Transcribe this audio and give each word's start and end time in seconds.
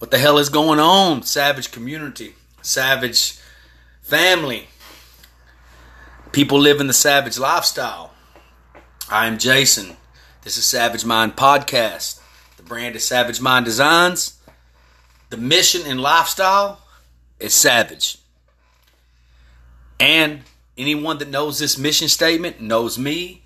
What 0.00 0.10
the 0.10 0.16
hell 0.16 0.38
is 0.38 0.48
going 0.48 0.80
on, 0.80 1.24
Savage 1.24 1.72
community, 1.72 2.34
Savage 2.62 3.38
family? 4.00 4.68
People 6.32 6.58
living 6.58 6.86
the 6.86 6.94
Savage 6.94 7.38
lifestyle. 7.38 8.14
I 9.10 9.26
am 9.26 9.36
Jason. 9.36 9.98
This 10.40 10.56
is 10.56 10.64
Savage 10.64 11.04
Mind 11.04 11.36
Podcast. 11.36 12.18
The 12.56 12.62
brand 12.62 12.96
is 12.96 13.04
Savage 13.04 13.42
Mind 13.42 13.66
Designs. 13.66 14.40
The 15.28 15.36
mission 15.36 15.82
and 15.84 16.00
lifestyle 16.00 16.80
is 17.38 17.52
Savage. 17.52 18.16
And 20.00 20.44
anyone 20.78 21.18
that 21.18 21.28
knows 21.28 21.58
this 21.58 21.76
mission 21.76 22.08
statement 22.08 22.58
knows 22.58 22.98
me, 22.98 23.39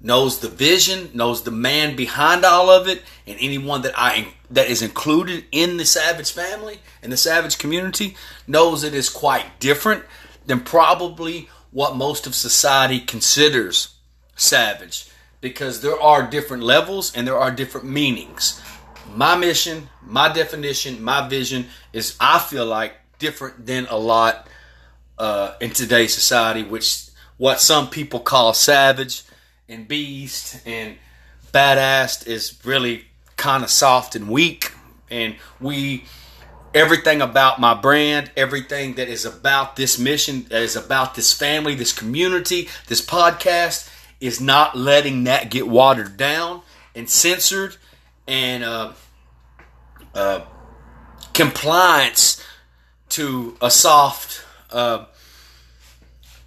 knows 0.00 0.40
the 0.40 0.48
vision, 0.48 1.10
knows 1.12 1.42
the 1.42 1.50
man 1.50 1.94
behind 1.94 2.44
all 2.44 2.70
of 2.70 2.88
it, 2.88 3.02
and 3.26 3.36
anyone 3.40 3.82
that 3.82 3.94
I 3.96 4.34
that 4.50 4.68
is 4.68 4.82
included 4.82 5.44
in 5.52 5.76
the 5.76 5.84
Savage 5.84 6.32
family 6.32 6.78
and 7.02 7.12
the 7.12 7.16
Savage 7.16 7.58
community 7.58 8.16
knows 8.46 8.82
it 8.82 8.94
is 8.94 9.08
quite 9.08 9.60
different 9.60 10.04
than 10.46 10.60
probably 10.60 11.48
what 11.70 11.94
most 11.94 12.26
of 12.26 12.34
society 12.34 12.98
considers 12.98 13.94
savage 14.34 15.08
because 15.40 15.80
there 15.80 16.00
are 16.00 16.28
different 16.28 16.62
levels 16.62 17.14
and 17.14 17.26
there 17.26 17.38
are 17.38 17.50
different 17.50 17.86
meanings. 17.86 18.60
My 19.14 19.36
mission, 19.36 19.88
my 20.02 20.32
definition, 20.32 21.02
my 21.02 21.28
vision 21.28 21.66
is 21.92 22.16
I 22.20 22.38
feel 22.38 22.66
like 22.66 22.94
different 23.18 23.66
than 23.66 23.86
a 23.86 23.96
lot 23.96 24.48
uh, 25.18 25.54
in 25.60 25.70
today's 25.70 26.14
society, 26.14 26.62
which 26.62 27.06
what 27.36 27.60
some 27.60 27.88
people 27.88 28.20
call 28.20 28.52
savage 28.54 29.22
and 29.70 29.86
beast 29.86 30.60
and 30.66 30.96
badass 31.52 32.26
is 32.26 32.58
really 32.64 33.04
kind 33.36 33.62
of 33.64 33.70
soft 33.70 34.16
and 34.16 34.28
weak. 34.28 34.72
And 35.10 35.36
we, 35.60 36.04
everything 36.74 37.22
about 37.22 37.60
my 37.60 37.74
brand, 37.74 38.30
everything 38.36 38.94
that 38.94 39.08
is 39.08 39.24
about 39.24 39.76
this 39.76 39.98
mission, 39.98 40.44
that 40.50 40.62
is 40.62 40.76
about 40.76 41.14
this 41.14 41.32
family, 41.32 41.74
this 41.74 41.92
community, 41.92 42.68
this 42.88 43.00
podcast, 43.00 43.88
is 44.20 44.40
not 44.40 44.76
letting 44.76 45.24
that 45.24 45.50
get 45.50 45.66
watered 45.66 46.16
down 46.16 46.62
and 46.94 47.08
censored 47.08 47.76
and 48.26 48.62
uh, 48.62 48.92
uh, 50.14 50.40
compliance 51.32 52.44
to 53.08 53.56
a 53.62 53.70
soft, 53.70 54.44
uh, 54.70 55.06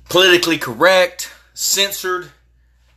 politically 0.08 0.58
correct, 0.58 1.33
censored, 1.53 2.31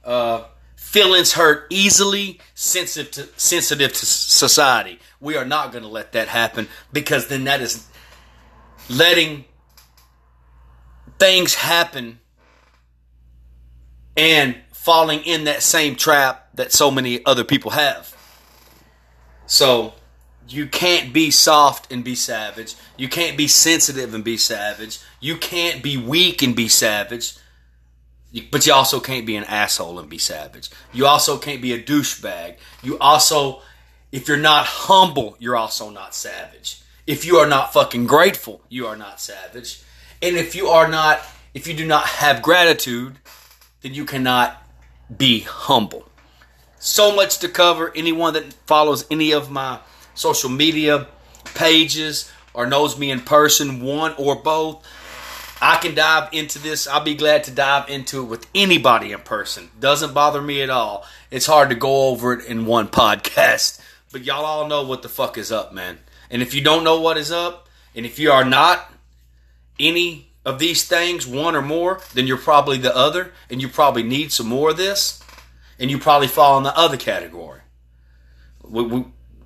uh, 0.06 0.44
feelings 0.76 1.32
hurt 1.32 1.66
easily, 1.68 2.40
sensitive 2.54 3.10
to, 3.12 3.28
sensitive 3.38 3.92
to 3.92 4.06
society. 4.06 4.98
We 5.20 5.36
are 5.36 5.44
not 5.44 5.72
going 5.72 5.82
to 5.82 5.90
let 5.90 6.12
that 6.12 6.28
happen 6.28 6.68
because 6.92 7.26
then 7.26 7.44
that 7.44 7.60
is 7.60 7.86
letting 8.88 9.44
things 11.18 11.54
happen 11.54 12.20
and 14.16 14.56
falling 14.72 15.20
in 15.24 15.44
that 15.44 15.62
same 15.62 15.96
trap 15.96 16.48
that 16.54 16.72
so 16.72 16.90
many 16.90 17.24
other 17.26 17.44
people 17.44 17.72
have. 17.72 18.16
So 19.46 19.94
you 20.48 20.66
can't 20.66 21.12
be 21.12 21.30
soft 21.30 21.92
and 21.92 22.04
be 22.04 22.14
savage. 22.14 22.74
You 22.96 23.08
can't 23.08 23.36
be 23.36 23.48
sensitive 23.48 24.14
and 24.14 24.22
be 24.22 24.36
savage. 24.36 25.00
You 25.20 25.36
can't 25.36 25.82
be 25.82 25.96
weak 25.96 26.42
and 26.42 26.54
be 26.54 26.68
savage. 26.68 27.36
But 28.50 28.66
you 28.66 28.72
also 28.72 29.00
can't 29.00 29.26
be 29.26 29.36
an 29.36 29.44
asshole 29.44 29.98
and 29.98 30.08
be 30.08 30.18
savage. 30.18 30.70
You 30.92 31.06
also 31.06 31.38
can't 31.38 31.62
be 31.62 31.72
a 31.72 31.82
douchebag. 31.82 32.56
You 32.82 32.98
also, 32.98 33.62
if 34.12 34.28
you're 34.28 34.36
not 34.36 34.66
humble, 34.66 35.36
you're 35.38 35.56
also 35.56 35.90
not 35.90 36.14
savage. 36.14 36.82
If 37.06 37.24
you 37.24 37.36
are 37.36 37.46
not 37.46 37.72
fucking 37.72 38.06
grateful, 38.06 38.60
you 38.68 38.86
are 38.86 38.96
not 38.96 39.20
savage. 39.20 39.82
And 40.20 40.36
if 40.36 40.54
you 40.54 40.68
are 40.68 40.88
not, 40.88 41.20
if 41.54 41.66
you 41.66 41.74
do 41.74 41.86
not 41.86 42.04
have 42.06 42.42
gratitude, 42.42 43.18
then 43.82 43.94
you 43.94 44.04
cannot 44.04 44.62
be 45.16 45.40
humble. 45.40 46.08
So 46.78 47.14
much 47.14 47.38
to 47.38 47.48
cover. 47.48 47.92
Anyone 47.94 48.34
that 48.34 48.52
follows 48.66 49.06
any 49.10 49.32
of 49.32 49.50
my 49.50 49.78
social 50.14 50.50
media 50.50 51.06
pages 51.54 52.30
or 52.54 52.66
knows 52.66 52.98
me 52.98 53.10
in 53.10 53.20
person, 53.20 53.80
one 53.82 54.14
or 54.18 54.36
both, 54.36 54.84
I 55.60 55.76
can 55.76 55.94
dive 55.94 56.28
into 56.32 56.58
this. 56.58 56.86
I'll 56.86 57.02
be 57.02 57.14
glad 57.14 57.44
to 57.44 57.50
dive 57.50 57.88
into 57.88 58.22
it 58.22 58.26
with 58.26 58.46
anybody 58.54 59.12
in 59.12 59.20
person. 59.20 59.70
Doesn't 59.80 60.12
bother 60.12 60.42
me 60.42 60.62
at 60.62 60.70
all. 60.70 61.06
It's 61.30 61.46
hard 61.46 61.70
to 61.70 61.74
go 61.74 62.08
over 62.08 62.34
it 62.34 62.44
in 62.44 62.66
one 62.66 62.88
podcast. 62.88 63.80
But 64.12 64.24
y'all 64.24 64.44
all 64.44 64.68
know 64.68 64.82
what 64.82 65.02
the 65.02 65.08
fuck 65.08 65.38
is 65.38 65.50
up, 65.50 65.72
man. 65.72 65.98
And 66.30 66.42
if 66.42 66.54
you 66.54 66.60
don't 66.60 66.84
know 66.84 67.00
what 67.00 67.16
is 67.16 67.32
up, 67.32 67.68
and 67.94 68.04
if 68.04 68.18
you 68.18 68.30
are 68.30 68.44
not 68.44 68.92
any 69.78 70.28
of 70.44 70.58
these 70.58 70.86
things, 70.86 71.26
one 71.26 71.56
or 71.56 71.62
more, 71.62 72.00
then 72.14 72.26
you're 72.26 72.36
probably 72.36 72.78
the 72.78 72.94
other, 72.94 73.32
and 73.50 73.60
you 73.60 73.68
probably 73.68 74.02
need 74.02 74.32
some 74.32 74.46
more 74.46 74.70
of 74.70 74.76
this, 74.76 75.22
and 75.78 75.90
you 75.90 75.98
probably 75.98 76.28
fall 76.28 76.58
in 76.58 76.64
the 76.64 76.76
other 76.76 76.96
category. 76.96 77.60
We, 78.62 78.82
we, 78.84 79.04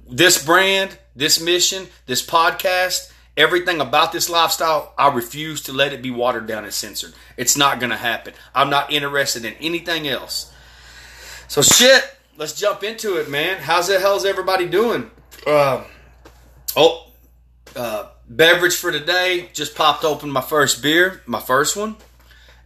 this 0.09 0.44
brand, 0.44 0.98
this 1.15 1.41
mission, 1.41 1.88
this 2.06 2.25
podcast, 2.25 3.12
everything 3.41 3.81
about 3.81 4.12
this 4.12 4.28
lifestyle, 4.28 4.93
I 4.99 5.09
refuse 5.09 5.62
to 5.62 5.73
let 5.73 5.93
it 5.93 6.03
be 6.03 6.11
watered 6.11 6.47
down 6.47 6.65
and 6.65 6.73
censored. 6.73 7.15
It's 7.37 7.56
not 7.56 7.81
going 7.81 7.91
to 7.91 7.97
happen. 7.97 8.34
I'm 8.55 8.71
not 8.71 8.93
interested 8.93 9.45
in 9.45 9.55
anything 9.55 10.06
else. 10.06 10.53
So 11.49 11.62
shit, 11.62 12.05
let's 12.37 12.53
jump 12.53 12.84
into 12.84 13.17
it, 13.17 13.28
man. 13.31 13.59
How's 13.59 13.89
the 13.89 13.99
hell's 13.99 14.25
everybody 14.25 14.69
doing? 14.69 15.11
Uh, 15.47 15.84
oh, 16.77 17.06
uh, 17.75 18.09
beverage 18.28 18.77
for 18.77 18.93
today. 18.93 19.49
Just 19.55 19.75
popped 19.75 20.05
open 20.05 20.31
my 20.31 20.43
first 20.43 20.83
beer, 20.83 21.22
my 21.27 21.41
first 21.41 21.77
one, 21.77 21.97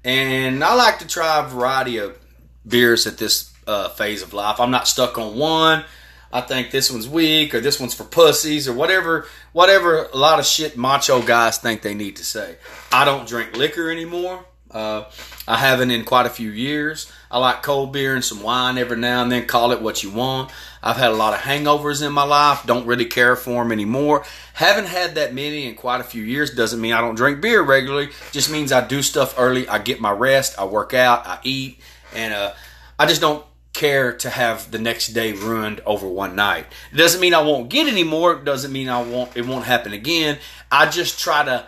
and 0.03 0.63
I 0.63 0.75
like 0.75 0.99
to 0.99 1.07
try 1.07 1.39
a 1.45 1.49
variety 1.49 1.99
of 1.99 2.19
beers 2.67 3.07
at 3.07 3.17
this 3.17 3.55
uh, 3.67 3.91
phase 3.91 4.23
of 4.23 4.35
life. 4.35 4.61
I'm 4.61 4.71
not 4.71 4.89
stuck 4.89 5.19
on 5.19 5.39
one. 5.39 5.85
I 6.33 6.41
think 6.41 6.73
this 6.73 6.91
one's 6.91 7.09
weak 7.09 7.55
or 7.55 7.61
this 7.61 7.79
one's 7.79 7.95
for 7.95 8.03
pussies 8.03 8.67
or 8.67 8.75
whatever 8.75 9.29
whatever 9.55 10.05
a 10.13 10.17
lot 10.17 10.39
of 10.39 10.45
shit 10.45 10.77
macho 10.77 11.23
guys 11.23 11.57
think 11.57 11.81
they 11.81 11.95
need 11.95 12.17
to 12.17 12.25
say. 12.25 12.57
I 12.93 13.07
don't 13.07 13.27
drink 13.27 13.57
liquor 13.57 13.91
anymore. 13.91 14.45
Uh, 14.71 15.05
I 15.47 15.57
haven't 15.57 15.93
in 15.93 16.05
quite 16.05 16.27
a 16.27 16.31
few 16.31 16.51
years. 16.51 17.11
I 17.31 17.39
like 17.39 17.63
cold 17.63 17.93
beer 17.93 18.15
and 18.15 18.25
some 18.25 18.43
wine 18.43 18.77
every 18.77 18.97
now 18.97 19.23
and 19.23 19.31
then. 19.31 19.47
Call 19.47 19.71
it 19.71 19.81
what 19.81 20.03
you 20.03 20.11
want. 20.11 20.51
I've 20.83 20.97
had 20.97 21.13
a 21.13 21.15
lot 21.15 21.33
of 21.33 21.41
hangovers 21.41 22.05
in 22.05 22.13
my 22.13 22.25
life. 22.25 22.67
Don't 22.67 22.87
really 22.87 23.05
care 23.05 23.37
for 23.37 23.63
them 23.63 23.71
anymore. 23.71 24.25
Haven't 24.55 24.87
had 24.87 25.15
that 25.15 25.33
many 25.33 25.67
in 25.67 25.77
quite 25.77 26.01
a 26.01 26.05
few 26.05 26.25
years. 26.25 26.51
Doesn't 26.51 26.81
mean 26.81 26.93
I 26.93 27.01
don't 27.01 27.15
drink 27.15 27.41
beer 27.41 27.63
regularly. 27.63 28.11
Just 28.33 28.51
means 28.51 28.73
I 28.73 28.85
do 28.87 29.01
stuff 29.01 29.37
early. 29.39 29.69
I 29.69 29.79
get 29.79 30.01
my 30.01 30.11
rest. 30.11 30.59
I 30.59 30.65
work 30.65 30.93
out. 30.93 31.25
I 31.27 31.39
eat, 31.45 31.79
and 32.13 32.35
uh, 32.35 32.55
I 32.99 33.07
just 33.07 33.21
don't 33.21 33.45
care 33.75 34.17
to 34.19 34.31
have 34.31 34.71
the 34.71 34.79
next 34.79 35.09
day 35.09 35.33
ruined 35.33 35.83
over 35.85 36.09
one 36.09 36.35
night. 36.35 36.67
It 36.93 36.97
doesn't 36.97 37.21
mean 37.21 37.35
I 37.35 37.43
won't 37.43 37.69
get 37.69 37.87
any 37.89 38.05
more. 38.05 38.33
It 38.33 38.45
doesn't 38.45 38.73
mean 38.73 38.89
I 38.89 39.03
won't 39.03 39.37
it 39.37 39.47
won't 39.47 39.67
happen 39.67 39.93
again. 39.93 40.39
I 40.73 40.89
just 40.89 41.21
try 41.21 41.45
to 41.45 41.67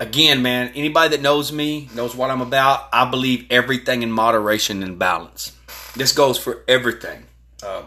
again, 0.00 0.42
man, 0.42 0.72
anybody 0.74 1.16
that 1.16 1.22
knows 1.22 1.52
me 1.52 1.90
knows 1.94 2.14
what 2.14 2.30
I'm 2.30 2.40
about. 2.40 2.88
I 2.92 3.10
believe 3.10 3.46
everything 3.50 4.02
in 4.02 4.12
moderation 4.12 4.82
and 4.82 4.98
balance. 4.98 5.52
This 5.94 6.12
goes 6.12 6.38
for 6.38 6.64
everything. 6.68 7.24
Uh, 7.62 7.82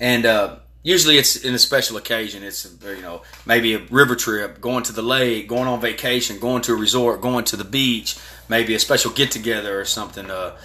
and 0.00 0.26
uh, 0.26 0.56
usually 0.82 1.16
it's 1.16 1.36
in 1.36 1.54
a 1.54 1.58
special 1.58 1.96
occasion. 1.96 2.42
It's 2.42 2.68
you 2.84 3.02
know 3.02 3.22
maybe 3.46 3.74
a 3.74 3.78
river 3.90 4.16
trip, 4.16 4.60
going 4.60 4.82
to 4.84 4.92
the 4.92 5.02
lake, 5.02 5.48
going 5.48 5.68
on 5.68 5.80
vacation, 5.80 6.38
going 6.38 6.62
to 6.62 6.72
a 6.72 6.76
resort, 6.76 7.20
going 7.20 7.44
to 7.46 7.56
the 7.56 7.64
beach, 7.64 8.16
maybe 8.48 8.74
a 8.74 8.78
special 8.78 9.12
get 9.12 9.30
together 9.30 9.80
or 9.80 9.84
something. 9.84 10.30
Uh, 10.30 10.56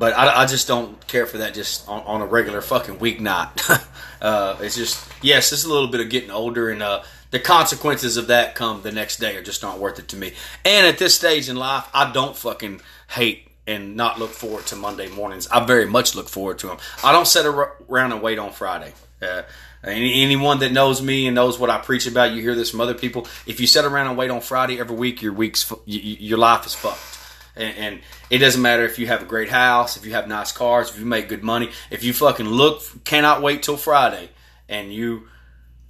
but 0.00 0.16
I, 0.16 0.44
I, 0.44 0.46
just 0.46 0.66
don't 0.66 1.06
care 1.06 1.26
for 1.26 1.38
that 1.38 1.52
just 1.52 1.86
on, 1.86 2.02
on 2.04 2.22
a 2.22 2.26
regular 2.26 2.62
fucking 2.62 2.96
weeknight. 2.96 3.86
uh, 4.22 4.56
it's 4.60 4.74
just 4.74 5.06
yes, 5.22 5.52
it's 5.52 5.64
a 5.64 5.68
little 5.68 5.88
bit 5.88 6.00
of 6.00 6.08
getting 6.08 6.30
older, 6.30 6.70
and 6.70 6.82
uh, 6.82 7.02
the 7.32 7.38
consequences 7.38 8.16
of 8.16 8.28
that 8.28 8.54
come 8.54 8.80
the 8.80 8.92
next 8.92 9.18
day 9.18 9.36
are 9.36 9.42
just 9.42 9.62
not 9.62 9.78
worth 9.78 9.98
it 9.98 10.08
to 10.08 10.16
me. 10.16 10.32
And 10.64 10.86
at 10.86 10.96
this 10.96 11.14
stage 11.14 11.50
in 11.50 11.56
life, 11.56 11.86
I 11.92 12.10
don't 12.12 12.34
fucking 12.34 12.80
hate 13.10 13.46
and 13.66 13.94
not 13.94 14.18
look 14.18 14.30
forward 14.30 14.64
to 14.68 14.76
Monday 14.76 15.10
mornings. 15.10 15.46
I 15.48 15.66
very 15.66 15.84
much 15.84 16.16
look 16.16 16.30
forward 16.30 16.58
to 16.60 16.68
them. 16.68 16.78
I 17.04 17.12
don't 17.12 17.26
sit 17.26 17.44
around 17.44 18.12
and 18.12 18.22
wait 18.22 18.38
on 18.38 18.52
Friday. 18.52 18.94
Uh, 19.20 19.42
any, 19.84 20.22
anyone 20.22 20.60
that 20.60 20.72
knows 20.72 21.02
me 21.02 21.26
and 21.26 21.34
knows 21.34 21.58
what 21.58 21.68
I 21.68 21.76
preach 21.76 22.06
about, 22.06 22.32
you 22.32 22.40
hear 22.40 22.54
this 22.54 22.70
from 22.70 22.80
other 22.80 22.94
people. 22.94 23.26
If 23.46 23.60
you 23.60 23.66
sit 23.66 23.84
around 23.84 24.06
and 24.06 24.16
wait 24.16 24.30
on 24.30 24.40
Friday 24.40 24.80
every 24.80 24.96
week, 24.96 25.20
your 25.20 25.34
week's 25.34 25.70
your 25.84 26.38
life 26.38 26.64
is 26.64 26.74
fucked. 26.74 27.19
And, 27.56 27.76
and, 27.76 28.00
it 28.30 28.38
doesn't 28.38 28.62
matter 28.62 28.84
if 28.84 28.98
you 28.98 29.08
have 29.08 29.22
a 29.22 29.26
great 29.26 29.48
house, 29.48 29.96
if 29.96 30.06
you 30.06 30.12
have 30.12 30.28
nice 30.28 30.52
cars, 30.52 30.90
if 30.90 30.98
you 30.98 31.04
make 31.04 31.28
good 31.28 31.42
money, 31.42 31.70
if 31.90 32.04
you 32.04 32.12
fucking 32.12 32.46
look, 32.46 33.04
cannot 33.04 33.42
wait 33.42 33.62
till 33.62 33.76
Friday, 33.76 34.30
and 34.68 34.94
you 34.94 35.26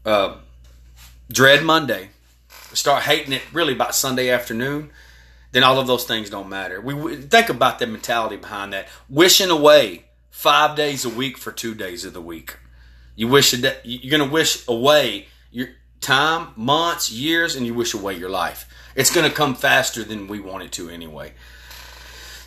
uh, 0.07 0.37
dread 1.31 1.63
Monday, 1.63 2.09
start 2.73 3.03
hating 3.03 3.35
it 3.35 3.43
really 3.53 3.75
about 3.75 3.95
Sunday 3.95 4.31
afternoon, 4.31 4.91
then 5.53 5.63
all 5.63 5.79
of 5.79 5.87
those 5.87 6.05
things 6.05 6.31
don't 6.31 6.49
matter. 6.49 6.81
We 6.81 7.17
think 7.17 7.49
about 7.49 7.79
the 7.79 7.87
mentality 7.87 8.37
behind 8.37 8.73
that, 8.73 8.89
wishing 9.09 9.51
away 9.51 10.05
five 10.31 10.77
days 10.77 11.05
a 11.05 11.11
week 11.11 11.37
for 11.37 11.53
two 11.53 11.75
days 11.75 12.05
of 12.05 12.15
the 12.15 12.23
week. 12.23 12.57
You 13.17 13.29
wish 13.29 13.53
you're 13.53 14.19
to 14.19 14.25
wish 14.25 14.67
away 14.67 15.27
your 15.51 15.69
time, 16.01 16.49
months, 16.57 17.11
years, 17.11 17.57
and 17.57 17.67
you 17.67 17.75
wish 17.75 17.93
away 17.93 18.15
your 18.15 18.31
life. 18.31 18.67
It's 18.95 19.13
going 19.15 19.29
to 19.29 19.35
come 19.35 19.55
faster 19.55 20.05
than 20.05 20.27
we 20.27 20.41
want 20.41 20.65
it 20.65 20.73
to 20.73 20.89
anyway. 20.89 21.33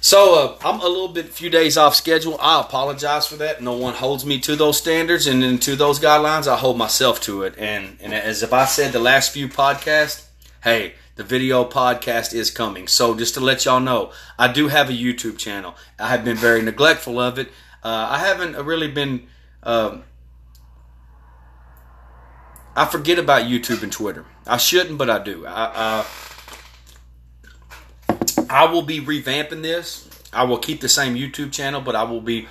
So 0.02 0.36
uh, 0.36 0.58
I'm 0.68 0.82
a 0.82 0.88
little 0.88 1.08
bit, 1.08 1.30
few 1.30 1.50
days 1.50 1.78
off 1.78 1.96
schedule. 1.96 2.38
I 2.42 2.60
apologize 2.60 3.26
for 3.26 3.38
that. 3.38 3.64
No 3.64 3.78
one 3.78 3.94
holds 3.94 4.26
me 4.26 4.38
to 4.42 4.58
those 4.58 4.78
standards 4.78 5.28
and 5.28 5.62
to 5.62 5.78
those 5.78 5.98
guidelines. 5.98 6.46
I 6.46 6.58
hold 6.58 6.78
myself 6.78 7.22
to 7.22 7.44
it. 7.44 7.56
And 7.58 7.98
and 8.02 8.14
as 8.14 8.44
if 8.44 8.52
I 8.52 8.66
said 8.66 8.92
the 8.92 9.00
last 9.00 9.32
few 9.32 9.48
podcasts, 9.48 10.26
hey, 10.62 10.96
the 11.16 11.24
video 11.24 11.64
podcast 11.64 12.34
is 12.34 12.52
coming. 12.52 12.90
So 12.90 13.16
just 13.16 13.36
to 13.36 13.40
let 13.40 13.64
y'all 13.64 13.80
know, 13.80 14.12
I 14.38 14.52
do 14.52 14.68
have 14.68 14.90
a 14.90 14.94
YouTube 14.94 15.38
channel. 15.38 15.74
I 15.98 16.10
have 16.10 16.26
been 16.26 16.36
very 16.36 16.62
neglectful 16.62 17.18
of 17.18 17.40
it. 17.40 17.48
Uh, 17.82 18.08
I 18.10 18.18
haven't 18.18 18.58
really 18.58 18.90
been. 18.90 19.28
Uh, 19.62 20.00
I 22.76 22.86
forget 22.86 23.20
about 23.20 23.44
YouTube 23.44 23.84
and 23.84 23.92
Twitter. 23.92 24.26
I 24.46 24.58
shouldn't, 24.58 24.98
but 24.98 25.10
I 25.10 25.24
do. 25.24 25.46
I, 25.46 26.06
I 28.54 28.66
will 28.66 28.84
be 28.84 29.00
revamping 29.02 29.64
this. 29.64 30.08
I 30.32 30.44
will 30.44 30.60
keep 30.60 30.80
the 30.80 30.88
same 30.88 31.16
YouTube 31.16 31.52
channel, 31.52 31.82
but 31.82 31.96
I 31.96 32.04
will 32.04 32.22
be 32.22 32.48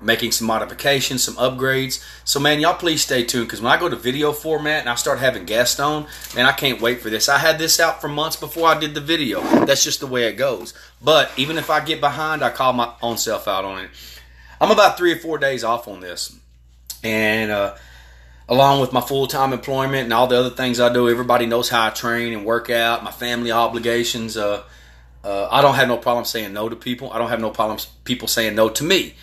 making 0.00 0.32
some 0.32 0.48
modifications, 0.48 1.22
some 1.22 1.36
upgrades. 1.36 2.04
So, 2.24 2.40
man, 2.40 2.58
y'all 2.58 2.74
please 2.74 3.02
stay 3.02 3.22
tuned 3.22 3.46
because 3.46 3.62
when 3.62 3.70
I 3.70 3.78
go 3.78 3.88
to 3.88 3.94
video 3.94 4.32
format 4.32 4.80
and 4.80 4.88
I 4.88 4.96
start 4.96 5.20
having 5.20 5.44
guests 5.44 5.78
on, 5.78 6.06
man, 6.34 6.44
I 6.44 6.50
can't 6.50 6.80
wait 6.80 7.00
for 7.00 7.08
this. 7.08 7.28
I 7.28 7.38
had 7.38 7.60
this 7.60 7.78
out 7.78 8.00
for 8.00 8.08
months 8.08 8.34
before 8.34 8.66
I 8.66 8.78
did 8.80 8.94
the 8.94 9.00
video. 9.00 9.40
That's 9.64 9.84
just 9.84 10.00
the 10.00 10.08
way 10.08 10.24
it 10.24 10.32
goes. 10.32 10.74
But 11.00 11.30
even 11.36 11.56
if 11.56 11.70
I 11.70 11.84
get 11.84 12.00
behind, 12.00 12.42
I 12.42 12.50
call 12.50 12.72
my 12.72 12.92
own 13.00 13.16
self 13.16 13.46
out 13.46 13.64
on 13.64 13.84
it. 13.84 13.90
I'm 14.60 14.72
about 14.72 14.98
three 14.98 15.12
or 15.12 15.18
four 15.18 15.38
days 15.38 15.62
off 15.62 15.86
on 15.86 16.00
this. 16.00 16.36
And, 17.04 17.52
uh, 17.52 17.76
along 18.48 18.80
with 18.80 18.92
my 18.92 19.00
full-time 19.00 19.52
employment 19.52 20.02
and 20.02 20.12
all 20.12 20.26
the 20.26 20.36
other 20.36 20.50
things 20.50 20.80
I 20.80 20.92
do, 20.92 21.08
everybody 21.08 21.46
knows 21.46 21.68
how 21.68 21.86
I 21.86 21.90
train 21.90 22.32
and 22.32 22.44
work 22.44 22.70
out, 22.70 23.04
my 23.04 23.12
family 23.12 23.52
obligations, 23.52 24.36
uh, 24.36 24.64
uh, 25.24 25.48
I 25.50 25.62
don't 25.62 25.74
have 25.74 25.88
no 25.88 25.96
problem 25.96 26.24
saying 26.24 26.52
no 26.52 26.68
to 26.68 26.76
people. 26.76 27.10
I 27.12 27.18
don't 27.18 27.30
have 27.30 27.40
no 27.40 27.50
problems 27.50 27.86
people 28.04 28.28
saying 28.28 28.54
no 28.54 28.68
to 28.68 28.84
me. 28.84 29.14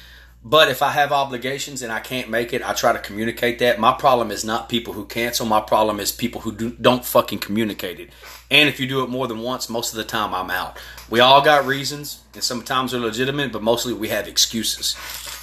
But 0.44 0.70
if 0.70 0.82
I 0.82 0.90
have 0.90 1.12
obligations 1.12 1.84
and 1.84 1.92
I 1.92 2.00
can't 2.00 2.28
make 2.28 2.52
it, 2.52 2.68
I 2.68 2.74
try 2.74 2.94
to 2.94 3.00
communicate 3.00 3.60
that. 3.60 3.80
My 3.80 3.94
problem 3.94 4.32
is 4.32 4.44
not 4.44 4.70
people 4.70 4.94
who 4.94 5.06
cancel. 5.06 5.46
My 5.46 5.62
problem 5.62 6.00
is 6.00 6.12
people 6.12 6.42
who 6.42 6.52
do, 6.52 6.72
don't 6.72 7.06
fucking 7.06 7.38
communicate 7.40 8.00
it. 8.00 8.10
And 8.50 8.68
if 8.68 8.80
you 8.80 8.88
do 8.88 9.04
it 9.04 9.10
more 9.10 9.28
than 9.28 9.42
once, 9.42 9.70
most 9.70 9.94
of 9.94 9.98
the 9.98 10.04
time 10.04 10.34
I'm 10.34 10.50
out. 10.50 10.80
We 11.12 11.20
all 11.20 11.44
got 11.44 11.68
reasons, 11.68 12.24
and 12.34 12.44
sometimes 12.44 12.92
they're 12.92 13.00
legitimate, 13.00 13.52
but 13.52 13.62
mostly 13.62 13.94
we 13.94 14.08
have 14.08 14.28
excuses. 14.28 14.96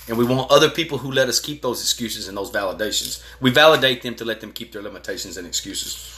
And 0.09 0.19
we 0.19 0.25
want 0.25 0.51
other 0.51 0.69
people 0.69 0.99
who 0.99 1.13
let 1.13 1.29
us 1.29 1.39
keep 1.39 1.63
those 1.63 1.81
excuses 1.81 2.27
and 2.27 2.37
those 2.37 2.51
validations. 2.51 3.23
We 3.41 3.51
validate 3.51 4.03
them 4.03 4.17
to 4.17 4.25
let 4.25 4.41
them 4.41 4.53
keep 4.53 4.73
their 4.73 4.83
limitations 4.83 5.37
and 5.37 5.47
excuses. 5.47 6.18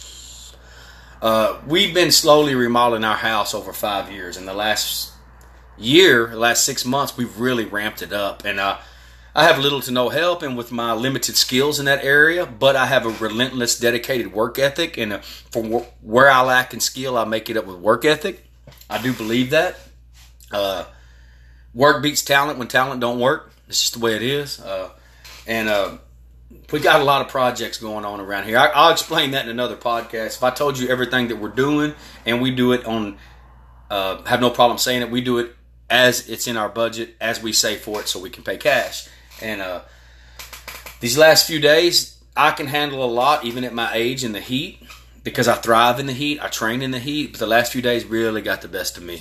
Uh, 1.23 1.61
we've 1.67 1.93
been 1.93 2.11
slowly 2.11 2.55
remodeling 2.55 3.05
our 3.05 3.17
house 3.17 3.53
over 3.53 3.73
five 3.73 4.11
years. 4.11 4.37
In 4.39 4.47
the 4.47 4.55
last 4.55 5.13
year, 5.77 6.35
last 6.35 6.65
six 6.65 6.85
months, 6.85 7.17
we've 7.17 7.39
really 7.39 7.65
ramped 7.67 8.01
it 8.01 8.13
up. 8.13 8.45
And 8.45 8.59
uh, 8.59 8.79
I 9.35 9.45
have 9.45 9.59
little 9.59 9.81
to 9.83 9.91
no 9.91 10.09
help, 10.09 10.43
and 10.43 10.57
with 10.57 10.73
my 10.73 10.93
limited 10.95 11.37
skills 11.37 11.79
in 11.79 11.85
that 11.85 12.03
area, 12.03 12.47
but 12.47 12.75
I 12.75 12.87
have 12.87 13.05
a 13.05 13.11
relentless, 13.11 13.79
dedicated 13.79 14.33
work 14.33 14.59
ethic. 14.59 14.97
And 14.97 15.13
uh, 15.13 15.19
for 15.51 15.63
where 16.01 16.31
I 16.31 16.43
lack 16.43 16.73
in 16.73 16.81
skill, 16.81 17.19
I 17.19 17.25
make 17.25 17.51
it 17.51 17.57
up 17.57 17.67
with 17.67 17.77
work 17.77 18.05
ethic. 18.07 18.47
I 18.89 19.01
do 19.01 19.13
believe 19.13 19.51
that. 19.51 19.79
Uh, 20.51 20.85
work 21.75 22.03
beats 22.03 22.23
talent 22.23 22.59
when 22.59 22.69
talent 22.69 23.01
don't 23.01 23.21
work. 23.21 23.53
It's 23.69 23.81
just 23.81 23.93
the 23.93 24.01
way 24.01 24.17
it 24.17 24.23
is. 24.23 24.59
Uh, 24.59 24.91
and 25.47 25.69
uh, 25.69 25.99
we 26.73 26.81
got 26.81 27.01
a 27.01 27.05
lot 27.05 27.21
of 27.21 27.29
projects 27.29 27.79
going 27.79 28.05
on 28.05 28.21
around 28.21 28.45
here. 28.45 28.59
I, 28.59 28.87
will 28.87 28.93
explain 28.93 29.33
that 29.33 29.45
in 29.45 29.51
another 29.51 29.77
podcast. 29.77 30.37
If 30.37 30.43
I 30.43 30.51
told 30.51 30.79
you 30.79 30.89
everything 30.89 31.29
that 31.29 31.37
we're 31.37 31.49
doing, 31.49 31.95
and 32.27 32.41
we 32.41 32.51
do 32.51 32.73
it 32.73 32.85
on, 32.85 33.19
uh, 33.91 34.23
have 34.25 34.41
no 34.41 34.51
problem 34.51 34.79
saying 34.79 35.03
it. 35.03 35.11
We 35.11 35.21
do 35.21 35.39
it 35.39 35.55
as 35.89 36.29
it's 36.29 36.47
in 36.47 36.57
our 36.57 36.69
budget, 36.69 37.17
as 37.21 37.43
we 37.43 37.53
save 37.53 37.81
for 37.81 38.01
it, 38.01 38.09
so 38.09 38.21
we 38.21 38.31
can 38.31 38.43
pay 38.43 38.57
cash. 38.57 39.09
And 39.41 39.61
uh, 39.61 39.83
these 41.01 41.19
last 41.19 41.47
few 41.47 41.61
days, 41.61 42.21
I 42.37 42.53
can 42.53 42.67
handle 42.67 43.05
a 43.05 43.11
lot, 43.11 43.45
even 43.45 43.65
at 43.65 43.73
my 43.73 43.93
age 43.95 44.25
in 44.25 44.33
the 44.33 44.41
heat, 44.41 44.83
because 45.25 45.49
I 45.49 45.55
thrive 45.55 45.99
in 45.99 46.07
the 46.07 46.13
heat. 46.13 46.41
I 46.43 46.49
train 46.49 46.83
in 46.83 46.91
the 46.91 46.99
heat. 46.99 47.33
But 47.33 47.41
the 47.41 47.47
last 47.47 47.73
few 47.73 47.83
days 47.83 48.05
really 48.05 48.43
got 48.43 48.63
the 48.63 48.69
best 48.69 48.97
of 48.97 49.05
me. 49.05 49.21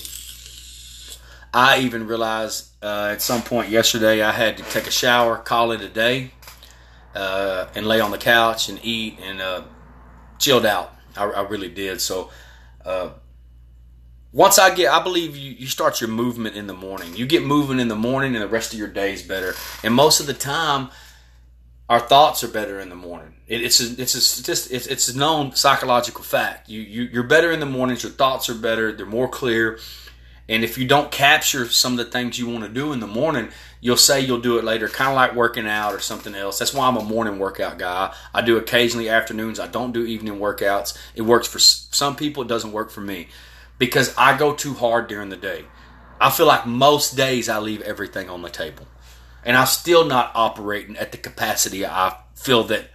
I 1.52 1.80
even 1.80 2.06
realized 2.06 2.70
uh, 2.84 3.10
at 3.12 3.24
some 3.24 3.42
point 3.42 3.70
yesterday 3.70 4.22
I 4.22 4.32
had 4.32 4.58
to 4.58 4.64
take 4.64 4.86
a 4.86 4.92
shower, 4.92 5.38
call 5.38 5.72
it 5.72 5.82
a 5.82 5.90
day 5.90 6.32
uh, 7.16 7.68
and 7.76 7.88
lay 7.88 8.00
on 8.00 8.12
the 8.12 8.18
couch 8.18 8.70
and 8.70 8.80
eat 8.84 9.20
and 9.22 9.42
uh, 9.42 9.64
chilled 10.38 10.66
out. 10.66 10.96
I, 11.18 11.26
I, 11.26 11.42
really 11.42 11.70
did. 11.70 12.02
So 12.02 12.30
uh, 12.86 13.10
once 14.32 14.60
I 14.60 14.74
get, 14.74 14.92
I 14.92 15.02
believe 15.02 15.36
you, 15.36 15.52
you 15.52 15.68
start 15.68 16.02
your 16.02 16.10
movement 16.10 16.56
in 16.56 16.68
the 16.68 16.74
morning. 16.74 17.16
You 17.16 17.26
get 17.26 17.44
moving 17.44 17.80
in 17.80 17.88
the 17.88 17.96
morning, 17.96 18.36
and 18.36 18.44
the 18.44 18.48
rest 18.48 18.74
of 18.74 18.80
your 18.80 18.88
day 18.88 19.14
is 19.14 19.24
better. 19.24 19.54
And 19.84 19.94
most 19.94 20.20
of 20.20 20.28
the 20.28 20.34
time, 20.34 20.90
our 21.90 22.00
thoughts 22.00 22.44
are 22.44 22.48
better 22.48 22.80
in 22.80 22.90
the 22.90 22.96
morning. 22.96 23.34
It, 23.48 23.64
it's 23.64 23.82
a, 23.82 24.00
it's 24.00 24.14
a 24.14 24.44
just 24.44 24.72
it's, 24.72 24.86
it's 24.86 25.10
a 25.10 25.18
known 25.18 25.56
psychological 25.56 26.24
fact. 26.24 26.70
You, 26.70 26.82
you 26.82 27.04
you're 27.12 27.24
better 27.24 27.52
in 27.52 27.60
the 27.60 27.66
mornings. 27.66 28.04
Your 28.04 28.12
thoughts 28.12 28.48
are 28.50 28.56
better. 28.56 28.92
They're 28.92 29.08
more 29.08 29.28
clear. 29.28 29.80
And 30.50 30.64
if 30.64 30.80
you 30.80 30.88
don't 30.88 31.12
capture 31.12 31.68
some 31.70 31.94
of 31.94 32.00
the 32.00 32.12
things 32.12 32.40
you 32.40 32.50
want 32.50 32.64
to 32.64 32.70
do 32.70 32.92
in 32.92 33.00
the 33.00 33.08
morning, 33.08 33.50
you'll 33.82 33.98
say 33.98 34.20
you'll 34.20 34.42
do 34.42 34.58
it 34.58 34.64
later, 34.64 34.90
kind 34.90 35.12
of 35.12 35.16
like 35.16 35.36
working 35.36 35.68
out 35.68 35.94
or 35.94 36.00
something 36.00 36.34
else. 36.34 36.58
That's 36.58 36.74
why 36.74 36.88
I'm 36.88 36.98
a 36.98 37.04
morning 37.04 37.38
workout 37.38 37.78
guy. 37.78 38.14
I 38.34 38.42
do 38.42 38.58
occasionally 38.58 39.10
afternoons. 39.10 39.60
I 39.60 39.68
don't 39.68 39.92
do 39.92 40.06
evening 40.06 40.40
workouts. 40.40 40.98
It 41.14 41.22
works 41.22 41.48
for 41.48 41.60
some 41.60 42.16
people, 42.16 42.44
it 42.44 42.50
doesn't 42.50 42.72
work 42.72 42.90
for 42.90 43.02
me 43.02 43.28
because 43.78 44.14
I 44.18 44.36
go 44.36 44.56
too 44.56 44.74
hard 44.74 45.08
during 45.08 45.30
the 45.30 45.38
day. 45.38 45.66
I 46.20 46.32
feel 46.32 46.48
like 46.48 46.66
most 46.66 47.16
days 47.16 47.48
I 47.48 47.60
leave 47.60 47.82
everything 47.82 48.28
on 48.28 48.42
the 48.42 48.50
table. 48.50 48.88
And 49.46 49.56
I'm 49.56 49.68
still 49.68 50.04
not 50.04 50.32
operating 50.34 50.98
at 50.98 51.12
the 51.12 51.18
capacity 51.18 51.86
I 51.86 52.18
feel 52.34 52.64
that 52.66 52.90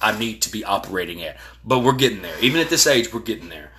I 0.00 0.16
need 0.16 0.42
to 0.42 0.50
be 0.50 0.64
operating 0.64 1.22
at. 1.22 1.38
But 1.64 1.80
we're 1.80 1.92
getting 1.92 2.22
there. 2.22 2.38
Even 2.40 2.60
at 2.60 2.70
this 2.70 2.86
age, 2.86 3.12
we're 3.12 3.20
getting 3.20 3.48
there. 3.48 3.72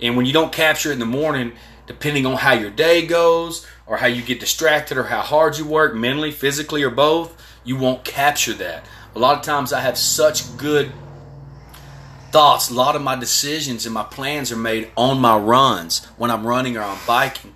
And 0.00 0.16
when 0.16 0.26
you 0.26 0.32
don't 0.32 0.52
capture 0.52 0.90
it 0.90 0.94
in 0.94 0.98
the 0.98 1.06
morning, 1.06 1.52
depending 1.86 2.26
on 2.26 2.36
how 2.36 2.52
your 2.52 2.70
day 2.70 3.06
goes 3.06 3.66
or 3.86 3.96
how 3.96 4.06
you 4.06 4.22
get 4.22 4.40
distracted 4.40 4.98
or 4.98 5.04
how 5.04 5.20
hard 5.20 5.56
you 5.56 5.64
work 5.64 5.94
mentally, 5.94 6.30
physically, 6.30 6.82
or 6.82 6.90
both, 6.90 7.40
you 7.64 7.76
won't 7.76 8.04
capture 8.04 8.54
that. 8.54 8.84
A 9.14 9.18
lot 9.18 9.38
of 9.38 9.44
times 9.44 9.72
I 9.72 9.80
have 9.80 9.96
such 9.96 10.56
good 10.56 10.92
thoughts, 12.30 12.70
a 12.70 12.74
lot 12.74 12.96
of 12.96 13.02
my 13.02 13.16
decisions 13.16 13.86
and 13.86 13.94
my 13.94 14.02
plans 14.02 14.52
are 14.52 14.56
made 14.56 14.90
on 14.96 15.20
my 15.20 15.36
runs 15.36 16.04
when 16.16 16.30
I'm 16.30 16.46
running 16.46 16.76
or 16.76 16.82
I'm 16.82 16.98
biking. 17.06 17.54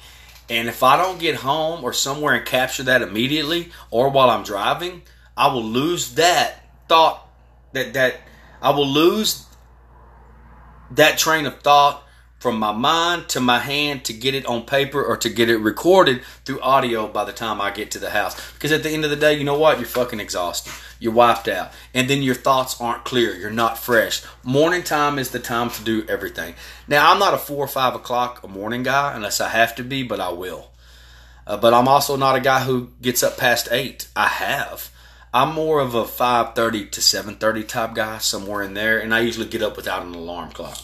And 0.48 0.68
if 0.68 0.82
I 0.82 0.96
don't 0.96 1.20
get 1.20 1.36
home 1.36 1.84
or 1.84 1.92
somewhere 1.92 2.34
and 2.34 2.46
capture 2.46 2.82
that 2.84 3.02
immediately 3.02 3.70
or 3.90 4.08
while 4.08 4.30
I'm 4.30 4.42
driving, 4.42 5.02
I 5.36 5.52
will 5.52 5.64
lose 5.64 6.14
that 6.14 6.64
thought 6.88 7.28
that 7.72 7.94
that 7.94 8.16
I 8.60 8.70
will 8.70 8.88
lose 8.88 9.46
that 10.90 11.18
train 11.18 11.46
of 11.46 11.60
thought 11.60 12.02
from 12.40 12.58
my 12.58 12.72
mind 12.72 13.28
to 13.28 13.38
my 13.38 13.58
hand 13.58 14.02
to 14.02 14.14
get 14.14 14.34
it 14.34 14.46
on 14.46 14.64
paper 14.64 15.04
or 15.04 15.14
to 15.18 15.28
get 15.28 15.50
it 15.50 15.58
recorded 15.58 16.22
through 16.46 16.58
audio 16.62 17.06
by 17.06 17.22
the 17.22 17.32
time 17.32 17.60
I 17.60 17.70
get 17.70 17.90
to 17.92 17.98
the 17.98 18.10
house. 18.10 18.34
Because 18.54 18.72
at 18.72 18.82
the 18.82 18.88
end 18.88 19.04
of 19.04 19.10
the 19.10 19.16
day, 19.16 19.34
you 19.34 19.44
know 19.44 19.58
what? 19.58 19.78
You're 19.78 19.86
fucking 19.86 20.20
exhausted. 20.20 20.72
You're 20.98 21.12
wiped 21.12 21.48
out. 21.48 21.70
And 21.92 22.08
then 22.08 22.22
your 22.22 22.34
thoughts 22.34 22.80
aren't 22.80 23.04
clear. 23.04 23.36
You're 23.36 23.50
not 23.50 23.76
fresh. 23.76 24.22
Morning 24.42 24.82
time 24.82 25.18
is 25.18 25.30
the 25.30 25.38
time 25.38 25.68
to 25.68 25.84
do 25.84 26.06
everything. 26.08 26.54
Now, 26.88 27.12
I'm 27.12 27.18
not 27.18 27.34
a 27.34 27.38
four 27.38 27.62
or 27.62 27.68
five 27.68 27.94
o'clock 27.94 28.48
morning 28.48 28.84
guy 28.84 29.14
unless 29.14 29.38
I 29.40 29.50
have 29.50 29.74
to 29.76 29.84
be, 29.84 30.02
but 30.02 30.18
I 30.18 30.30
will. 30.30 30.70
Uh, 31.46 31.58
but 31.58 31.74
I'm 31.74 31.88
also 31.88 32.16
not 32.16 32.36
a 32.36 32.40
guy 32.40 32.60
who 32.60 32.88
gets 33.02 33.22
up 33.22 33.36
past 33.36 33.68
eight. 33.70 34.08
I 34.16 34.28
have. 34.28 34.90
I'm 35.32 35.54
more 35.54 35.78
of 35.80 35.94
a 35.94 36.04
5:30 36.04 36.90
to 36.90 37.00
7:30 37.00 37.64
type 37.64 37.94
guy, 37.94 38.18
somewhere 38.18 38.62
in 38.62 38.74
there, 38.74 38.98
and 38.98 39.14
I 39.14 39.20
usually 39.20 39.46
get 39.46 39.62
up 39.62 39.76
without 39.76 40.02
an 40.02 40.14
alarm 40.14 40.52
clock. 40.52 40.78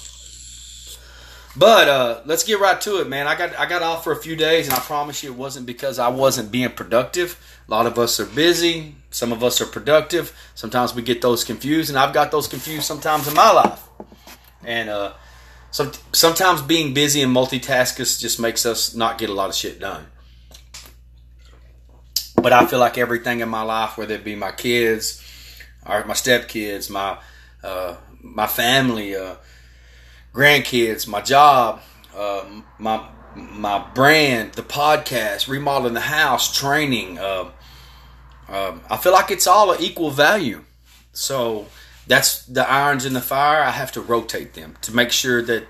But 1.59 1.89
uh, 1.89 2.21
let's 2.27 2.45
get 2.45 2.61
right 2.61 2.79
to 2.83 3.01
it, 3.01 3.09
man. 3.09 3.27
I 3.27 3.35
got 3.35 3.59
I 3.59 3.67
got 3.67 3.83
off 3.83 4.05
for 4.05 4.13
a 4.13 4.17
few 4.17 4.37
days, 4.37 4.67
and 4.67 4.75
I 4.75 4.81
promise 4.81 5.23
you, 5.23 5.33
it 5.33 5.37
wasn't 5.37 5.65
because 5.65 5.99
I 5.99 6.09
wasn't 6.09 6.51
being 6.51 6.71
productive. 6.71 7.41
A 7.67 7.71
lot 7.71 7.87
of 7.87 7.99
us 7.99 8.21
are 8.21 8.27
busy. 8.27 8.95
Some 9.11 9.33
of 9.33 9.43
us 9.43 9.61
are 9.63 9.67
productive. 9.67 10.37
Sometimes 10.55 10.95
we 10.95 11.01
get 11.01 11.23
those 11.23 11.45
confused, 11.45 11.89
and 11.89 11.99
I've 11.99 12.13
got 12.13 12.31
those 12.31 12.47
confused 12.47 12.85
sometimes 12.85 13.27
in 13.27 13.35
my 13.35 13.51
life. 13.51 13.83
And 14.63 14.91
uh, 14.91 15.15
some, 15.71 15.93
sometimes 16.13 16.61
being 16.61 16.93
busy 16.93 17.23
and 17.23 17.35
multitasking 17.35 18.21
just 18.21 18.39
makes 18.39 18.67
us 18.67 18.95
not 18.95 19.17
get 19.17 19.31
a 19.31 19.35
lot 19.35 19.49
of 19.49 19.55
shit 19.55 19.81
done. 19.81 20.07
But 22.37 22.53
I 22.53 22.67
feel 22.67 22.79
like 22.79 22.99
everything 22.99 23.41
in 23.41 23.49
my 23.49 23.63
life, 23.63 23.97
whether 23.97 24.15
it 24.15 24.25
be 24.25 24.37
my 24.37 24.53
kids, 24.53 25.23
or 25.87 26.05
my 26.05 26.15
stepkids, 26.15 26.91
my 26.91 27.19
uh, 27.65 27.97
my 28.21 28.47
family, 28.47 29.17
uh, 29.17 29.37
grandkids, 30.37 31.09
my 31.09 31.23
job, 31.23 31.81
uh, 32.15 32.45
my 32.79 33.09
my 33.35 33.79
brand, 33.95 34.53
the 34.53 34.63
podcast, 34.63 35.49
remodeling 35.49 35.95
the 35.95 36.01
house, 36.01 36.55
training. 36.57 37.19
Uh, 37.19 37.51
uh, 38.49 38.79
I 38.91 38.97
feel 38.99 39.13
like 39.13 39.31
it's 39.31 39.47
all 39.47 39.73
an 39.73 39.81
equal 39.81 40.11
value. 40.11 40.63
So 41.13 41.67
that's 42.07 42.45
the 42.45 42.69
irons 42.69 43.05
in 43.05 43.15
the 43.15 43.21
fire. 43.21 43.63
I 43.63 43.71
have 43.71 43.93
to 43.93 44.01
rotate 44.01 44.55
them 44.55 44.77
to 44.83 44.95
make 44.95 45.11
sure 45.11 45.43
that 45.43 45.65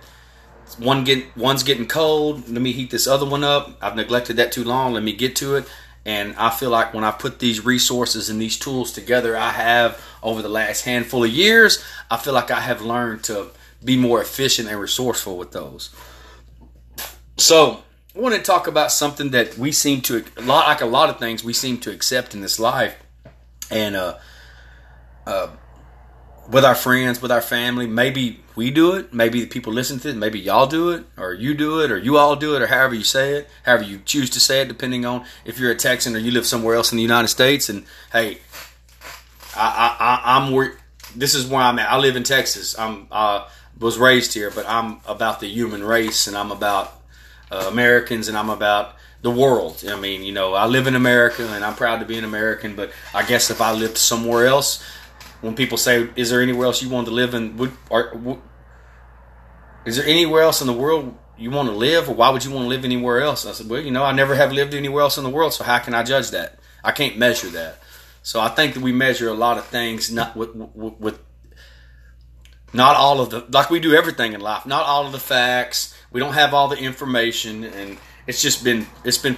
one 0.78 1.04
get 1.04 1.36
one's 1.36 1.62
getting 1.62 1.86
cold. 1.86 2.48
Let 2.48 2.60
me 2.60 2.72
heat 2.72 2.90
this 2.90 3.06
other 3.06 3.26
one 3.26 3.44
up. 3.44 3.78
I've 3.80 3.96
neglected 3.96 4.36
that 4.36 4.50
too 4.52 4.64
long. 4.64 4.94
Let 4.94 5.04
me 5.04 5.12
get 5.12 5.36
to 5.36 5.56
it. 5.56 5.68
And 6.04 6.36
I 6.36 6.50
feel 6.50 6.70
like 6.70 6.94
when 6.94 7.02
I 7.02 7.10
put 7.10 7.40
these 7.40 7.64
resources 7.64 8.30
and 8.30 8.40
these 8.40 8.58
tools 8.58 8.92
together, 8.92 9.36
I 9.36 9.50
have 9.50 10.00
over 10.22 10.42
the 10.42 10.48
last 10.48 10.82
handful 10.82 11.24
of 11.24 11.30
years, 11.30 11.82
I 12.10 12.16
feel 12.16 12.32
like 12.32 12.50
I 12.52 12.60
have 12.60 12.80
learned 12.80 13.24
to 13.24 13.50
be 13.84 13.96
more 13.96 14.20
efficient 14.20 14.68
and 14.68 14.80
resourceful 14.80 15.36
with 15.36 15.52
those. 15.52 15.94
So 17.36 17.82
I 18.14 18.18
want 18.18 18.34
to 18.34 18.40
talk 18.40 18.66
about 18.66 18.90
something 18.92 19.30
that 19.30 19.58
we 19.58 19.72
seem 19.72 20.00
to 20.02 20.24
a 20.36 20.42
lot 20.42 20.66
like 20.66 20.80
a 20.80 20.86
lot 20.86 21.10
of 21.10 21.18
things 21.18 21.44
we 21.44 21.52
seem 21.52 21.78
to 21.80 21.92
accept 21.92 22.34
in 22.34 22.40
this 22.40 22.58
life, 22.58 22.96
and 23.70 23.94
uh, 23.94 24.16
uh, 25.26 25.48
with 26.48 26.64
our 26.64 26.74
friends, 26.74 27.20
with 27.20 27.30
our 27.30 27.42
family. 27.42 27.86
Maybe 27.86 28.40
we 28.54 28.70
do 28.70 28.94
it. 28.94 29.12
Maybe 29.12 29.40
the 29.40 29.46
people 29.46 29.72
listen 29.72 29.98
to 30.00 30.08
it. 30.08 30.16
Maybe 30.16 30.40
y'all 30.40 30.66
do 30.66 30.90
it, 30.90 31.04
or 31.18 31.34
you 31.34 31.52
do 31.54 31.80
it, 31.80 31.90
or 31.90 31.98
you 31.98 32.16
all 32.16 32.36
do 32.36 32.56
it, 32.56 32.62
or 32.62 32.68
however 32.68 32.94
you 32.94 33.04
say 33.04 33.34
it, 33.34 33.50
however 33.64 33.84
you 33.84 34.00
choose 34.04 34.30
to 34.30 34.40
say 34.40 34.62
it, 34.62 34.68
depending 34.68 35.04
on 35.04 35.26
if 35.44 35.58
you're 35.58 35.70
a 35.70 35.76
Texan 35.76 36.16
or 36.16 36.18
you 36.18 36.30
live 36.30 36.46
somewhere 36.46 36.74
else 36.74 36.92
in 36.92 36.96
the 36.96 37.02
United 37.02 37.28
States. 37.28 37.68
And 37.68 37.84
hey, 38.12 38.38
I, 39.54 39.96
I, 40.00 40.36
I'm 40.36 40.52
where 40.52 40.78
this 41.14 41.34
is 41.34 41.46
where 41.46 41.60
I'm 41.60 41.78
at. 41.78 41.90
I 41.90 41.98
live 41.98 42.16
in 42.16 42.22
Texas. 42.22 42.78
I'm 42.78 43.08
uh, 43.10 43.46
was 43.78 43.98
raised 43.98 44.34
here, 44.34 44.50
but 44.50 44.66
I'm 44.68 45.00
about 45.06 45.40
the 45.40 45.48
human 45.48 45.84
race, 45.84 46.26
and 46.26 46.36
I'm 46.36 46.50
about 46.50 46.92
uh, 47.50 47.66
Americans, 47.70 48.28
and 48.28 48.36
I'm 48.36 48.50
about 48.50 48.96
the 49.22 49.30
world. 49.30 49.84
I 49.88 49.98
mean, 49.98 50.22
you 50.22 50.32
know, 50.32 50.54
I 50.54 50.66
live 50.66 50.86
in 50.86 50.94
America, 50.94 51.46
and 51.46 51.64
I'm 51.64 51.74
proud 51.74 51.98
to 52.00 52.06
be 52.06 52.18
an 52.18 52.24
American. 52.24 52.74
But 52.74 52.90
I 53.14 53.24
guess 53.24 53.50
if 53.50 53.60
I 53.60 53.72
lived 53.72 53.98
somewhere 53.98 54.46
else, 54.46 54.82
when 55.40 55.54
people 55.54 55.78
say, 55.78 56.08
"Is 56.16 56.30
there 56.30 56.40
anywhere 56.40 56.66
else 56.66 56.82
you 56.82 56.88
want 56.88 57.06
to 57.08 57.12
live 57.12 57.34
in?" 57.34 57.56
Would, 57.56 57.72
or, 57.90 58.12
would, 58.14 58.38
is 59.84 59.96
there 59.96 60.06
anywhere 60.06 60.42
else 60.42 60.60
in 60.60 60.66
the 60.66 60.72
world 60.72 61.16
you 61.38 61.50
want 61.50 61.68
to 61.68 61.74
live, 61.74 62.08
or 62.08 62.14
why 62.14 62.30
would 62.30 62.44
you 62.44 62.50
want 62.50 62.64
to 62.64 62.68
live 62.68 62.84
anywhere 62.84 63.20
else? 63.20 63.46
I 63.46 63.52
said, 63.52 63.68
"Well, 63.68 63.80
you 63.80 63.90
know, 63.90 64.04
I 64.04 64.12
never 64.12 64.34
have 64.34 64.52
lived 64.52 64.74
anywhere 64.74 65.02
else 65.02 65.18
in 65.18 65.24
the 65.24 65.30
world, 65.30 65.52
so 65.52 65.64
how 65.64 65.78
can 65.78 65.94
I 65.94 66.02
judge 66.02 66.30
that? 66.30 66.58
I 66.82 66.92
can't 66.92 67.18
measure 67.18 67.48
that." 67.48 67.78
So 68.22 68.40
I 68.40 68.48
think 68.48 68.74
that 68.74 68.82
we 68.82 68.90
measure 68.90 69.28
a 69.28 69.34
lot 69.34 69.56
of 69.56 69.66
things 69.66 70.10
not 70.10 70.34
with, 70.34 70.52
with, 70.56 70.98
with 70.98 71.20
not 72.76 72.96
all 72.96 73.20
of 73.20 73.30
the 73.30 73.44
like 73.50 73.70
we 73.70 73.80
do 73.80 73.94
everything 73.94 74.32
in 74.32 74.40
life. 74.40 74.66
Not 74.66 74.84
all 74.84 75.06
of 75.06 75.12
the 75.12 75.18
facts 75.18 75.96
we 76.16 76.20
don't 76.20 76.34
have 76.34 76.54
all 76.54 76.68
the 76.68 76.78
information, 76.78 77.64
and 77.64 77.98
it's 78.26 78.40
just 78.40 78.64
been 78.64 78.86
it's 79.04 79.18
been 79.18 79.36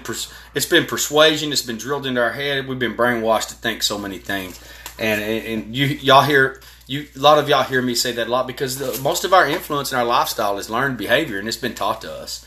it's 0.54 0.66
been 0.66 0.86
persuasion. 0.86 1.52
It's 1.52 1.62
been 1.62 1.76
drilled 1.76 2.06
into 2.06 2.20
our 2.20 2.32
head. 2.32 2.68
We've 2.68 2.78
been 2.78 2.96
brainwashed 2.96 3.48
to 3.48 3.54
think 3.54 3.82
so 3.82 3.98
many 3.98 4.18
things, 4.18 4.60
and 4.98 5.20
and 5.20 5.76
you 5.76 5.86
y'all 5.86 6.22
hear 6.22 6.60
you 6.86 7.06
a 7.16 7.18
lot 7.18 7.38
of 7.38 7.48
y'all 7.48 7.64
hear 7.64 7.82
me 7.82 7.94
say 7.94 8.12
that 8.12 8.28
a 8.28 8.30
lot 8.30 8.46
because 8.46 8.78
the, 8.78 9.00
most 9.02 9.24
of 9.24 9.32
our 9.32 9.48
influence 9.48 9.92
in 9.92 9.98
our 9.98 10.04
lifestyle 10.04 10.58
is 10.58 10.70
learned 10.70 10.98
behavior, 10.98 11.38
and 11.38 11.48
it's 11.48 11.56
been 11.56 11.74
taught 11.74 12.00
to 12.02 12.12
us. 12.12 12.44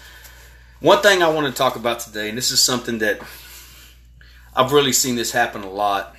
One 0.80 1.02
thing 1.02 1.22
I 1.22 1.30
want 1.30 1.48
to 1.48 1.54
talk 1.54 1.76
about 1.76 2.00
today, 2.00 2.30
and 2.30 2.38
this 2.38 2.52
is 2.52 2.62
something 2.62 3.00
that 3.00 3.20
I've 4.56 4.72
really 4.72 4.94
seen 4.94 5.16
this 5.16 5.32
happen 5.32 5.64
a 5.64 5.70
lot. 5.70 6.16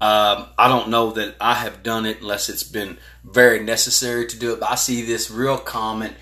Um, 0.00 0.46
I 0.56 0.68
don't 0.68 0.90
know 0.90 1.10
that 1.12 1.36
I 1.40 1.54
have 1.54 1.82
done 1.82 2.06
it 2.06 2.20
unless 2.20 2.48
it's 2.48 2.62
been 2.62 2.98
very 3.24 3.60
necessary 3.60 4.26
to 4.26 4.38
do 4.38 4.52
it. 4.52 4.60
But 4.60 4.70
I 4.70 4.74
see 4.76 5.02
this 5.02 5.30
real 5.30 5.58
common 5.58 6.14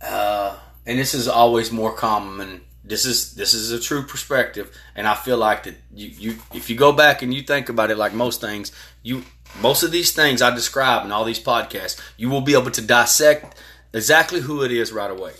uh, 0.00 0.56
and 0.86 0.98
this 0.98 1.14
is 1.14 1.28
always 1.28 1.70
more 1.70 1.92
common. 1.92 2.62
This 2.84 3.04
is 3.04 3.34
this 3.34 3.54
is 3.54 3.70
a 3.70 3.80
true 3.80 4.02
perspective, 4.02 4.74
and 4.96 5.06
I 5.06 5.14
feel 5.14 5.36
like 5.36 5.64
that 5.64 5.76
you, 5.94 6.08
you 6.08 6.38
if 6.54 6.70
you 6.70 6.76
go 6.76 6.92
back 6.92 7.22
and 7.22 7.32
you 7.32 7.42
think 7.42 7.68
about 7.68 7.90
it, 7.90 7.98
like 7.98 8.14
most 8.14 8.40
things, 8.40 8.72
you 9.02 9.22
most 9.60 9.82
of 9.82 9.92
these 9.92 10.12
things 10.12 10.42
I 10.42 10.54
describe 10.54 11.04
in 11.04 11.12
all 11.12 11.24
these 11.24 11.42
podcasts, 11.42 12.00
you 12.16 12.30
will 12.30 12.40
be 12.40 12.54
able 12.54 12.70
to 12.70 12.82
dissect 12.82 13.54
exactly 13.92 14.40
who 14.40 14.62
it 14.62 14.72
is 14.72 14.92
right 14.92 15.10
away. 15.10 15.32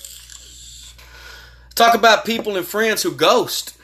Talk 1.74 1.94
about 1.94 2.26
people 2.26 2.56
and 2.56 2.66
friends 2.66 3.02
who 3.02 3.12
ghost. 3.12 3.76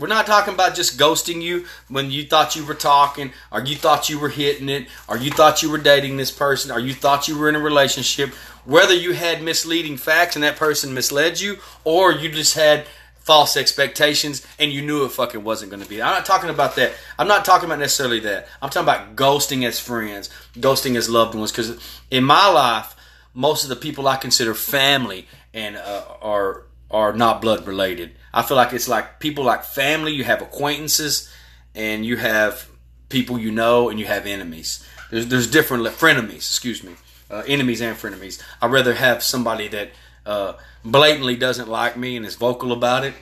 We're 0.00 0.08
not 0.08 0.26
talking 0.26 0.54
about 0.54 0.74
just 0.74 0.98
ghosting 0.98 1.42
you 1.42 1.66
when 1.88 2.10
you 2.10 2.24
thought 2.24 2.56
you 2.56 2.64
were 2.64 2.74
talking, 2.74 3.32
or 3.52 3.60
you 3.60 3.76
thought 3.76 4.08
you 4.08 4.18
were 4.18 4.30
hitting 4.30 4.68
it, 4.68 4.88
or 5.08 5.18
you 5.18 5.30
thought 5.30 5.62
you 5.62 5.70
were 5.70 5.78
dating 5.78 6.16
this 6.16 6.30
person, 6.30 6.70
or 6.70 6.80
you 6.80 6.94
thought 6.94 7.28
you 7.28 7.38
were 7.38 7.48
in 7.48 7.54
a 7.56 7.60
relationship. 7.60 8.30
Whether 8.64 8.94
you 8.94 9.12
had 9.12 9.42
misleading 9.42 9.98
facts 9.98 10.36
and 10.36 10.42
that 10.42 10.56
person 10.56 10.94
misled 10.94 11.40
you, 11.40 11.58
or 11.84 12.12
you 12.12 12.30
just 12.30 12.54
had 12.54 12.86
false 13.20 13.56
expectations 13.56 14.44
and 14.58 14.72
you 14.72 14.82
knew 14.82 15.04
it 15.04 15.12
fucking 15.12 15.44
wasn't 15.44 15.70
going 15.70 15.82
to 15.82 15.88
be. 15.88 16.02
I'm 16.02 16.14
not 16.14 16.24
talking 16.24 16.50
about 16.50 16.76
that. 16.76 16.92
I'm 17.18 17.28
not 17.28 17.44
talking 17.44 17.66
about 17.66 17.78
necessarily 17.78 18.20
that. 18.20 18.48
I'm 18.60 18.70
talking 18.70 18.88
about 18.88 19.14
ghosting 19.14 19.64
as 19.64 19.78
friends, 19.78 20.30
ghosting 20.54 20.96
as 20.96 21.08
loved 21.08 21.34
ones. 21.34 21.52
Because 21.52 21.78
in 22.10 22.24
my 22.24 22.48
life, 22.48 22.96
most 23.34 23.62
of 23.62 23.68
the 23.68 23.76
people 23.76 24.08
I 24.08 24.16
consider 24.16 24.54
family 24.54 25.28
and 25.52 25.76
uh, 25.76 26.04
are 26.20 26.64
are 26.90 27.12
not 27.12 27.40
blood 27.40 27.66
related. 27.66 28.12
I 28.32 28.42
feel 28.42 28.56
like 28.56 28.72
it's 28.72 28.88
like 28.88 29.20
people 29.20 29.44
like 29.44 29.64
family. 29.64 30.12
You 30.12 30.24
have 30.24 30.42
acquaintances, 30.42 31.32
and 31.74 32.04
you 32.04 32.16
have 32.16 32.68
people 33.08 33.38
you 33.38 33.50
know, 33.50 33.88
and 33.88 33.98
you 33.98 34.06
have 34.06 34.26
enemies. 34.26 34.86
There's 35.10 35.26
there's 35.26 35.50
different 35.50 35.84
frenemies. 35.86 36.36
Excuse 36.36 36.82
me, 36.82 36.94
uh, 37.30 37.42
enemies 37.46 37.80
and 37.80 37.96
frenemies. 37.96 38.42
I'd 38.60 38.70
rather 38.70 38.94
have 38.94 39.22
somebody 39.22 39.68
that 39.68 39.90
uh, 40.26 40.54
blatantly 40.84 41.36
doesn't 41.36 41.68
like 41.68 41.96
me 41.96 42.16
and 42.16 42.26
is 42.26 42.34
vocal 42.34 42.72
about 42.72 43.04
it. 43.04 43.14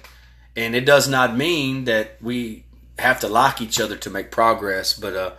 And 0.57 0.75
it 0.75 0.85
does 0.85 1.09
not 1.09 1.37
mean 1.37 1.85
that 1.85 2.17
we 2.21 2.65
have 2.99 3.21
to 3.21 3.29
like 3.29 3.61
each 3.61 3.81
other 3.81 3.97
to 3.97 4.11
make 4.11 4.31
progress, 4.31 4.93
but 4.93 5.15
uh, 5.15 5.33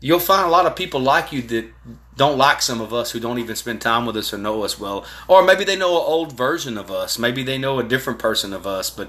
you'll 0.00 0.20
find 0.20 0.46
a 0.46 0.50
lot 0.50 0.66
of 0.66 0.76
people 0.76 1.00
like 1.00 1.32
you 1.32 1.42
that 1.42 1.70
don't 2.18 2.36
like 2.36 2.60
some 2.60 2.80
of 2.80 2.92
us 2.92 3.12
who 3.12 3.20
don't 3.20 3.38
even 3.38 3.56
spend 3.56 3.80
time 3.80 4.04
with 4.04 4.16
us 4.16 4.34
or 4.34 4.38
know 4.38 4.64
us 4.64 4.78
well. 4.78 5.06
Or 5.28 5.42
maybe 5.42 5.64
they 5.64 5.76
know 5.76 5.92
an 5.96 6.04
old 6.04 6.32
version 6.32 6.76
of 6.76 6.90
us. 6.90 7.18
Maybe 7.18 7.44
they 7.44 7.58
know 7.58 7.78
a 7.78 7.84
different 7.84 8.18
person 8.18 8.52
of 8.52 8.66
us. 8.66 8.90
But 8.90 9.08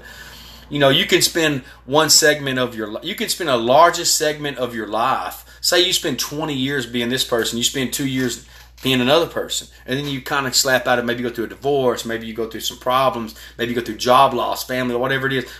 you 0.70 0.78
know, 0.78 0.88
you 0.88 1.04
can 1.06 1.20
spend 1.20 1.62
one 1.84 2.08
segment 2.08 2.60
of 2.60 2.76
your 2.76 2.98
you 3.02 3.16
can 3.16 3.28
spend 3.28 3.50
a 3.50 3.56
largest 3.56 4.16
segment 4.16 4.58
of 4.58 4.74
your 4.74 4.86
life. 4.86 5.44
Say 5.60 5.84
you 5.84 5.92
spend 5.92 6.18
20 6.18 6.54
years 6.54 6.86
being 6.86 7.10
this 7.10 7.24
person, 7.24 7.58
you 7.58 7.64
spend 7.64 7.92
2 7.92 8.06
years 8.06 8.46
being 8.82 9.00
another 9.00 9.26
person. 9.26 9.66
And 9.84 9.98
then 9.98 10.06
you 10.06 10.22
kind 10.22 10.46
of 10.46 10.54
slap 10.54 10.86
out 10.86 10.98
of 10.98 11.04
maybe 11.04 11.22
go 11.22 11.30
through 11.30 11.46
a 11.46 11.48
divorce, 11.48 12.06
maybe 12.06 12.26
you 12.26 12.32
go 12.32 12.48
through 12.48 12.60
some 12.60 12.78
problems, 12.78 13.34
maybe 13.58 13.72
you 13.72 13.78
go 13.78 13.84
through 13.84 13.96
job 13.96 14.32
loss, 14.32 14.64
family, 14.64 14.94
or 14.94 15.00
whatever 15.00 15.26
it 15.26 15.32
is 15.34 15.50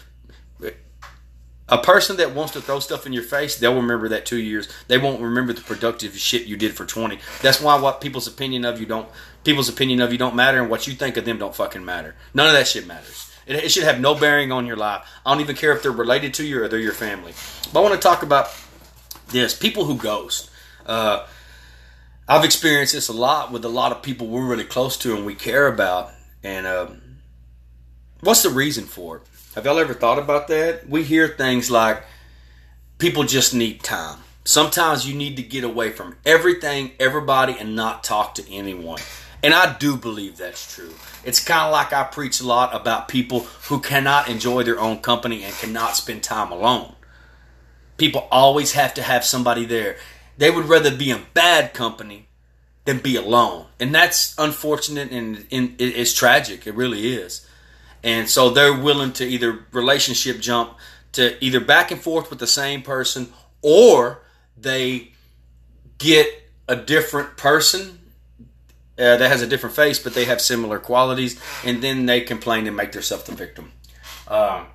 a 1.70 1.78
person 1.78 2.16
that 2.16 2.34
wants 2.34 2.52
to 2.52 2.60
throw 2.60 2.80
stuff 2.80 3.06
in 3.06 3.12
your 3.12 3.22
face, 3.22 3.56
they'll 3.56 3.76
remember 3.76 4.08
that 4.08 4.26
two 4.26 4.40
years. 4.40 4.68
They 4.88 4.98
won't 4.98 5.22
remember 5.22 5.52
the 5.52 5.60
productive 5.60 6.18
shit 6.18 6.46
you 6.46 6.56
did 6.56 6.74
for 6.74 6.84
twenty. 6.84 7.20
That's 7.42 7.60
why 7.60 7.78
what 7.78 8.00
people's 8.00 8.26
opinion 8.26 8.64
of 8.64 8.80
you 8.80 8.86
don't 8.86 9.08
people's 9.44 9.68
opinion 9.68 10.00
of 10.00 10.12
you 10.12 10.18
don't 10.18 10.34
matter, 10.34 10.60
and 10.60 10.68
what 10.68 10.86
you 10.86 10.94
think 10.94 11.16
of 11.16 11.24
them 11.24 11.38
don't 11.38 11.54
fucking 11.54 11.84
matter. 11.84 12.16
None 12.34 12.48
of 12.48 12.52
that 12.52 12.66
shit 12.66 12.86
matters. 12.86 13.32
It, 13.46 13.56
it 13.56 13.70
should 13.70 13.84
have 13.84 14.00
no 14.00 14.14
bearing 14.14 14.52
on 14.52 14.66
your 14.66 14.76
life. 14.76 15.06
I 15.24 15.32
don't 15.32 15.40
even 15.40 15.56
care 15.56 15.72
if 15.72 15.82
they're 15.82 15.92
related 15.92 16.34
to 16.34 16.44
you 16.44 16.62
or 16.62 16.68
they're 16.68 16.78
your 16.78 16.92
family. 16.92 17.32
But 17.72 17.80
I 17.80 17.82
want 17.82 17.94
to 17.94 18.00
talk 18.00 18.22
about 18.22 18.48
this: 19.28 19.54
people 19.54 19.84
who 19.84 19.96
ghost. 19.96 20.50
Uh, 20.84 21.26
I've 22.26 22.44
experienced 22.44 22.92
this 22.94 23.08
a 23.08 23.12
lot 23.12 23.50
with 23.50 23.64
a 23.64 23.68
lot 23.68 23.90
of 23.90 24.02
people 24.02 24.28
we're 24.28 24.46
really 24.46 24.64
close 24.64 24.96
to 24.98 25.16
and 25.16 25.26
we 25.26 25.34
care 25.34 25.66
about. 25.66 26.12
And 26.42 26.66
uh, 26.66 26.88
what's 28.20 28.42
the 28.42 28.50
reason 28.50 28.84
for 28.84 29.16
it? 29.16 29.22
Have 29.56 29.64
y'all 29.64 29.80
ever 29.80 29.94
thought 29.94 30.20
about 30.20 30.46
that? 30.48 30.88
We 30.88 31.02
hear 31.02 31.26
things 31.26 31.72
like 31.72 32.04
people 32.98 33.24
just 33.24 33.52
need 33.52 33.82
time. 33.82 34.20
Sometimes 34.44 35.08
you 35.08 35.16
need 35.16 35.36
to 35.38 35.42
get 35.42 35.64
away 35.64 35.90
from 35.90 36.16
everything, 36.24 36.92
everybody, 37.00 37.56
and 37.58 37.74
not 37.74 38.04
talk 38.04 38.36
to 38.36 38.48
anyone. 38.48 39.00
And 39.42 39.52
I 39.52 39.76
do 39.76 39.96
believe 39.96 40.36
that's 40.36 40.72
true. 40.72 40.94
It's 41.24 41.42
kind 41.42 41.66
of 41.66 41.72
like 41.72 41.92
I 41.92 42.04
preach 42.04 42.40
a 42.40 42.46
lot 42.46 42.76
about 42.76 43.08
people 43.08 43.40
who 43.40 43.80
cannot 43.80 44.28
enjoy 44.28 44.62
their 44.62 44.78
own 44.78 44.98
company 44.98 45.42
and 45.42 45.52
cannot 45.54 45.96
spend 45.96 46.22
time 46.22 46.52
alone. 46.52 46.94
People 47.96 48.28
always 48.30 48.72
have 48.72 48.94
to 48.94 49.02
have 49.02 49.24
somebody 49.24 49.64
there. 49.64 49.96
They 50.38 50.52
would 50.52 50.66
rather 50.66 50.96
be 50.96 51.10
in 51.10 51.22
bad 51.34 51.74
company 51.74 52.28
than 52.84 52.98
be 52.98 53.16
alone. 53.16 53.66
And 53.80 53.92
that's 53.92 54.32
unfortunate 54.38 55.10
and, 55.10 55.44
and 55.50 55.74
it's 55.80 56.14
tragic. 56.14 56.68
It 56.68 56.76
really 56.76 57.12
is. 57.14 57.46
And 58.02 58.28
so 58.28 58.50
they're 58.50 58.78
willing 58.78 59.12
to 59.14 59.24
either 59.24 59.66
relationship 59.72 60.40
jump 60.40 60.76
to 61.12 61.42
either 61.44 61.60
back 61.60 61.90
and 61.90 62.00
forth 62.00 62.30
with 62.30 62.38
the 62.38 62.46
same 62.46 62.82
person 62.82 63.32
or 63.62 64.22
they 64.56 65.12
get 65.98 66.28
a 66.68 66.76
different 66.76 67.36
person 67.36 67.98
uh, 68.98 69.16
that 69.16 69.30
has 69.30 69.42
a 69.42 69.46
different 69.46 69.74
face, 69.74 69.98
but 69.98 70.14
they 70.14 70.26
have 70.26 70.40
similar 70.40 70.78
qualities, 70.78 71.40
and 71.64 71.82
then 71.82 72.04
they 72.06 72.20
complain 72.20 72.66
and 72.66 72.76
make 72.76 72.92
themselves 72.92 73.24
the 73.24 73.34
victim. 73.34 73.72
Um, 74.28 74.66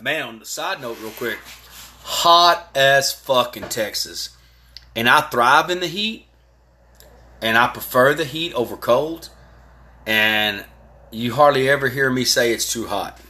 man, 0.00 0.22
on 0.22 0.38
the 0.38 0.46
side 0.46 0.80
note, 0.80 0.98
real 1.00 1.10
quick, 1.10 1.38
hot 2.02 2.70
as 2.74 3.12
fucking 3.12 3.68
Texas, 3.68 4.30
and 4.94 5.08
I 5.08 5.20
thrive 5.22 5.68
in 5.68 5.80
the 5.80 5.88
heat, 5.88 6.26
and 7.42 7.58
I 7.58 7.68
prefer 7.68 8.14
the 8.14 8.24
heat 8.24 8.54
over 8.54 8.76
cold, 8.76 9.28
and 10.06 10.64
you 11.10 11.34
hardly 11.34 11.68
ever 11.68 11.88
hear 11.88 12.10
me 12.10 12.24
say 12.24 12.52
it's 12.52 12.70
too 12.72 12.86
hot. 12.86 13.20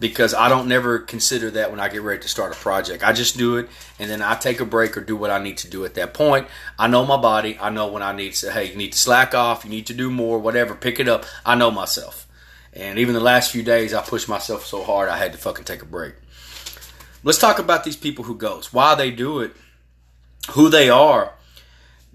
because 0.00 0.32
I 0.32 0.48
don't 0.48 0.68
never 0.68 1.00
consider 1.00 1.50
that 1.52 1.70
when 1.70 1.80
I 1.80 1.88
get 1.88 2.02
ready 2.02 2.22
to 2.22 2.28
start 2.28 2.52
a 2.52 2.56
project. 2.56 3.02
I 3.02 3.12
just 3.12 3.36
do 3.36 3.56
it 3.56 3.68
and 3.98 4.08
then 4.08 4.22
I 4.22 4.36
take 4.36 4.60
a 4.60 4.64
break 4.64 4.96
or 4.96 5.00
do 5.00 5.16
what 5.16 5.30
I 5.30 5.42
need 5.42 5.58
to 5.58 5.68
do 5.68 5.84
at 5.84 5.94
that 5.94 6.14
point. 6.14 6.46
I 6.78 6.86
know 6.86 7.04
my 7.04 7.16
body. 7.16 7.58
I 7.60 7.70
know 7.70 7.88
when 7.88 8.02
I 8.02 8.12
need 8.14 8.34
to 8.34 8.52
hey, 8.52 8.70
you 8.70 8.76
need 8.76 8.92
to 8.92 8.98
slack 8.98 9.34
off, 9.34 9.64
you 9.64 9.70
need 9.70 9.86
to 9.86 9.94
do 9.94 10.10
more, 10.10 10.38
whatever, 10.38 10.74
pick 10.74 11.00
it 11.00 11.08
up. 11.08 11.24
I 11.44 11.54
know 11.56 11.70
myself. 11.70 12.26
And 12.72 12.98
even 12.98 13.14
the 13.14 13.20
last 13.20 13.50
few 13.50 13.62
days, 13.64 13.92
I 13.92 14.02
pushed 14.02 14.28
myself 14.28 14.64
so 14.66 14.84
hard 14.84 15.08
I 15.08 15.16
had 15.16 15.32
to 15.32 15.38
fucking 15.38 15.64
take 15.64 15.82
a 15.82 15.86
break. 15.86 16.14
Let's 17.24 17.38
talk 17.38 17.58
about 17.58 17.82
these 17.82 17.96
people 17.96 18.24
who 18.24 18.36
ghost, 18.36 18.72
why 18.72 18.94
they 18.94 19.10
do 19.10 19.40
it, 19.40 19.52
who 20.52 20.68
they 20.68 20.88
are. 20.88 21.34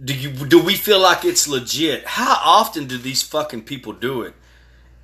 Do 0.01 0.13
you 0.13 0.29
do 0.29 0.63
we 0.63 0.75
feel 0.75 0.99
like 0.99 1.25
it's 1.25 1.47
legit? 1.47 2.05
How 2.05 2.37
often 2.43 2.87
do 2.87 2.97
these 2.97 3.21
fucking 3.21 3.63
people 3.63 3.91
do 3.91 4.21
it? 4.21 4.33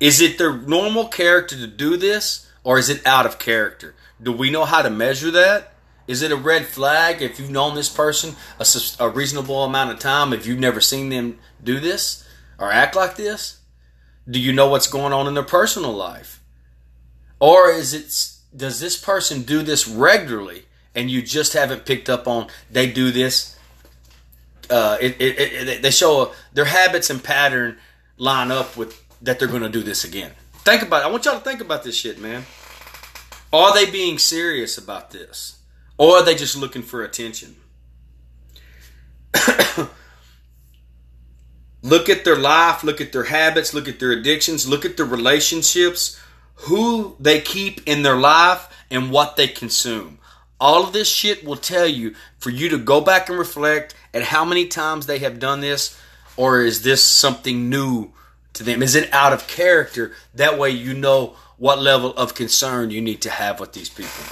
Is 0.00 0.20
it 0.20 0.38
their 0.38 0.56
normal 0.56 1.06
character 1.06 1.56
to 1.56 1.66
do 1.66 1.96
this? 1.96 2.46
or 2.64 2.78
is 2.78 2.88
it 2.88 3.06
out 3.06 3.26
of 3.26 3.38
character? 3.38 3.94
Do 4.22 4.32
we 4.32 4.50
know 4.50 4.64
how 4.64 4.82
to 4.82 4.90
measure 4.90 5.30
that? 5.30 5.72
Is 6.06 6.22
it 6.22 6.32
a 6.32 6.36
red 6.36 6.66
flag 6.66 7.22
if 7.22 7.38
you've 7.38 7.50
known 7.50 7.74
this 7.74 7.88
person 7.88 8.34
a, 8.58 8.66
a, 8.98 9.08
reasonable 9.08 9.64
amount 9.64 9.92
of 9.92 9.98
time, 9.98 10.32
if 10.32 10.46
you've 10.46 10.58
never 10.58 10.80
seen 10.80 11.08
them 11.08 11.38
do 11.62 11.78
this 11.78 12.26
or 12.58 12.72
act 12.72 12.96
like 12.96 13.16
this? 13.16 13.60
Do 14.28 14.40
you 14.40 14.52
know 14.52 14.68
what's 14.68 14.88
going 14.88 15.12
on 15.12 15.26
in 15.26 15.34
their 15.34 15.42
personal 15.42 15.92
life? 15.92 16.42
Or 17.38 17.70
is 17.70 17.94
it 17.94 18.56
does 18.56 18.80
this 18.80 18.96
person 18.96 19.42
do 19.42 19.62
this 19.62 19.86
regularly 19.86 20.64
and 20.94 21.08
you 21.10 21.22
just 21.22 21.52
haven't 21.52 21.86
picked 21.86 22.10
up 22.10 22.26
on 22.26 22.48
they 22.70 22.90
do 22.90 23.10
this? 23.12 23.56
Uh, 24.68 24.98
it, 25.00 25.16
it, 25.20 25.68
it, 25.68 25.82
they 25.82 25.90
show 25.90 26.32
their 26.52 26.66
habits 26.66 27.08
and 27.08 27.22
pattern 27.22 27.78
line 28.18 28.50
up 28.50 28.76
with 28.76 28.99
that 29.22 29.38
they're 29.38 29.48
going 29.48 29.62
to 29.62 29.68
do 29.68 29.82
this 29.82 30.04
again. 30.04 30.32
Think 30.64 30.82
about 30.82 31.02
it. 31.02 31.06
I 31.06 31.10
want 31.10 31.24
y'all 31.24 31.38
to 31.38 31.40
think 31.40 31.60
about 31.60 31.82
this 31.82 31.96
shit, 31.96 32.18
man. 32.18 32.44
Are 33.52 33.74
they 33.74 33.90
being 33.90 34.18
serious 34.18 34.78
about 34.78 35.10
this? 35.10 35.58
Or 35.98 36.16
are 36.16 36.24
they 36.24 36.34
just 36.34 36.56
looking 36.56 36.82
for 36.82 37.02
attention? 37.02 37.56
look 41.82 42.08
at 42.08 42.24
their 42.24 42.36
life, 42.36 42.82
look 42.84 43.00
at 43.00 43.12
their 43.12 43.24
habits, 43.24 43.74
look 43.74 43.88
at 43.88 43.98
their 44.00 44.12
addictions, 44.12 44.68
look 44.68 44.84
at 44.84 44.96
their 44.96 45.06
relationships, 45.06 46.20
who 46.54 47.16
they 47.18 47.40
keep 47.40 47.80
in 47.86 48.02
their 48.02 48.16
life, 48.16 48.68
and 48.90 49.10
what 49.10 49.36
they 49.36 49.48
consume. 49.48 50.18
All 50.60 50.84
of 50.84 50.92
this 50.92 51.08
shit 51.08 51.44
will 51.44 51.56
tell 51.56 51.86
you 51.86 52.14
for 52.38 52.50
you 52.50 52.68
to 52.68 52.78
go 52.78 53.00
back 53.00 53.28
and 53.28 53.38
reflect 53.38 53.94
at 54.12 54.22
how 54.24 54.44
many 54.44 54.66
times 54.66 55.06
they 55.06 55.18
have 55.18 55.38
done 55.38 55.60
this, 55.60 55.98
or 56.36 56.62
is 56.62 56.82
this 56.82 57.02
something 57.02 57.70
new 57.70 58.12
to 58.54 58.64
them? 58.64 58.82
Is 58.82 58.94
it 58.94 59.12
out 59.12 59.32
of 59.32 59.46
character? 59.46 60.12
That 60.34 60.58
way 60.58 60.70
you 60.70 60.94
know 60.94 61.36
what 61.56 61.78
level 61.78 62.14
of 62.16 62.34
concern 62.34 62.90
you 62.90 63.00
need 63.00 63.22
to 63.22 63.30
have 63.30 63.60
with 63.60 63.72
these 63.72 63.90
people. 63.90 64.24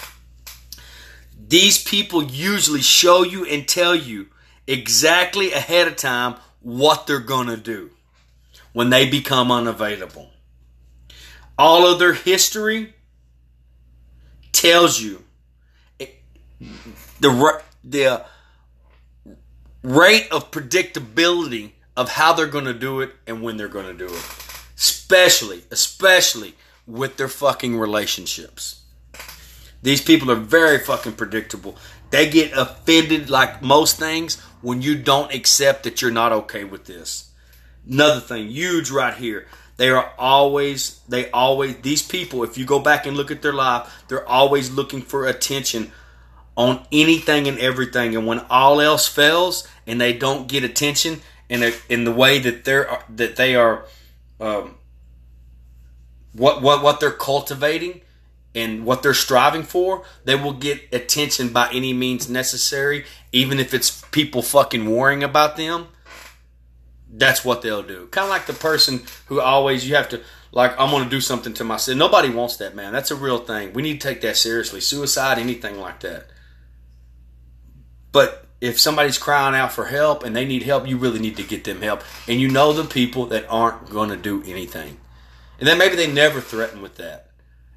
These 1.49 1.83
people 1.83 2.23
usually 2.23 2.83
show 2.83 3.23
you 3.23 3.45
and 3.45 3.67
tell 3.67 3.95
you 3.95 4.29
exactly 4.67 5.53
ahead 5.53 5.89
of 5.89 5.97
time 5.97 6.37
what 6.61 7.07
they're 7.07 7.21
going 7.21 7.49
to 7.49 7.57
do 7.57 7.91
when 8.73 8.91
they 8.91 9.09
become 9.09 9.51
unavailable. 9.51 10.31
All 11.57 11.87
of 11.87 11.99
their 11.99 12.15
history 12.15 12.95
tells 14.53 15.01
you 15.01 15.23
the 17.21 17.63
the 17.85 18.25
rate 19.83 20.29
of 20.31 20.51
predictability 20.51 21.73
of 21.99 22.11
how 22.11 22.33
they're 22.33 22.47
going 22.47 22.65
to 22.65 22.73
do 22.73 23.01
it 23.01 23.11
and 23.27 23.43
when 23.43 23.57
they're 23.57 23.67
going 23.67 23.85
to 23.85 24.07
do 24.07 24.07
it. 24.07 24.25
Especially, 24.77 25.65
especially 25.73 26.55
with 26.87 27.17
their 27.17 27.27
fucking 27.27 27.77
relationships. 27.77 28.83
These 29.83 30.03
people 30.03 30.31
are 30.31 30.37
very 30.37 30.79
fucking 30.79 31.15
predictable. 31.15 31.75
They 32.11 32.31
get 32.31 32.53
offended 32.57 33.29
like 33.29 33.63
most 33.63 33.99
things 33.99 34.41
when 34.63 34.81
you 34.81 34.95
don't 34.95 35.35
accept 35.35 35.83
that 35.83 36.01
you're 36.01 36.13
not 36.13 36.31
okay 36.33 36.63
with 36.63 36.85
this. 36.85 37.33
Another 37.85 38.21
thing, 38.21 38.47
huge 38.47 38.93
right 38.93 39.15
here. 39.15 39.49
They 39.77 39.91
are 39.91 40.13
always, 40.17 41.01
they 41.09 41.29
always, 41.33 41.79
these 41.79 42.03
people, 42.03 42.45
if 42.45 42.57
you 42.57 42.65
go 42.65 42.79
back 42.79 43.07
and 43.07 43.17
look 43.17 43.33
at 43.33 43.43
their 43.43 43.53
life, 43.53 44.05
they're 44.07 44.29
always 44.29 44.71
looking 44.71 45.03
for 45.03 45.27
attention 45.27 45.91
on 46.57 46.87
anything 46.93 47.49
and 47.49 47.59
everything. 47.59 48.15
And 48.15 48.25
when 48.25 48.39
all 48.51 48.81
else 48.81 49.09
fails 49.09 49.67
and 49.85 50.01
they 50.01 50.13
don't 50.13 50.47
get 50.47 50.63
attention, 50.63 51.23
in 51.49 51.63
a, 51.63 51.73
in 51.89 52.05
the 52.05 52.13
way 52.13 52.39
that 52.39 52.65
they're 52.65 53.03
that 53.09 53.37
they 53.37 53.57
are 53.57 53.87
um, 54.41 54.77
what 56.33 56.63
what 56.63 56.83
what 56.83 57.01
they're 57.01 57.11
cultivating 57.11 58.03
and 58.55 58.85
what 58.85 59.03
they're 59.03 59.15
striving 59.15 59.63
for, 59.63 60.05
they 60.25 60.35
will 60.35 60.53
get 60.53 60.83
attention 60.93 61.53
by 61.53 61.71
any 61.73 61.93
means 61.93 62.29
necessary, 62.29 63.05
even 63.33 63.59
if 63.59 63.73
it's 63.75 64.03
people 64.11 64.43
fucking 64.43 64.91
worrying 64.91 65.23
about 65.23 65.57
them. 65.57 65.89
That's 67.11 67.45
what 67.45 67.63
they'll 67.63 67.83
do. 67.83 68.07
Kind 68.09 68.25
of 68.25 68.31
like 68.31 68.47
the 68.47 68.53
person 68.53 69.03
who 69.27 69.41
always 69.41 69.89
you 69.89 69.95
have 69.95 70.09
to 70.11 70.21
like 70.53 70.73
I'm 70.79 70.91
going 70.91 71.05
to 71.05 71.11
do 71.11 71.21
something 71.21 71.55
to 71.55 71.65
myself. 71.65 71.97
Nobody 71.97 72.31
wants 72.31 72.57
that, 72.57 72.75
man. 72.75 72.93
That's 72.93 73.11
a 73.11 73.17
real 73.17 73.39
thing. 73.39 73.73
We 73.73 73.83
need 73.83 74.01
to 74.01 74.09
take 74.09 74.21
that 74.23 74.37
seriously. 74.37 74.81
Suicide, 74.81 75.39
anything 75.39 75.79
like 75.79 76.01
that. 76.01 76.27
But 78.13 78.48
if 78.61 78.81
somebody's 78.81 79.19
crying 79.19 79.55
out 79.55 79.73
for 79.73 79.87
help 79.87 80.25
and 80.25 80.35
they 80.35 80.45
need 80.45 80.65
help, 80.65 80.89
you 80.89 80.97
really 80.97 81.21
need 81.21 81.37
to 81.37 81.43
get 81.43 81.65
them 81.65 81.83
help. 81.83 82.03
And 82.27 82.41
you 82.41 82.49
know 82.49 82.73
the 82.73 82.85
people 82.85 83.27
that 83.27 83.47
aren't 83.49 83.91
going 83.91 84.11
to 84.11 84.17
do 84.17 84.43
anything. 84.45 84.99
And 85.59 85.69
then 85.69 85.79
maybe 85.79 85.97
they 85.97 86.11
never 86.11 86.41
threaten 86.41 86.83
with 86.83 86.97
that. 86.97 87.27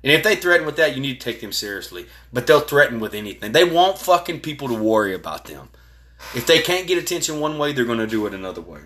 And 0.03 0.11
if 0.11 0.23
they 0.23 0.35
threaten 0.35 0.65
with 0.65 0.77
that, 0.77 0.95
you 0.95 1.01
need 1.01 1.19
to 1.19 1.23
take 1.31 1.41
them 1.41 1.51
seriously. 1.51 2.07
But 2.33 2.47
they'll 2.47 2.61
threaten 2.61 2.99
with 2.99 3.13
anything. 3.13 3.51
They 3.51 3.63
want 3.63 3.99
fucking 3.99 4.39
people 4.39 4.67
to 4.69 4.73
worry 4.73 5.13
about 5.13 5.45
them. 5.45 5.69
If 6.35 6.47
they 6.47 6.61
can't 6.61 6.87
get 6.87 6.97
attention 6.97 7.39
one 7.39 7.57
way, 7.57 7.73
they're 7.73 7.85
going 7.85 7.99
to 7.99 8.07
do 8.07 8.25
it 8.25 8.33
another 8.33 8.61
way. 8.61 8.81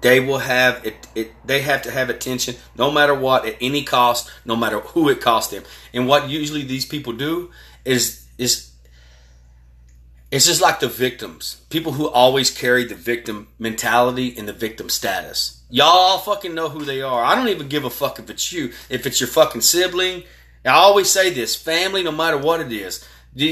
They 0.00 0.20
will 0.20 0.38
have 0.38 0.84
it, 0.86 1.08
it. 1.14 1.32
They 1.44 1.60
have 1.60 1.82
to 1.82 1.90
have 1.90 2.08
attention, 2.08 2.56
no 2.76 2.90
matter 2.90 3.14
what, 3.14 3.44
at 3.44 3.56
any 3.60 3.82
cost, 3.82 4.30
no 4.46 4.56
matter 4.56 4.80
who 4.80 5.10
it 5.10 5.20
costs 5.20 5.52
them. 5.52 5.64
And 5.92 6.08
what 6.08 6.30
usually 6.30 6.62
these 6.62 6.86
people 6.86 7.12
do 7.12 7.50
is 7.84 8.26
is 8.38 8.69
it's 10.30 10.46
just 10.46 10.60
like 10.60 10.80
the 10.80 10.88
victims. 10.88 11.60
People 11.70 11.92
who 11.92 12.08
always 12.08 12.50
carry 12.50 12.84
the 12.84 12.94
victim 12.94 13.48
mentality 13.58 14.34
and 14.38 14.46
the 14.46 14.52
victim 14.52 14.88
status. 14.88 15.62
Y'all 15.70 16.18
fucking 16.18 16.54
know 16.54 16.68
who 16.68 16.84
they 16.84 17.02
are. 17.02 17.24
I 17.24 17.34
don't 17.34 17.48
even 17.48 17.68
give 17.68 17.84
a 17.84 17.90
fuck 17.90 18.18
if 18.18 18.30
it's 18.30 18.52
you, 18.52 18.72
if 18.88 19.06
it's 19.06 19.20
your 19.20 19.28
fucking 19.28 19.60
sibling. 19.62 20.22
I 20.64 20.70
always 20.70 21.10
say 21.10 21.30
this 21.30 21.56
family, 21.56 22.02
no 22.02 22.12
matter 22.12 22.38
what 22.38 22.60
it 22.60 22.70
is. 22.70 23.04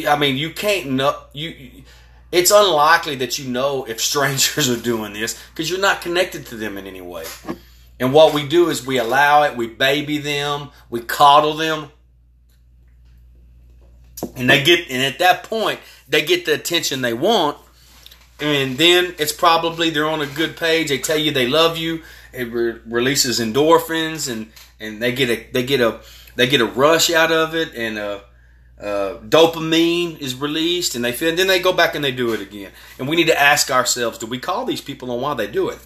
I 0.07 0.17
mean, 0.17 0.37
you 0.37 0.51
can't 0.51 0.91
know. 0.91 1.17
You, 1.33 1.85
it's 2.31 2.51
unlikely 2.51 3.17
that 3.17 3.39
you 3.39 3.49
know 3.49 3.85
if 3.85 4.01
strangers 4.11 4.69
are 4.69 4.81
doing 4.81 5.15
this 5.15 5.41
because 5.51 5.71
you're 5.71 5.81
not 5.81 6.01
connected 6.03 6.47
to 6.47 6.57
them 6.57 6.77
in 6.79 6.87
any 6.87 7.01
way. 7.01 7.25
And 8.01 8.13
what 8.13 8.35
we 8.35 8.47
do 8.47 8.69
is 8.69 8.87
we 8.87 8.99
allow 8.99 9.43
it, 9.43 9.57
we 9.57 9.67
baby 9.67 10.19
them, 10.19 10.71
we 10.89 11.01
coddle 11.01 11.55
them, 11.55 11.91
and 14.37 14.49
they 14.49 14.63
get. 14.63 14.89
And 14.91 15.03
at 15.03 15.19
that 15.19 15.45
point, 15.45 15.81
they 16.09 16.25
get 16.25 16.45
the 16.45 16.55
attention 16.55 17.03
they 17.03 17.15
want, 17.15 17.59
and 18.41 18.79
then 18.79 19.15
it's 19.19 19.33
probably 19.33 19.91
they're 19.91 20.09
on 20.09 20.21
a 20.21 20.27
good 20.27 20.57
page. 20.57 20.89
They 20.89 20.99
tell 20.99 21.19
you 21.19 21.31
they 21.31 21.49
love 21.49 21.77
you. 21.77 22.03
It 22.33 22.53
re- 22.53 22.81
releases 22.87 23.41
endorphins, 23.41 24.31
and 24.31 24.53
and 24.81 25.03
they 25.03 25.13
get 25.13 25.31
a 25.31 25.53
they 25.53 25.65
get 25.65 25.81
a 25.81 26.01
they 26.37 26.47
get 26.47 26.61
a 26.61 26.67
rush 26.67 27.11
out 27.11 27.33
of 27.33 27.55
it, 27.55 27.75
and 27.75 27.99
uh, 27.99 28.21
uh, 28.81 29.19
dopamine 29.19 30.19
is 30.19 30.35
released, 30.35 30.95
and 30.95 31.05
they 31.05 31.13
feel. 31.13 31.31
And 31.31 31.39
then 31.39 31.49
they 31.49 31.61
go 31.61 31.73
back 31.73 31.95
and 31.95 32.05
they 32.05 32.13
do 32.13 32.33
it 32.33 32.41
again. 32.41 32.71
And 32.99 33.09
we 33.09 33.17
need 33.17 33.27
to 33.27 33.41
ask 33.41 33.71
ourselves: 33.71 34.19
Do 34.19 34.27
we 34.27 34.39
call 34.39 34.65
these 34.65 34.81
people 34.81 35.11
on 35.11 35.21
why 35.21 35.35
they 35.35 35.49
do 35.49 35.69
it? 35.69 35.79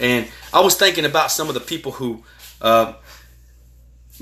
And 0.00 0.26
I 0.52 0.60
was 0.60 0.74
thinking 0.76 1.04
about 1.04 1.30
some 1.30 1.48
of 1.48 1.54
the 1.54 1.60
people 1.60 1.92
who. 1.92 2.24
Uh, 2.60 2.94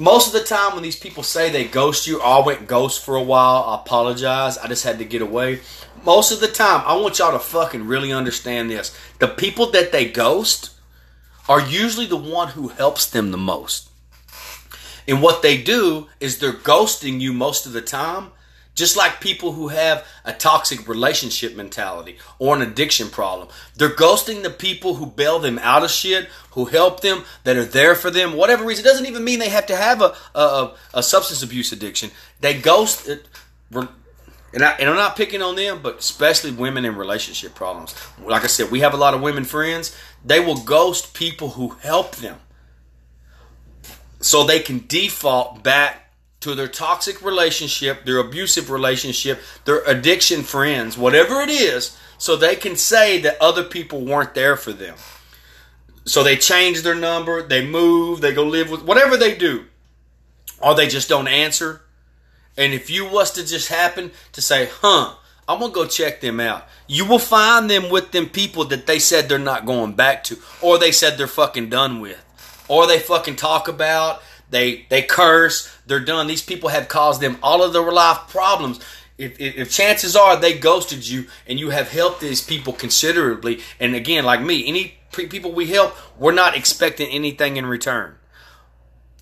most 0.01 0.29
of 0.29 0.33
the 0.33 0.49
time 0.49 0.73
when 0.73 0.83
these 0.83 0.99
people 0.99 1.23
say 1.23 1.51
they 1.51 1.67
ghost 1.67 2.07
you, 2.07 2.23
oh, 2.23 2.41
I 2.41 2.47
went 2.47 2.67
ghost 2.67 3.05
for 3.05 3.17
a 3.17 3.23
while, 3.23 3.65
I 3.65 3.75
apologize, 3.75 4.57
I 4.57 4.67
just 4.67 4.83
had 4.83 4.99
to 4.99 5.05
get 5.05 5.21
away. 5.21 5.61
Most 6.07 6.33
of 6.33 6.41
the 6.41 6.49
time, 6.49 6.83
I 6.87 6.97
want 6.97 7.19
y'all 7.19 7.33
to 7.33 7.39
fucking 7.39 7.87
really 7.87 8.11
understand 8.11 8.71
this. 8.71 8.97
The 9.19 9.29
people 9.29 9.71
that 9.73 9.93
they 9.93 10.09
ghost 10.09 10.71
are 11.51 11.61
usually 11.61 12.07
the 12.07 12.17
one 12.17 12.49
who 12.49 12.69
helps 12.69 13.05
them 13.05 13.31
the 13.31 13.37
most. 13.37 13.91
And 15.07 15.21
what 15.21 15.43
they 15.43 15.61
do 15.61 16.09
is 16.19 16.39
they're 16.39 16.55
ghosting 16.55 17.21
you 17.21 17.35
most 17.35 17.67
of 17.67 17.73
the 17.73 17.83
time 17.83 18.31
just 18.75 18.97
like 18.97 19.21
people 19.21 19.53
who 19.53 19.69
have 19.69 20.07
a 20.25 20.33
toxic 20.33 20.89
relationship 20.89 21.55
mentality 21.57 22.19
or 22.39 22.55
an 22.57 22.63
addiction 22.63 23.09
problem. 23.09 23.49
They're 23.77 23.91
ghosting 23.91 24.43
the 24.43 24.51
people 24.51 24.95
who 24.95 25.07
bail 25.07 25.39
them 25.39 25.59
out 25.59 25.83
of 25.83 25.91
shit, 25.91 26.29
who 26.53 26.67
help 26.67 27.01
them, 27.01 27.25
that 27.45 27.57
are 27.57 27.65
there 27.65 27.95
for 27.95 28.11
them, 28.11 28.35
whatever 28.35 28.65
reason. 28.65 28.85
It 28.85 28.89
doesn't 28.89 29.07
even 29.07 29.25
mean 29.25 29.39
they 29.39 29.49
have 29.51 29.67
to 29.67 29.77
have 29.77 30.01
a, 30.01 30.15
a, 30.35 30.75
a 30.95 31.03
substance 31.03 31.43
abuse 31.43 31.73
addiction. 31.73 32.11
They 32.41 32.59
ghost 32.59 33.09
it. 33.09 33.27
And, 34.53 34.65
I, 34.65 34.73
and 34.73 34.89
I'm 34.89 34.97
not 34.97 35.15
picking 35.17 35.43
on 35.43 35.57
them, 35.57 35.81
but 35.83 35.99
especially 35.99 36.51
women 36.51 36.85
in 36.85 36.97
relationship 36.97 37.55
problems. 37.55 37.95
Like 38.25 38.45
I 38.45 38.49
said, 38.49 38.71
we 38.71 38.81
have 38.81 38.95
a 38.95 38.97
lot 38.97 39.15
of 39.15 39.21
women 39.21 39.45
friends. 39.45 39.97
They 40.25 40.41
will 40.41 40.57
ghost 40.57 41.15
people 41.15 41.51
who 41.51 41.71
help 41.83 42.17
them. 42.17 42.39
so 44.21 44.45
they 44.45 44.61
can 44.61 44.85
default 44.87 45.63
back 45.63 46.10
to 46.41 46.55
their 46.55 46.69
toxic 46.69 47.23
relationship, 47.23 48.05
their 48.05 48.19
abusive 48.19 48.71
relationship, 48.71 49.41
their 49.67 49.83
addiction 49.85 50.43
friends, 50.43 50.97
whatever 50.97 51.41
it 51.41 51.51
is, 51.51 51.97
so 52.19 52.35
they 52.35 52.57
can 52.57 52.77
say 52.77 53.21
that 53.21 53.41
other 53.41 53.63
people 53.63 54.05
weren't 54.05 54.35
there 54.35 54.57
for 54.57 54.73
them. 54.73 54.97
So 56.05 56.25
they 56.25 56.37
change 56.37 56.83
their 56.83 56.95
number, 56.95 57.43
they 57.43 57.65
move, 57.65 58.21
they 58.21 58.33
go 58.33 58.45
live 58.45 58.71
with 58.71 58.83
whatever 58.83 59.17
they 59.17 59.37
do, 59.37 59.67
or 60.63 60.75
they 60.75 60.89
just 60.89 61.09
don't 61.09 61.29
answer. 61.29 61.83
And 62.57 62.73
if 62.73 62.91
you 62.91 63.09
was 63.09 63.31
to 63.33 63.47
just 63.47 63.69
happen 63.69 64.11
to 64.33 64.41
say, 64.41 64.69
huh, 64.81 65.15
I'm 65.47 65.61
gonna 65.61 65.73
go 65.73 65.87
check 65.87 66.21
them 66.21 66.41
out, 66.41 66.67
you 66.87 67.05
will 67.05 67.19
find 67.19 67.71
them 67.71 67.91
with 67.91 68.13
them 68.13 68.29
people 68.29 68.65
that 68.67 68.87
they 68.87 68.99
said 68.99 69.29
they're 69.29 69.39
not 69.39 69.67
going 69.67 69.93
back 69.93 70.25
to, 70.25 70.39
or 70.63 70.79
they 70.79 70.93
said 70.93 71.19
they're 71.19 71.27
fucking 71.27 71.69
done 71.69 72.01
with, 72.01 72.25
or 72.67 72.87
they 72.87 72.99
fucking 72.99 73.37
talk 73.37 73.69
about, 73.69 74.23
they 74.51 74.87
they 74.89 75.03
curse, 75.03 75.75
they're 75.87 76.01
done. 76.01 76.27
These 76.27 76.43
people 76.43 76.69
have 76.69 76.89
caused 76.89 77.21
them 77.21 77.39
all 77.43 77.63
of 77.63 77.73
their 77.73 77.91
life 77.91 78.29
problems. 78.29 78.81
If, 79.17 79.39
if, 79.39 79.57
if, 79.57 79.71
chances 79.71 80.17
are 80.17 80.37
they 80.37 80.59
ghosted 80.59 81.07
you 81.07 81.27
and 81.47 81.61
you 81.61 81.71
have 81.71 81.91
helped 81.91 82.21
these 82.21 82.43
people 82.43 82.73
considerably, 82.73 83.61
and 83.79 83.95
again, 83.95 84.25
like 84.25 84.41
me, 84.41 84.67
any 84.67 84.95
people 85.13 85.53
we 85.53 85.67
help, 85.67 85.95
we're 86.19 86.33
not 86.33 86.57
expecting 86.57 87.11
anything 87.11 87.59
in 87.59 87.67
return. 87.67 88.15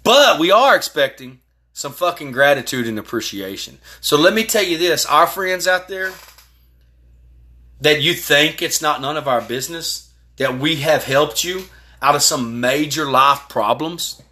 But 0.05 0.39
we 0.39 0.53
are 0.53 0.77
expecting 0.77 1.41
some 1.73 1.93
fucking 1.93 2.33
gratitude 2.33 2.87
and 2.87 2.99
appreciation. 2.99 3.79
So 4.01 4.17
let 4.17 4.35
me 4.35 4.45
tell 4.45 4.63
you 4.63 4.79
this, 4.79 5.05
our 5.07 5.27
friends 5.27 5.67
out 5.67 5.89
there 5.89 6.13
that 7.81 8.01
you 8.01 8.15
think 8.15 8.63
it's 8.63 8.83
not 8.83 9.01
none 9.01 9.17
of 9.17 9.29
our 9.29 9.41
business, 9.41 10.13
that 10.37 10.59
we 10.59 10.77
have 10.77 11.05
helped 11.05 11.45
you 11.45 11.65
out 12.01 12.15
of 12.15 12.23
some 12.23 12.61
major 12.61 13.11
life 13.11 13.49
problems 13.49 14.23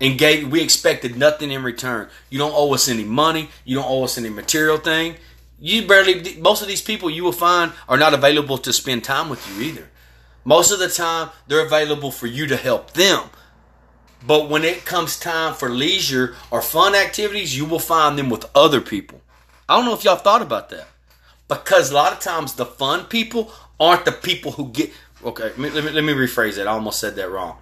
and 0.00 0.18
gave 0.18 0.50
we 0.50 0.60
expected 0.60 1.16
nothing 1.16 1.50
in 1.50 1.62
return. 1.62 2.08
You 2.30 2.38
don't 2.38 2.54
owe 2.54 2.74
us 2.74 2.88
any 2.88 3.04
money, 3.04 3.48
you 3.64 3.76
don't 3.76 3.88
owe 3.88 4.04
us 4.04 4.18
any 4.18 4.28
material 4.28 4.78
thing. 4.78 5.16
You 5.58 5.86
barely 5.86 6.36
most 6.38 6.62
of 6.62 6.68
these 6.68 6.82
people 6.82 7.08
you 7.08 7.24
will 7.24 7.32
find 7.32 7.72
are 7.88 7.96
not 7.96 8.14
available 8.14 8.58
to 8.58 8.72
spend 8.72 9.04
time 9.04 9.28
with 9.28 9.46
you 9.48 9.64
either. 9.64 9.88
Most 10.44 10.70
of 10.70 10.78
the 10.78 10.88
time 10.88 11.30
they're 11.46 11.64
available 11.64 12.10
for 12.10 12.26
you 12.26 12.46
to 12.46 12.56
help 12.56 12.92
them. 12.92 13.30
But 14.26 14.48
when 14.48 14.64
it 14.64 14.84
comes 14.84 15.18
time 15.18 15.54
for 15.54 15.68
leisure 15.68 16.34
or 16.50 16.60
fun 16.60 16.94
activities, 16.94 17.56
you 17.56 17.64
will 17.64 17.78
find 17.78 18.18
them 18.18 18.28
with 18.28 18.44
other 18.54 18.80
people. 18.80 19.20
I 19.68 19.76
don't 19.76 19.84
know 19.84 19.94
if 19.94 20.04
y'all 20.04 20.16
thought 20.16 20.42
about 20.42 20.68
that. 20.70 20.88
Because 21.48 21.90
a 21.90 21.94
lot 21.94 22.12
of 22.12 22.18
times 22.18 22.54
the 22.54 22.66
fun 22.66 23.04
people 23.04 23.52
aren't 23.78 24.04
the 24.04 24.12
people 24.12 24.52
who 24.52 24.70
get 24.70 24.92
okay, 25.24 25.52
let 25.56 25.58
me, 25.58 25.70
let 25.70 26.04
me, 26.04 26.12
rephrase 26.12 26.56
that. 26.56 26.68
I 26.68 26.72
almost 26.72 27.00
said 27.00 27.16
that 27.16 27.30
wrong 27.30 27.58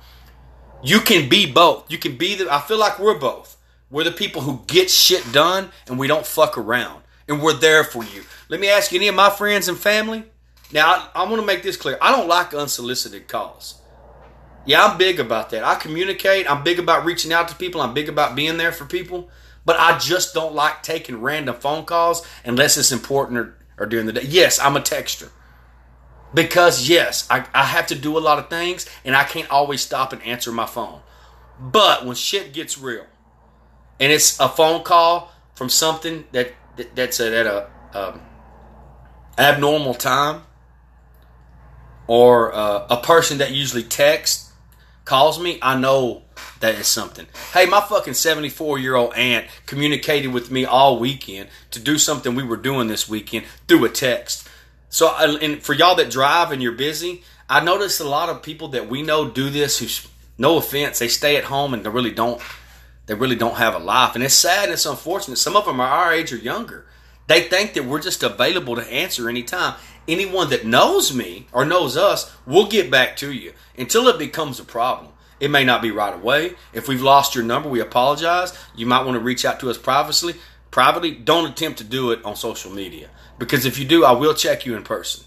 you 0.83 1.01
can 1.01 1.29
be 1.29 1.51
both. 1.51 1.91
You 1.91 1.99
can 1.99 2.17
be 2.17 2.35
the. 2.35 2.53
I 2.53 2.61
feel 2.61 2.79
like 2.79 2.99
we're 2.99 3.19
both. 3.19 3.57
We're 3.91 4.05
the 4.05 4.13
people 4.13 4.43
who 4.43 4.63
get 4.67 4.91
shit 4.91 5.33
done 5.33 5.71
and 5.87 5.99
we 5.99 6.09
don't 6.09 6.27
fuck 6.27 6.59
around. 6.59 7.03
And 7.29 7.41
we're 7.41 7.55
there 7.55 7.85
for 7.85 8.05
you. 8.05 8.25
Let 8.49 8.61
me 8.61 8.69
ask 8.69 8.93
you, 8.93 8.99
any 8.99 9.09
of 9.09 9.15
my 9.15 9.31
friends 9.31 9.69
and 9.69 9.79
family? 9.79 10.25
Now, 10.73 11.09
I, 11.15 11.23
want 11.25 11.41
to 11.41 11.47
make 11.47 11.63
this 11.63 11.77
clear. 11.77 11.97
I 12.03 12.11
don't 12.11 12.29
like 12.29 12.53
unsolicited 12.53 13.29
calls. 13.29 13.81
Yeah, 14.67 14.85
I'm 14.85 14.99
big 14.99 15.21
about 15.21 15.51
that. 15.51 15.63
I 15.63 15.77
communicate. 15.77 16.51
I'm 16.51 16.65
big 16.65 16.79
about 16.79 17.05
reaching 17.05 17.33
out 17.33 17.49
to 17.49 17.55
people. 17.55 17.81
I'm 17.81 17.95
big 17.95 18.09
about 18.09 18.35
being 18.35 18.57
there 18.57 18.73
for 18.73 18.85
people. 18.85 19.31
But 19.65 19.79
I 19.79 19.99
just 19.99 20.35
don't 20.35 20.55
like 20.55 20.83
taking 20.83 21.21
random 21.21 21.55
phone 21.55 21.85
calls 21.85 22.27
unless 22.45 22.77
it's 22.77 22.93
important 22.93 23.39
or, 23.39 23.55
or 23.79 23.87
during 23.87 24.07
the 24.07 24.13
day. 24.13 24.27
Yes, 24.27 24.59
I'm 24.59 24.77
a 24.77 24.81
texter. 24.81 25.31
Because, 26.35 26.89
yes, 26.89 27.27
I, 27.31 27.47
I 27.55 27.63
have 27.63 27.87
to 27.87 27.95
do 27.95 28.19
a 28.19 28.21
lot 28.21 28.39
of 28.39 28.51
things 28.51 28.87
and 29.05 29.15
I 29.15 29.23
can't 29.25 29.49
always 29.51 29.81
stop 29.81 30.13
and 30.13 30.21
answer 30.23 30.51
my 30.51 30.67
phone. 30.67 31.01
But 31.61 32.05
when 32.05 32.17
shit 32.17 32.53
gets 32.53 32.77
real 32.77 33.07
and 34.01 34.13
it's 34.13 34.39
a 34.41 34.49
phone 34.49 34.83
call 34.83 35.33
from 35.55 35.69
something 35.69 36.25
that, 36.33 36.53
that 36.77 36.97
that's 36.97 37.21
at 37.21 37.47
a 37.47 37.71
um, 37.95 38.21
abnormal 39.39 39.95
time 39.95 40.43
or 42.09 42.53
uh, 42.53 42.87
a 42.91 42.97
person 42.97 43.39
that 43.39 43.53
usually 43.53 43.85
texts 43.85 44.53
calls 45.05 45.39
me, 45.39 45.59
I 45.63 45.79
know 45.79 46.23
that 46.61 46.75
is 46.75 46.87
something. 46.87 47.27
Hey, 47.53 47.67
my 47.67 47.81
fucking 47.81 48.15
74 48.15 48.79
year 48.79 48.97
old 48.97 49.15
aunt 49.15 49.47
communicated 49.67 50.33
with 50.33 50.51
me 50.51 50.65
all 50.65 50.99
weekend 50.99 51.49
to 51.71 51.79
do 51.79 51.99
something 51.99 52.35
we 52.35 52.43
were 52.43 52.57
doing 52.57 52.89
this 52.89 53.09
weekend 53.09 53.47
through 53.69 53.85
a 53.85 53.89
text. 53.89 54.49
So, 54.95 55.09
uh, 55.09 55.39
and 55.43 55.61
for 55.61 55.73
y'all 55.73 55.97
that 55.97 56.09
drive 56.09 56.53
and 56.53 56.63
you're 56.63 56.71
busy, 56.71 57.25
I 57.51 57.65
notice 57.65 57.99
a 57.99 58.09
lot 58.09 58.29
of 58.29 58.45
people 58.45 58.69
that 58.69 58.89
we 58.89 59.03
know 59.03 59.29
do 59.29 59.51
this. 59.51 59.81
Who, 59.81 60.09
no 60.39 60.57
offense, 60.57 61.01
they 61.01 61.09
stay 61.09 61.37
at 61.37 61.43
home 61.43 61.75
and 61.75 61.85
they 61.85 61.91
really 61.91 62.13
don't. 62.13 62.41
They 63.07 63.15
really 63.15 63.35
don't 63.35 63.57
have 63.57 63.75
a 63.75 63.81
life, 63.81 64.15
and 64.15 64.23
it's 64.23 64.35
sad. 64.35 64.67
And 64.67 64.73
it's 64.73 64.87
unfortunate. 64.87 65.39
Some 65.39 65.57
of 65.57 65.65
them 65.65 65.81
are 65.81 65.89
our 65.89 66.13
age 66.13 66.33
or 66.33 66.37
younger. 66.37 66.87
They 67.27 67.41
think 67.41 67.75
that 67.75 67.87
we're 67.87 68.01
just 68.01 68.23
available 68.23 68.77
to 68.77 68.83
answer 68.83 69.29
anytime. 69.29 69.75
Anyone 70.07 70.51
that 70.51 70.65
knows 70.65 71.13
me 71.13 71.49
or 71.51 71.65
knows 71.65 71.97
us, 71.97 72.33
we'll 72.47 72.69
get 72.69 72.89
back 72.89 73.17
to 73.17 73.33
you 73.33 73.53
until 73.77 74.07
it 74.07 74.17
becomes 74.17 74.61
a 74.61 74.65
problem. 74.65 75.11
It 75.41 75.51
may 75.51 75.65
not 75.65 75.83
be 75.83 75.91
right 75.91 76.15
away. 76.15 76.53
If 76.73 76.87
we've 76.87 77.03
lost 77.03 77.35
your 77.35 77.43
number, 77.43 77.69
we 77.69 77.81
apologize. 77.81 78.57
You 78.77 78.87
might 78.87 79.05
want 79.05 79.17
to 79.17 79.21
reach 79.25 79.45
out 79.45 79.59
to 79.59 79.71
us 79.71 79.77
privately. 79.77 80.37
Privately, 80.71 81.11
don't 81.11 81.51
attempt 81.51 81.79
to 81.79 81.85
do 81.85 82.13
it 82.13 82.25
on 82.25 82.37
social 82.37 82.71
media. 82.71 83.09
Because 83.39 83.67
if 83.67 83.79
you 83.79 83.85
do, 83.85 84.05
I 84.05 84.13
will 84.13 84.35
check 84.35 84.65
you 84.65 84.77
in 84.77 84.83
person. 84.83 85.25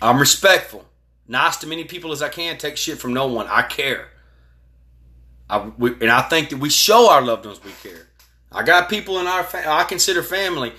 I'm 0.00 0.18
respectful. 0.18 0.84
Nice 1.26 1.56
to 1.58 1.66
many 1.66 1.84
people 1.84 2.12
as 2.12 2.22
I 2.22 2.28
can. 2.28 2.56
Take 2.56 2.76
shit 2.76 2.98
from 2.98 3.12
no 3.12 3.26
one. 3.26 3.46
I 3.48 3.62
care. 3.62 4.08
I, 5.50 5.70
we, 5.76 5.92
and 5.92 6.10
I 6.10 6.22
think 6.22 6.50
that 6.50 6.58
we 6.58 6.70
show 6.70 7.10
our 7.10 7.22
loved 7.22 7.46
ones 7.46 7.60
we 7.64 7.72
care. 7.82 8.06
I 8.52 8.62
got 8.62 8.88
people 8.88 9.18
in 9.18 9.26
our 9.26 9.42
fa- 9.42 9.68
I 9.68 9.84
consider 9.84 10.22
family. 10.22 10.72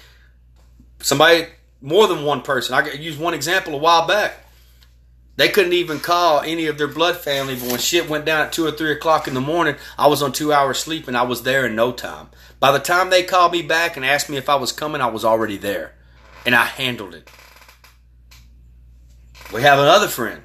Somebody 1.01 1.47
more 1.81 2.07
than 2.07 2.23
one 2.23 2.41
person. 2.41 2.73
I 2.73 2.91
used 2.93 3.19
one 3.19 3.33
example 3.33 3.73
a 3.73 3.77
while 3.77 4.07
back. 4.07 4.45
They 5.39 5.47
couldn't 5.47 5.71
even 5.71 6.01
call 6.01 6.41
any 6.41 6.65
of 6.65 6.77
their 6.77 6.89
blood 6.89 7.15
family, 7.15 7.55
but 7.55 7.71
when 7.71 7.79
shit 7.79 8.09
went 8.09 8.25
down 8.25 8.41
at 8.41 8.51
two 8.51 8.65
or 8.65 8.73
three 8.73 8.91
o'clock 8.91 9.25
in 9.25 9.33
the 9.33 9.39
morning, 9.39 9.77
I 9.97 10.07
was 10.07 10.21
on 10.21 10.33
two 10.33 10.51
hours 10.51 10.79
sleep 10.79 11.07
and 11.07 11.15
I 11.15 11.21
was 11.21 11.43
there 11.43 11.65
in 11.65 11.75
no 11.75 11.93
time. 11.93 12.27
By 12.59 12.73
the 12.73 12.79
time 12.79 13.09
they 13.09 13.23
called 13.23 13.53
me 13.53 13.61
back 13.61 13.95
and 13.95 14.05
asked 14.05 14.29
me 14.29 14.35
if 14.35 14.49
I 14.49 14.55
was 14.55 14.73
coming, 14.73 14.99
I 14.99 15.07
was 15.07 15.23
already 15.23 15.55
there. 15.55 15.93
And 16.45 16.53
I 16.53 16.65
handled 16.65 17.13
it. 17.15 17.29
We 19.53 19.61
have 19.61 19.79
another 19.79 20.09
friend. 20.09 20.43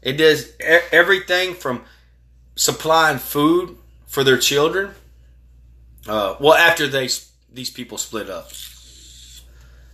It 0.00 0.14
does 0.14 0.52
everything 0.90 1.52
from 1.52 1.84
supplying 2.56 3.18
food 3.18 3.76
for 4.06 4.24
their 4.24 4.38
children. 4.38 4.92
Uh, 6.08 6.36
well, 6.40 6.54
after 6.54 6.88
they 6.88 7.10
these 7.52 7.68
people 7.68 7.98
split 7.98 8.30
up, 8.30 8.50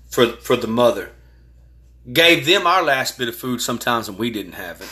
for 0.08 0.28
for 0.36 0.54
the 0.54 0.68
mother, 0.68 1.10
gave 2.10 2.46
them 2.46 2.66
our 2.66 2.82
last 2.82 3.18
bit 3.18 3.28
of 3.28 3.36
food 3.36 3.60
sometimes 3.60 4.08
when 4.08 4.18
we 4.18 4.30
didn't 4.30 4.52
have 4.52 4.80
it. 4.80 4.88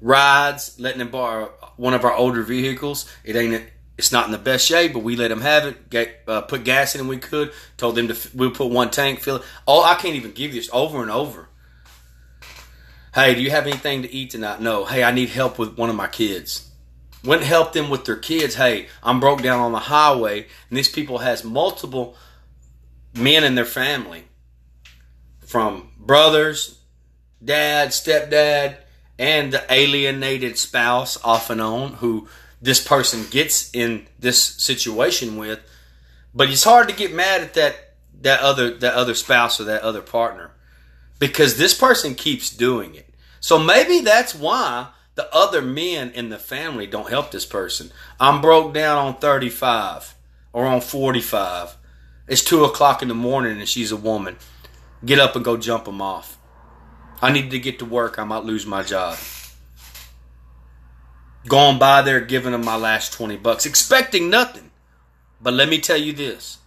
Rides, 0.00 0.78
letting 0.78 0.98
them 0.98 1.10
borrow 1.10 1.52
one 1.76 1.94
of 1.94 2.04
our 2.04 2.12
older 2.12 2.42
vehicles. 2.42 3.10
It 3.24 3.34
ain't 3.34 3.66
it's 3.98 4.12
not 4.12 4.26
in 4.26 4.32
the 4.32 4.38
best 4.38 4.66
shape, 4.66 4.92
but 4.92 5.02
we 5.02 5.16
let 5.16 5.28
them 5.28 5.40
have 5.40 5.64
it. 5.64 5.88
Get, 5.88 6.22
uh, 6.28 6.42
put 6.42 6.64
gas 6.64 6.94
in, 6.94 7.00
and 7.00 7.08
we 7.08 7.16
could. 7.16 7.52
Told 7.78 7.94
them 7.94 8.08
to 8.08 8.30
we'll 8.34 8.50
put 8.50 8.70
one 8.70 8.90
tank, 8.90 9.20
fill 9.20 9.36
it. 9.36 9.42
Oh, 9.66 9.82
I 9.82 9.94
can't 9.94 10.16
even 10.16 10.32
give 10.32 10.52
this 10.52 10.68
over 10.72 11.00
and 11.00 11.10
over. 11.10 11.48
Hey, 13.14 13.34
do 13.34 13.40
you 13.40 13.50
have 13.50 13.66
anything 13.66 14.02
to 14.02 14.12
eat 14.12 14.30
tonight? 14.30 14.60
No. 14.60 14.84
Hey, 14.84 15.02
I 15.02 15.12
need 15.12 15.30
help 15.30 15.58
with 15.58 15.78
one 15.78 15.88
of 15.88 15.96
my 15.96 16.08
kids. 16.08 16.70
Went 17.24 17.40
and 17.40 17.48
helped 17.48 17.72
them 17.72 17.88
with 17.88 18.04
their 18.04 18.16
kids. 18.16 18.56
Hey, 18.56 18.88
I'm 19.02 19.20
broke 19.20 19.40
down 19.40 19.60
on 19.60 19.72
the 19.72 19.78
highway, 19.78 20.46
and 20.68 20.76
these 20.76 20.90
people 20.90 21.18
has 21.18 21.42
multiple 21.42 22.14
men 23.14 23.42
in 23.42 23.54
their 23.54 23.64
family, 23.64 24.24
from 25.46 25.90
brothers, 25.98 26.78
dad, 27.42 27.88
stepdad, 27.88 28.76
and 29.18 29.52
the 29.52 29.64
alienated 29.72 30.58
spouse 30.58 31.22
off 31.24 31.48
and 31.48 31.60
on 31.60 31.94
who 31.94 32.28
this 32.60 32.84
person 32.84 33.24
gets 33.30 33.70
in 33.74 34.06
this 34.18 34.42
situation 34.42 35.36
with. 35.36 35.60
But 36.34 36.50
it's 36.50 36.64
hard 36.64 36.88
to 36.88 36.94
get 36.94 37.14
mad 37.14 37.40
at 37.40 37.54
that 37.54 37.76
that 38.22 38.40
other 38.40 38.74
that 38.74 38.94
other 38.94 39.14
spouse 39.14 39.60
or 39.60 39.64
that 39.64 39.82
other 39.82 40.02
partner 40.02 40.50
because 41.18 41.56
this 41.56 41.74
person 41.74 42.14
keeps 42.14 42.50
doing 42.50 42.94
it. 42.94 43.14
So 43.40 43.58
maybe 43.58 44.00
that's 44.00 44.34
why 44.34 44.88
the 45.14 45.32
other 45.34 45.62
men 45.62 46.10
in 46.10 46.28
the 46.28 46.38
family 46.38 46.86
don't 46.86 47.08
help 47.08 47.30
this 47.30 47.46
person. 47.46 47.90
I'm 48.20 48.40
broke 48.40 48.74
down 48.74 48.98
on 48.98 49.14
35 49.16 50.14
or 50.52 50.66
on 50.66 50.80
45. 50.80 51.76
It's 52.28 52.42
two 52.42 52.64
o'clock 52.64 53.02
in 53.02 53.08
the 53.08 53.14
morning 53.14 53.58
and 53.58 53.68
she's 53.68 53.92
a 53.92 53.96
woman. 53.96 54.36
Get 55.06 55.18
up 55.18 55.34
and 55.36 55.44
go 55.44 55.56
jump 55.56 55.86
them 55.86 56.02
off. 56.02 56.36
I 57.22 57.32
need 57.32 57.50
to 57.52 57.58
get 57.58 57.78
to 57.78 57.86
work. 57.86 58.18
I 58.18 58.24
might 58.24 58.44
lose 58.44 58.66
my 58.66 58.82
job 58.82 59.16
Going 61.46 61.78
by 61.78 62.02
there 62.02 62.20
giving 62.20 62.52
them 62.52 62.64
my 62.64 62.76
last 62.76 63.12
20 63.12 63.36
bucks, 63.36 63.66
expecting 63.66 64.28
nothing. 64.30 64.70
But 65.40 65.54
let 65.54 65.68
me 65.68 65.78
tell 65.78 65.96
you 65.96 66.12
this. 66.12 66.58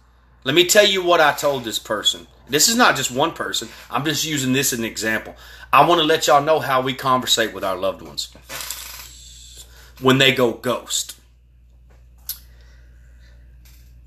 Let 0.42 0.54
me 0.54 0.64
tell 0.64 0.86
you 0.86 1.02
what 1.02 1.20
I 1.20 1.32
told 1.32 1.64
this 1.64 1.78
person. 1.78 2.26
This 2.48 2.66
is 2.66 2.76
not 2.76 2.96
just 2.96 3.10
one 3.10 3.32
person. 3.32 3.68
I'm 3.90 4.04
just 4.04 4.24
using 4.24 4.54
this 4.54 4.72
as 4.72 4.78
an 4.78 4.84
example. 4.86 5.36
I 5.70 5.86
want 5.86 6.00
to 6.00 6.06
let 6.06 6.26
y'all 6.26 6.42
know 6.42 6.60
how 6.60 6.80
we 6.80 6.94
conversate 6.94 7.52
with 7.52 7.62
our 7.62 7.76
loved 7.76 8.00
ones. 8.00 8.32
when 10.00 10.16
they 10.16 10.32
go 10.32 10.52
ghost. 10.52 11.14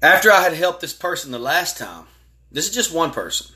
After 0.01 0.31
I 0.31 0.41
had 0.41 0.53
helped 0.53 0.81
this 0.81 0.93
person 0.93 1.31
the 1.31 1.39
last 1.39 1.77
time, 1.77 2.05
this 2.51 2.67
is 2.67 2.73
just 2.73 2.91
one 2.91 3.11
person. 3.11 3.52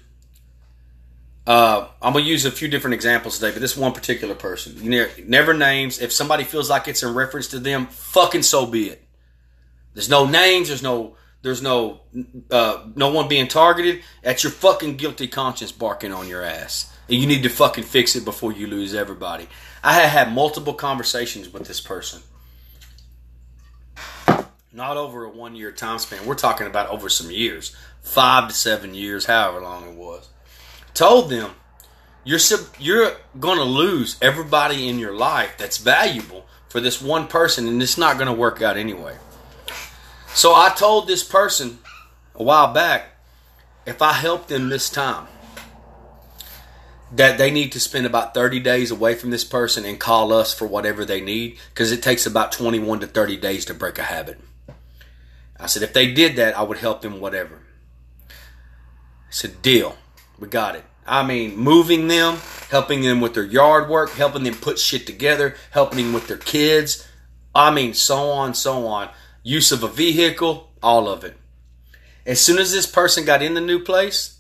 Uh, 1.48 1.88
I'm 2.02 2.12
gonna 2.12 2.26
use 2.26 2.44
a 2.44 2.52
few 2.52 2.68
different 2.68 2.94
examples 2.94 3.40
today, 3.40 3.52
but 3.52 3.62
this 3.62 3.78
one 3.78 3.94
particular 3.94 4.36
person, 4.36 4.76
you 4.84 4.90
never, 4.90 5.12
never 5.26 5.54
names. 5.54 6.02
If 6.02 6.12
somebody 6.12 6.44
feels 6.44 6.70
like 6.70 6.90
it's 6.90 7.04
in 7.04 7.14
reference 7.14 7.48
to 7.50 7.60
them, 7.60 7.88
fucking 7.88 8.44
so 8.44 8.66
be 8.66 8.90
it. 8.90 9.08
There's 9.94 10.10
no 10.10 10.28
names. 10.28 10.68
There's 10.68 10.84
no. 10.84 11.16
There's 11.44 11.62
no. 11.62 12.02
Uh, 12.52 12.88
no 12.96 13.12
one 13.12 13.30
being 13.30 13.48
targeted. 13.48 14.04
That's 14.22 14.44
your 14.44 14.52
fucking 14.52 14.98
guilty 14.98 15.28
conscience 15.28 15.72
barking 15.72 16.12
on 16.12 16.28
your 16.28 16.44
ass, 16.44 16.94
and 17.08 17.18
you 17.18 17.26
need 17.26 17.44
to 17.44 17.50
fucking 17.50 17.86
fix 17.86 18.18
it 18.18 18.26
before 18.26 18.52
you 18.52 18.68
lose 18.68 18.94
everybody. 18.94 19.48
I 19.84 19.94
have 19.94 20.10
had 20.10 20.34
multiple 20.34 20.74
conversations 20.74 21.52
with 21.54 21.66
this 21.66 21.80
person. 21.80 22.22
Not 24.74 24.98
over 24.98 25.24
a 25.24 25.30
one 25.30 25.56
year 25.56 25.72
time 25.72 25.98
span. 25.98 26.26
We're 26.26 26.36
talking 26.36 26.68
about 26.68 26.90
over 26.90 27.08
some 27.08 27.32
years, 27.32 27.74
five 28.02 28.50
to 28.50 28.54
seven 28.54 28.94
years, 28.94 29.26
however 29.26 29.62
long 29.62 29.88
it 29.88 29.96
was. 29.96 30.28
Told 30.98 31.30
them 31.30 31.52
you're 32.24 32.40
you're 32.80 33.18
going 33.40 33.60
to 33.60 33.64
lose 33.64 34.18
everybody 34.20 34.90
in 34.90 34.98
your 34.98 35.16
life 35.16 35.54
that's 35.56 35.78
valuable 35.78 36.48
for 36.70 36.80
this 36.82 37.00
one 37.00 37.28
person, 37.28 37.68
and 37.68 37.84
it's 37.84 38.00
not 38.00 38.18
going 38.18 38.26
to 38.26 38.34
work 38.34 38.64
out 38.64 38.78
anyway. 38.78 39.16
So 40.34 40.56
I 40.56 40.74
told 40.76 41.08
this 41.08 41.24
person 41.24 41.78
a 42.34 42.42
while 42.42 42.74
back 42.74 43.10
if 43.86 44.02
I 44.02 44.14
help 44.14 44.48
them 44.48 44.70
this 44.70 44.90
time, 44.90 45.28
that 47.12 47.38
they 47.38 47.52
need 47.52 47.74
to 47.74 47.80
spend 47.80 48.08
about 48.08 48.34
30 48.34 48.60
days 48.62 48.90
away 48.90 49.14
from 49.14 49.30
this 49.30 49.44
person 49.44 49.86
and 49.86 50.00
call 50.00 50.34
us 50.34 50.52
for 50.52 50.66
whatever 50.66 51.06
they 51.06 51.22
need 51.22 51.60
because 51.70 51.92
it 51.92 52.02
takes 52.02 52.26
about 52.26 52.52
21 52.52 53.02
to 53.02 53.08
30 53.08 53.38
days 53.38 53.66
to 53.66 53.76
break 53.76 54.00
a 54.00 54.04
habit. 54.04 54.40
I 55.60 55.68
said, 55.68 55.84
if 55.84 55.94
they 55.94 56.12
did 56.12 56.38
that, 56.38 56.58
I 56.58 56.64
would 56.64 56.80
help 56.80 57.04
them 57.04 57.20
whatever. 57.20 57.62
I 58.32 58.34
said, 59.30 59.62
deal. 59.62 59.96
We 60.40 60.48
got 60.48 60.76
it. 60.76 60.84
I 61.06 61.26
mean, 61.26 61.56
moving 61.56 62.08
them, 62.08 62.38
helping 62.70 63.02
them 63.02 63.22
with 63.22 63.34
their 63.34 63.46
yard 63.46 63.90
work, 63.90 64.12
helping 64.12 64.44
them 64.44 64.56
put 64.56 64.78
shit 64.78 65.06
together, 65.08 65.56
helping 65.72 65.98
them 65.98 66.14
with 66.14 66.28
their 66.28 66.38
kids. 66.38 67.08
I 67.56 67.72
mean, 67.72 67.94
so 67.94 68.30
on, 68.30 68.54
so 68.54 68.86
on. 68.88 69.10
Use 69.42 69.72
of 69.72 69.84
a 69.84 69.88
vehicle, 69.88 70.72
all 70.84 71.08
of 71.08 71.24
it. 71.24 71.38
As 72.26 72.42
soon 72.42 72.58
as 72.58 72.72
this 72.72 72.86
person 72.86 73.24
got 73.24 73.42
in 73.42 73.54
the 73.54 73.62
new 73.62 73.80
place, 73.80 74.40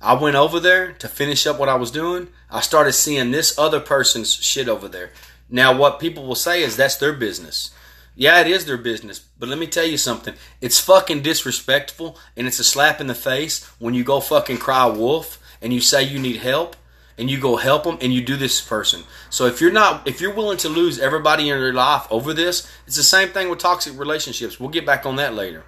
I 0.00 0.14
went 0.14 0.36
over 0.36 0.60
there 0.60 0.92
to 0.92 1.08
finish 1.08 1.46
up 1.46 1.58
what 1.58 1.68
I 1.68 1.74
was 1.74 1.90
doing. 1.90 2.28
I 2.48 2.60
started 2.60 2.92
seeing 2.92 3.32
this 3.32 3.58
other 3.58 3.80
person's 3.80 4.32
shit 4.32 4.68
over 4.68 4.86
there. 4.86 5.10
Now, 5.50 5.76
what 5.76 5.98
people 5.98 6.26
will 6.26 6.36
say 6.36 6.62
is 6.62 6.76
that's 6.76 6.96
their 6.96 7.12
business. 7.12 7.72
Yeah, 8.14 8.40
it 8.40 8.46
is 8.46 8.66
their 8.66 8.78
business. 8.78 9.27
But 9.38 9.48
let 9.48 9.58
me 9.58 9.66
tell 9.66 9.86
you 9.86 9.96
something. 9.96 10.34
It's 10.60 10.80
fucking 10.80 11.22
disrespectful 11.22 12.18
and 12.36 12.46
it's 12.46 12.58
a 12.58 12.64
slap 12.64 13.00
in 13.00 13.06
the 13.06 13.14
face 13.14 13.64
when 13.78 13.94
you 13.94 14.04
go 14.04 14.20
fucking 14.20 14.58
cry 14.58 14.86
wolf 14.86 15.40
and 15.62 15.72
you 15.72 15.80
say 15.80 16.02
you 16.02 16.18
need 16.18 16.36
help 16.36 16.76
and 17.16 17.30
you 17.30 17.38
go 17.38 17.56
help 17.56 17.84
them 17.84 17.98
and 18.00 18.12
you 18.12 18.22
do 18.22 18.36
this 18.36 18.60
person. 18.60 19.02
So 19.30 19.46
if 19.46 19.60
you're 19.60 19.72
not 19.72 20.06
if 20.06 20.20
you're 20.20 20.34
willing 20.34 20.58
to 20.58 20.68
lose 20.68 20.98
everybody 20.98 21.48
in 21.48 21.58
your 21.58 21.72
life 21.72 22.06
over 22.10 22.32
this, 22.32 22.68
it's 22.86 22.96
the 22.96 23.02
same 23.02 23.28
thing 23.28 23.48
with 23.48 23.58
toxic 23.58 23.98
relationships. 23.98 24.58
We'll 24.58 24.70
get 24.70 24.86
back 24.86 25.06
on 25.06 25.16
that 25.16 25.34
later. 25.34 25.64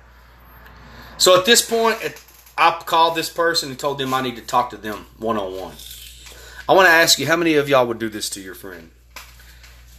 So 1.19 1.39
at 1.39 1.45
this 1.45 1.61
point, 1.61 1.99
I 2.57 2.83
called 2.87 3.15
this 3.15 3.29
person 3.29 3.71
and 3.71 3.79
told 3.79 3.99
them 3.99 4.15
I 4.15 4.23
need 4.23 4.37
to 4.37 4.43
talk 4.43 4.71
to 4.71 4.77
them 4.77 5.07
one 5.19 5.37
on 5.37 5.55
one. 5.55 5.75
I 6.69 6.73
want 6.73 6.87
to 6.87 6.93
ask 6.93 7.19
you, 7.19 7.27
how 7.27 7.37
many 7.37 7.57
of 7.57 7.69
y'all 7.69 7.87
would 7.87 7.99
do 7.99 8.09
this 8.09 8.31
to 8.31 8.41
your 8.41 8.55
friend? 8.55 8.91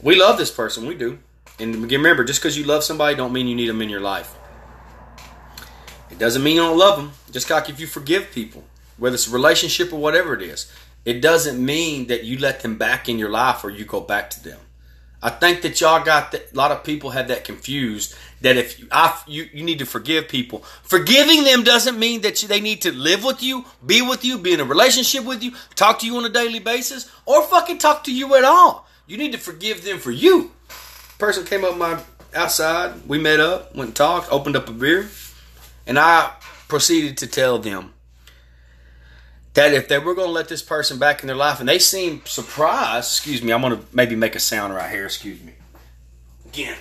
We 0.02 0.16
love 0.16 0.38
this 0.38 0.52
person, 0.52 0.88
we 0.88 0.96
do. 0.96 1.20
And 1.62 1.92
remember, 1.92 2.24
just 2.24 2.42
because 2.42 2.58
you 2.58 2.64
love 2.64 2.84
somebody, 2.84 3.16
don't 3.16 3.32
mean 3.32 3.48
you 3.48 3.56
need 3.56 3.70
them 3.70 3.82
in 3.82 3.90
your 3.90 4.02
life. 4.02 4.36
It 6.10 6.18
doesn't 6.18 6.44
mean 6.44 6.56
you 6.56 6.62
don't 6.62 6.78
love 6.78 6.98
them. 6.98 7.12
Just 7.32 7.50
like 7.50 7.70
if 7.70 7.80
you 7.80 7.88
forgive 7.88 8.32
people, 8.32 8.64
whether 8.98 9.14
it's 9.14 9.28
a 9.28 9.32
relationship 9.32 9.94
or 9.94 10.00
whatever 10.00 10.34
it 10.34 10.42
is, 10.42 10.72
it 11.06 11.22
doesn't 11.22 11.64
mean 11.64 12.08
that 12.08 12.24
you 12.24 12.38
let 12.38 12.62
them 12.62 12.78
back 12.78 13.08
in 13.08 13.18
your 13.18 13.30
life 13.30 13.64
or 13.64 13.70
you 13.70 13.86
go 13.86 14.02
back 14.02 14.30
to 14.32 14.44
them. 14.44 14.60
I 15.24 15.30
think 15.30 15.62
that 15.62 15.80
y'all 15.80 16.04
got 16.04 16.32
that. 16.32 16.52
A 16.52 16.56
lot 16.56 16.72
of 16.72 16.84
people 16.84 17.12
have 17.12 17.28
that 17.28 17.44
confused. 17.44 18.16
That 18.42 18.58
if 18.58 18.80
you, 18.80 18.88
I, 18.92 19.20
you, 19.28 19.48
you 19.54 19.64
need 19.64 19.78
to 19.80 19.86
forgive 19.86 20.28
people. 20.28 20.64
Forgiving 20.82 21.44
them 21.44 21.64
doesn't 21.64 22.00
mean 22.00 22.22
that 22.22 22.42
you, 22.42 22.48
they 22.48 22.60
need 22.60 22.82
to 22.82 22.92
live 22.92 23.24
with 23.24 23.44
you, 23.44 23.66
be 23.86 24.02
with 24.02 24.26
you, 24.26 24.40
be 24.40 24.54
in 24.54 24.60
a 24.60 24.66
relationship 24.66 25.24
with 25.24 25.44
you, 25.44 25.52
talk 25.76 26.00
to 26.00 26.08
you 26.08 26.18
on 26.18 26.26
a 26.26 26.30
daily 26.30 26.58
basis, 26.58 27.12
or 27.28 27.44
fucking 27.44 27.78
talk 27.78 28.04
to 28.06 28.14
you 28.14 28.36
at 28.36 28.44
all. 28.44 28.88
You 29.06 29.18
need 29.18 29.34
to 29.34 29.38
forgive 29.38 29.84
them 29.84 30.00
for 30.00 30.10
you. 30.10 30.52
Person 31.22 31.46
came 31.46 31.64
up 31.64 31.78
my 31.78 32.02
outside. 32.34 33.08
We 33.08 33.20
met 33.20 33.40
up, 33.40 33.76
went 33.76 33.90
and 33.90 33.96
talked, 33.96 34.32
opened 34.32 34.56
up 34.56 34.68
a 34.68 34.72
beer, 34.72 35.08
and 35.86 36.00
I 36.00 36.34
proceeded 36.68 37.16
to 37.20 37.28
tell 37.28 37.60
them 37.60 37.94
that 39.54 39.72
if 39.72 39.88
they 39.88 40.00
were 40.00 40.16
going 40.16 40.30
to 40.30 40.34
let 40.34 40.48
this 40.48 40.64
person 40.64 40.98
back 40.98 41.22
in 41.22 41.28
their 41.28 41.36
life 41.36 41.60
and 41.60 41.70
they 41.70 41.78
seemed 41.78 42.28
surprised, 42.28 43.12
excuse 43.12 43.44
me, 43.44 43.54
I'm 43.54 43.62
going 43.62 43.78
to 43.78 43.86
maybe 43.94 44.16
make 44.16 44.34
a 44.34 44.40
sound 44.40 44.74
right 44.74 44.90
here, 44.90 45.06
excuse 45.06 45.40
me. 45.44 45.54
Again, 46.48 46.76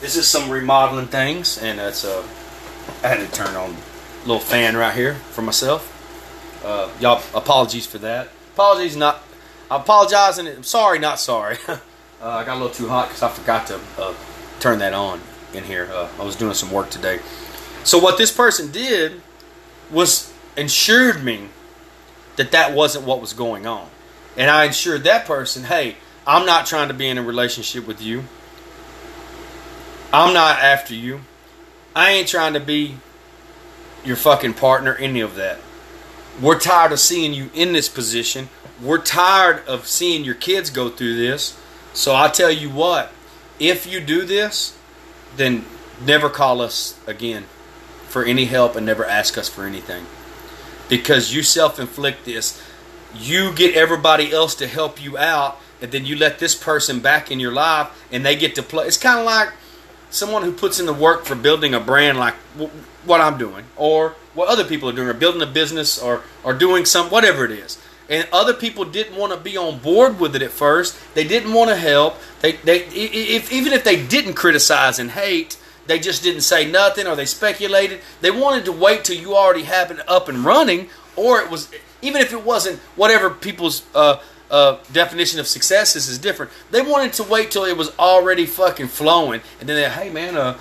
this 0.00 0.16
is 0.16 0.26
some 0.26 0.48
remodeling 0.48 1.08
things, 1.08 1.58
and 1.58 1.78
it's 1.78 2.04
a. 2.04 2.24
I 3.02 3.08
had 3.08 3.18
to 3.18 3.30
turn 3.32 3.54
on 3.54 3.72
a 3.74 4.20
little 4.20 4.40
fan 4.40 4.78
right 4.78 4.94
here 4.94 5.12
for 5.12 5.42
myself. 5.42 6.62
Uh, 6.64 6.90
y'all, 7.00 7.22
apologies 7.34 7.84
for 7.84 7.98
that. 7.98 8.30
Apologies, 8.54 8.96
not. 8.96 9.22
I 9.70 9.76
apologize, 9.76 10.38
and 10.38 10.48
I'm 10.48 10.62
sorry, 10.62 10.98
not 10.98 11.20
sorry. 11.20 11.58
uh, 12.24 12.30
I 12.30 12.44
got 12.44 12.54
a 12.54 12.60
little 12.60 12.74
too 12.74 12.88
hot 12.88 13.08
because 13.08 13.22
I 13.22 13.28
forgot 13.28 13.66
to 13.66 13.80
uh, 13.98 14.14
turn 14.58 14.78
that 14.78 14.94
on 14.94 15.20
in 15.52 15.62
here. 15.62 15.90
Uh, 15.92 16.08
I 16.18 16.24
was 16.24 16.36
doing 16.36 16.54
some 16.54 16.70
work 16.70 16.88
today. 16.88 17.20
So 17.84 17.98
what 17.98 18.16
this 18.16 18.32
person 18.32 18.72
did 18.72 19.20
was 19.92 20.32
ensured 20.56 21.22
me 21.22 21.48
that 22.36 22.50
that 22.52 22.72
wasn't 22.72 23.04
what 23.04 23.20
was 23.20 23.34
going 23.34 23.66
on. 23.66 23.90
And 24.38 24.50
I 24.50 24.64
ensured 24.64 25.04
that 25.04 25.26
person, 25.26 25.64
hey, 25.64 25.96
I'm 26.26 26.46
not 26.46 26.64
trying 26.64 26.88
to 26.88 26.94
be 26.94 27.08
in 27.08 27.18
a 27.18 27.22
relationship 27.22 27.86
with 27.86 28.00
you. 28.00 28.24
I'm 30.10 30.32
not 30.32 30.58
after 30.60 30.94
you. 30.94 31.20
I 31.94 32.10
ain't 32.12 32.26
trying 32.26 32.54
to 32.54 32.60
be 32.60 32.96
your 34.02 34.16
fucking 34.16 34.54
partner, 34.54 34.94
any 34.94 35.20
of 35.20 35.34
that. 35.36 35.58
We're 36.40 36.58
tired 36.58 36.90
of 36.90 37.00
seeing 37.00 37.34
you 37.34 37.50
in 37.52 37.74
this 37.74 37.88
position. 37.88 38.48
We're 38.82 39.02
tired 39.02 39.64
of 39.66 39.86
seeing 39.86 40.24
your 40.24 40.34
kids 40.34 40.70
go 40.70 40.88
through 40.88 41.16
this. 41.16 41.56
So 41.94 42.14
I 42.14 42.28
tell 42.28 42.50
you 42.50 42.68
what, 42.68 43.12
if 43.58 43.86
you 43.86 44.00
do 44.00 44.24
this, 44.24 44.76
then 45.36 45.64
never 46.04 46.28
call 46.28 46.60
us 46.60 46.98
again 47.06 47.44
for 48.08 48.24
any 48.24 48.44
help 48.44 48.76
and 48.76 48.84
never 48.84 49.04
ask 49.04 49.38
us 49.38 49.48
for 49.48 49.64
anything 49.64 50.04
because 50.88 51.34
you 51.34 51.42
self 51.42 51.78
inflict 51.78 52.24
this. 52.24 52.60
You 53.14 53.52
get 53.52 53.76
everybody 53.76 54.32
else 54.32 54.56
to 54.56 54.66
help 54.66 55.02
you 55.02 55.16
out, 55.16 55.60
and 55.80 55.92
then 55.92 56.04
you 56.04 56.16
let 56.16 56.40
this 56.40 56.54
person 56.54 56.98
back 56.98 57.30
in 57.30 57.38
your 57.38 57.52
life, 57.52 57.88
and 58.10 58.26
they 58.26 58.34
get 58.34 58.56
to 58.56 58.62
play. 58.62 58.86
It's 58.86 58.96
kind 58.96 59.20
of 59.20 59.24
like 59.24 59.50
someone 60.10 60.42
who 60.42 60.52
puts 60.52 60.80
in 60.80 60.86
the 60.86 60.92
work 60.92 61.24
for 61.24 61.36
building 61.36 61.74
a 61.74 61.80
brand 61.80 62.18
like 62.18 62.34
what 63.04 63.20
I'm 63.20 63.38
doing, 63.38 63.66
or 63.76 64.16
what 64.34 64.48
other 64.48 64.64
people 64.64 64.88
are 64.88 64.92
doing, 64.92 65.08
or 65.08 65.14
building 65.14 65.42
a 65.42 65.46
business, 65.46 65.96
or 66.00 66.22
or 66.42 66.54
doing 66.54 66.84
some 66.84 67.08
whatever 67.08 67.44
it 67.44 67.52
is. 67.52 67.78
And 68.08 68.28
other 68.32 68.52
people 68.52 68.84
didn't 68.84 69.16
want 69.16 69.32
to 69.32 69.38
be 69.38 69.56
on 69.56 69.78
board 69.78 70.20
with 70.20 70.36
it 70.36 70.42
at 70.42 70.50
first. 70.50 70.98
They 71.14 71.24
didn't 71.26 71.54
want 71.54 71.70
to 71.70 71.76
help. 71.76 72.16
They, 72.42 72.52
they, 72.52 72.84
if, 72.84 73.50
even 73.50 73.72
if 73.72 73.82
they 73.82 74.04
didn't 74.04 74.34
criticize 74.34 74.98
and 74.98 75.10
hate, 75.10 75.56
they 75.86 75.98
just 75.98 76.22
didn't 76.22 76.42
say 76.42 76.70
nothing 76.70 77.06
or 77.06 77.16
they 77.16 77.26
speculated. 77.26 78.00
They 78.20 78.30
wanted 78.30 78.64
to 78.66 78.72
wait 78.72 79.04
till 79.04 79.16
you 79.16 79.36
already 79.36 79.64
had 79.64 79.90
it 79.90 80.08
up 80.08 80.28
and 80.28 80.44
running, 80.44 80.88
or 81.16 81.40
it 81.40 81.50
was 81.50 81.70
even 82.02 82.20
if 82.20 82.32
it 82.32 82.44
wasn't 82.44 82.78
whatever 82.96 83.30
people's 83.30 83.84
uh, 83.94 84.20
uh, 84.50 84.78
definition 84.92 85.40
of 85.40 85.46
success 85.46 85.96
is 85.96 86.08
is 86.08 86.18
different. 86.18 86.52
They 86.70 86.82
wanted 86.82 87.12
to 87.14 87.22
wait 87.24 87.50
till 87.50 87.64
it 87.64 87.76
was 87.76 87.96
already 87.98 88.46
fucking 88.46 88.88
flowing, 88.88 89.40
and 89.60 89.68
then 89.68 89.76
they, 89.76 89.88
hey 89.88 90.10
man, 90.10 90.36
uh, 90.36 90.58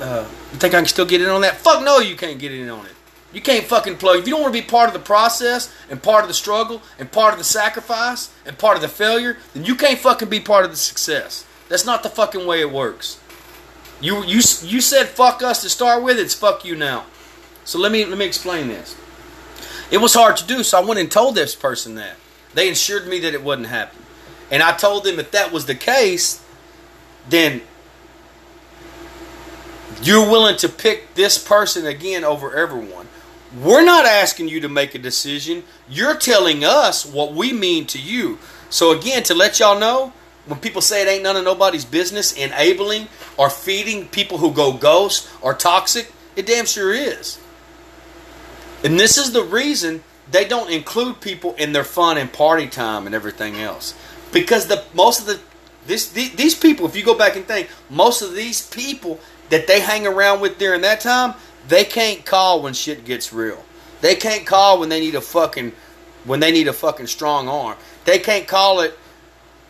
uh, 0.00 0.26
you 0.52 0.58
think 0.58 0.74
I 0.74 0.78
can 0.78 0.86
still 0.86 1.06
get 1.06 1.20
in 1.20 1.28
on 1.28 1.42
that? 1.42 1.56
Fuck 1.56 1.84
no, 1.84 1.98
you 1.98 2.16
can't 2.16 2.38
get 2.38 2.52
in 2.52 2.68
on 2.68 2.86
it. 2.86 2.92
You 3.32 3.40
can't 3.40 3.64
fucking 3.64 3.96
plug. 3.96 4.18
If 4.18 4.26
you 4.26 4.32
don't 4.32 4.42
want 4.42 4.54
to 4.54 4.60
be 4.60 4.66
part 4.66 4.88
of 4.88 4.92
the 4.92 4.98
process 4.98 5.72
and 5.88 6.02
part 6.02 6.24
of 6.24 6.28
the 6.28 6.34
struggle 6.34 6.82
and 6.98 7.12
part 7.12 7.32
of 7.32 7.38
the 7.38 7.44
sacrifice 7.44 8.32
and 8.44 8.58
part 8.58 8.76
of 8.76 8.82
the 8.82 8.88
failure, 8.88 9.38
then 9.54 9.64
you 9.64 9.76
can't 9.76 9.98
fucking 9.98 10.28
be 10.28 10.40
part 10.40 10.64
of 10.64 10.70
the 10.70 10.76
success. 10.76 11.46
That's 11.68 11.86
not 11.86 12.02
the 12.02 12.08
fucking 12.08 12.46
way 12.46 12.60
it 12.60 12.72
works. 12.72 13.20
You 14.00 14.24
you 14.24 14.40
you 14.62 14.80
said 14.80 15.08
fuck 15.08 15.42
us 15.42 15.62
to 15.62 15.68
start 15.68 16.02
with. 16.02 16.18
It's 16.18 16.34
fuck 16.34 16.64
you 16.64 16.74
now. 16.74 17.04
So 17.64 17.78
let 17.78 17.92
me 17.92 18.04
let 18.04 18.18
me 18.18 18.26
explain 18.26 18.68
this. 18.68 18.96
It 19.90 19.98
was 19.98 20.14
hard 20.14 20.36
to 20.38 20.46
do, 20.46 20.62
so 20.62 20.78
I 20.78 20.84
went 20.84 21.00
and 21.00 21.10
told 21.10 21.34
this 21.34 21.54
person 21.54 21.94
that. 21.96 22.16
They 22.54 22.68
assured 22.70 23.06
me 23.06 23.20
that 23.20 23.34
it 23.34 23.44
wouldn't 23.44 23.68
happen. 23.68 24.02
And 24.50 24.62
I 24.62 24.76
told 24.76 25.04
them 25.04 25.20
if 25.20 25.30
that 25.30 25.52
was 25.52 25.66
the 25.66 25.74
case, 25.74 26.42
then 27.28 27.62
you're 30.02 30.28
willing 30.28 30.56
to 30.56 30.68
pick 30.68 31.14
this 31.14 31.38
person 31.38 31.86
again 31.86 32.24
over 32.24 32.56
everyone. 32.56 33.08
We're 33.58 33.84
not 33.84 34.06
asking 34.06 34.48
you 34.48 34.60
to 34.60 34.68
make 34.68 34.94
a 34.94 34.98
decision. 34.98 35.64
You're 35.88 36.16
telling 36.16 36.64
us 36.64 37.04
what 37.04 37.32
we 37.32 37.52
mean 37.52 37.86
to 37.86 37.98
you. 37.98 38.38
So 38.68 38.96
again, 38.96 39.24
to 39.24 39.34
let 39.34 39.58
y'all 39.58 39.78
know, 39.78 40.12
when 40.46 40.60
people 40.60 40.80
say 40.80 41.02
it 41.02 41.08
ain't 41.08 41.22
none 41.22 41.36
of 41.36 41.44
nobody's 41.44 41.84
business, 41.84 42.32
enabling 42.32 43.08
or 43.36 43.50
feeding 43.50 44.06
people 44.08 44.38
who 44.38 44.52
go 44.52 44.72
ghost 44.72 45.28
or 45.42 45.54
toxic, 45.54 46.12
it 46.36 46.46
damn 46.46 46.66
sure 46.66 46.94
is. 46.94 47.40
And 48.84 48.98
this 48.98 49.18
is 49.18 49.32
the 49.32 49.42
reason 49.42 50.02
they 50.30 50.44
don't 50.44 50.70
include 50.70 51.20
people 51.20 51.54
in 51.54 51.72
their 51.72 51.84
fun 51.84 52.18
and 52.18 52.32
party 52.32 52.68
time 52.68 53.06
and 53.06 53.14
everything 53.14 53.56
else. 53.56 53.94
Because 54.32 54.68
the 54.68 54.84
most 54.94 55.20
of 55.20 55.26
the 55.26 55.40
this 55.86 56.10
these 56.10 56.54
people, 56.54 56.86
if 56.86 56.94
you 56.94 57.04
go 57.04 57.16
back 57.16 57.36
and 57.36 57.44
think, 57.44 57.68
most 57.88 58.22
of 58.22 58.34
these 58.34 58.66
people 58.68 59.18
that 59.48 59.66
they 59.66 59.80
hang 59.80 60.06
around 60.06 60.40
with 60.40 60.58
during 60.58 60.82
that 60.82 61.00
time, 61.00 61.34
they 61.70 61.84
can't 61.84 62.26
call 62.26 62.60
when 62.60 62.74
shit 62.74 63.04
gets 63.04 63.32
real. 63.32 63.64
They 64.00 64.16
can't 64.16 64.44
call 64.44 64.80
when 64.80 64.88
they 64.88 65.00
need 65.00 65.14
a 65.14 65.20
fucking 65.20 65.72
when 66.24 66.40
they 66.40 66.52
need 66.52 66.68
a 66.68 66.72
fucking 66.72 67.06
strong 67.06 67.48
arm. 67.48 67.78
They 68.04 68.18
can't 68.18 68.46
call 68.46 68.80
it 68.80 68.98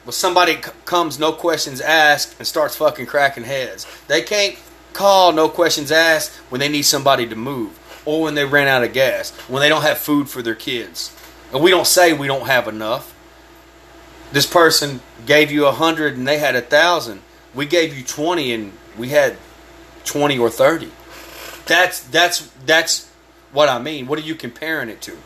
when 0.05 0.13
somebody 0.13 0.55
c- 0.55 0.71
comes 0.85 1.19
no 1.19 1.31
questions 1.33 1.81
asked 1.81 2.37
and 2.39 2.47
starts 2.47 2.75
fucking 2.75 3.07
cracking 3.07 3.45
heads. 3.45 3.87
They 4.09 4.23
can't 4.23 4.57
call 4.93 5.33
no 5.33 5.49
questions 5.49 5.93
asked 5.93 6.31
when 6.49 6.59
they 6.59 6.69
need 6.69 6.83
somebody 6.83 7.29
to 7.29 7.37
move 7.37 7.79
or 8.07 8.23
when 8.23 8.35
they 8.35 8.45
ran 8.45 8.67
out 8.67 8.83
of 8.83 8.93
gas, 8.93 9.31
when 9.47 9.61
they 9.61 9.69
don't 9.69 9.83
have 9.83 9.99
food 9.99 10.29
for 10.29 10.43
their 10.43 10.55
kids. 10.55 11.15
And 11.53 11.63
we 11.63 11.71
don't 11.71 11.87
say 11.87 12.13
we 12.13 12.27
don't 12.27 12.47
have 12.47 12.67
enough. 12.67 13.15
This 14.33 14.47
person 14.47 15.01
gave 15.27 15.51
you 15.53 15.67
a 15.67 15.73
hundred 15.73 16.17
and 16.17 16.27
they 16.27 16.39
had 16.39 16.57
a 16.57 16.63
thousand. 16.63 17.21
We 17.55 17.67
gave 17.67 17.97
you 17.97 18.03
twenty 18.05 18.53
and 18.53 18.73
we 18.97 19.11
had 19.11 19.37
twenty 20.05 20.39
or 20.39 20.49
thirty. 20.51 20.91
That's 21.71 22.01
that's 22.01 22.51
that's 22.67 23.09
what 23.53 23.69
I 23.69 23.79
mean. 23.79 24.09
What 24.09 24.19
are 24.19 24.23
you 24.23 24.35
comparing 24.35 24.89
it 24.89 25.01
to? 25.03 25.17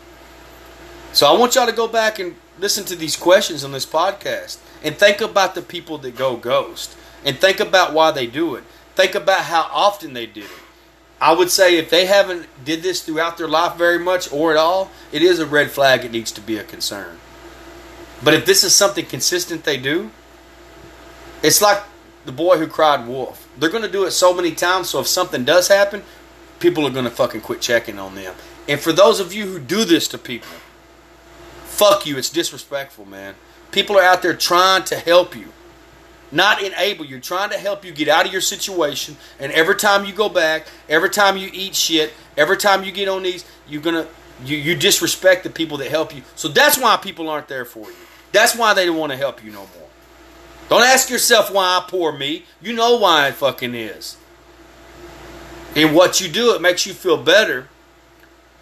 So 1.11 1.25
I 1.25 1.35
want 1.35 1.55
y'all 1.55 1.65
to 1.65 1.71
go 1.71 1.87
back 1.87 2.19
and 2.19 2.35
listen 2.59 2.85
to 2.85 2.95
these 2.95 3.15
questions 3.15 3.63
on 3.63 3.71
this 3.71 3.83
podcast 3.87 4.59
and 4.83 4.95
think 4.95 5.21
about 5.21 5.55
the 5.55 5.63
people 5.63 5.97
that 5.97 6.15
go 6.15 6.37
ghost 6.37 6.95
and 7.23 7.35
think 7.35 7.59
about 7.59 7.93
why 7.93 8.11
they 8.11 8.27
do 8.27 8.53
it. 8.53 8.63
Think 8.93 9.15
about 9.15 9.45
how 9.45 9.67
often 9.71 10.13
they 10.13 10.27
did 10.27 10.43
it. 10.43 10.51
I 11.19 11.33
would 11.33 11.49
say 11.49 11.77
if 11.77 11.89
they 11.89 12.05
haven't 12.05 12.45
did 12.63 12.83
this 12.83 13.01
throughout 13.01 13.39
their 13.39 13.47
life 13.47 13.75
very 13.75 13.97
much 13.97 14.31
or 14.31 14.51
at 14.51 14.57
all, 14.57 14.91
it 15.11 15.23
is 15.23 15.39
a 15.39 15.47
red 15.47 15.71
flag. 15.71 16.05
It 16.05 16.11
needs 16.11 16.31
to 16.33 16.41
be 16.41 16.59
a 16.59 16.63
concern. 16.63 17.17
But 18.23 18.35
if 18.35 18.45
this 18.45 18.63
is 18.63 18.75
something 18.75 19.07
consistent 19.07 19.63
they 19.63 19.77
do, 19.77 20.11
it's 21.41 21.59
like 21.59 21.81
the 22.25 22.31
boy 22.31 22.59
who 22.59 22.67
cried 22.67 23.07
wolf. 23.07 23.47
They're 23.57 23.69
going 23.69 23.83
to 23.83 23.91
do 23.91 24.03
it 24.05 24.11
so 24.11 24.33
many 24.33 24.51
times, 24.51 24.89
so 24.89 24.99
if 24.99 25.07
something 25.07 25.45
does 25.45 25.67
happen, 25.67 26.03
people 26.59 26.85
are 26.85 26.91
going 26.91 27.05
to 27.05 27.11
fucking 27.11 27.41
quit 27.41 27.61
checking 27.61 27.99
on 27.99 28.15
them. 28.15 28.35
And 28.67 28.79
for 28.79 28.91
those 28.91 29.19
of 29.19 29.33
you 29.33 29.45
who 29.45 29.59
do 29.59 29.85
this 29.85 30.07
to 30.09 30.17
people, 30.17 30.57
fuck 31.65 32.05
you. 32.05 32.17
It's 32.17 32.29
disrespectful, 32.29 33.05
man. 33.05 33.35
People 33.71 33.97
are 33.97 34.03
out 34.03 34.21
there 34.21 34.33
trying 34.33 34.83
to 34.85 34.95
help 34.95 35.35
you, 35.35 35.47
not 36.31 36.63
enable 36.63 37.05
you, 37.05 37.19
trying 37.19 37.49
to 37.49 37.57
help 37.57 37.83
you 37.83 37.91
get 37.91 38.07
out 38.07 38.25
of 38.25 38.31
your 38.31 38.41
situation. 38.41 39.17
And 39.39 39.51
every 39.51 39.75
time 39.75 40.05
you 40.05 40.13
go 40.13 40.29
back, 40.29 40.67
every 40.87 41.09
time 41.09 41.37
you 41.37 41.49
eat 41.53 41.75
shit, 41.75 42.13
every 42.37 42.57
time 42.57 42.83
you 42.83 42.91
get 42.91 43.07
on 43.07 43.23
these, 43.23 43.45
you're 43.67 43.81
to 43.81 44.07
you, 44.43 44.57
you 44.57 44.75
disrespect 44.75 45.43
the 45.43 45.49
people 45.49 45.77
that 45.77 45.89
help 45.89 46.13
you. 46.13 46.23
So 46.35 46.47
that's 46.47 46.77
why 46.77 46.97
people 46.97 47.29
aren't 47.29 47.47
there 47.47 47.65
for 47.65 47.87
you. 47.89 47.95
That's 48.31 48.55
why 48.55 48.73
they 48.73 48.85
don't 48.85 48.97
want 48.97 49.11
to 49.11 49.17
help 49.17 49.43
you 49.43 49.51
no 49.51 49.59
more. 49.59 49.89
Don't 50.67 50.83
ask 50.83 51.09
yourself 51.09 51.51
why 51.51 51.77
I 51.77 51.85
poor 51.87 52.11
me. 52.11 52.43
You 52.61 52.73
know 52.73 52.97
why 52.97 53.29
it 53.29 53.35
fucking 53.35 53.75
is. 53.75 54.17
And 55.75 55.93
what 55.93 56.21
you 56.21 56.29
do, 56.29 56.53
it 56.55 56.61
makes 56.61 56.85
you 56.85 56.93
feel 56.93 57.17
better 57.17 57.67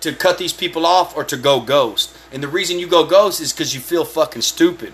to 0.02 0.13
cut 0.13 0.38
these 0.38 0.52
people 0.52 0.86
off 0.86 1.15
or 1.15 1.23
to 1.23 1.38
go 1.38 1.62
ghost. 1.62 2.15
And 2.32 2.43
the 2.43 2.47
reason 2.47 2.80
you 2.80 2.88
go 2.88 3.06
ghost 3.06 3.39
is 3.39 3.54
because 3.54 3.73
you 3.73 3.80
feel 3.80 4.04
fucking 4.04 4.41
stupid. 4.41 4.93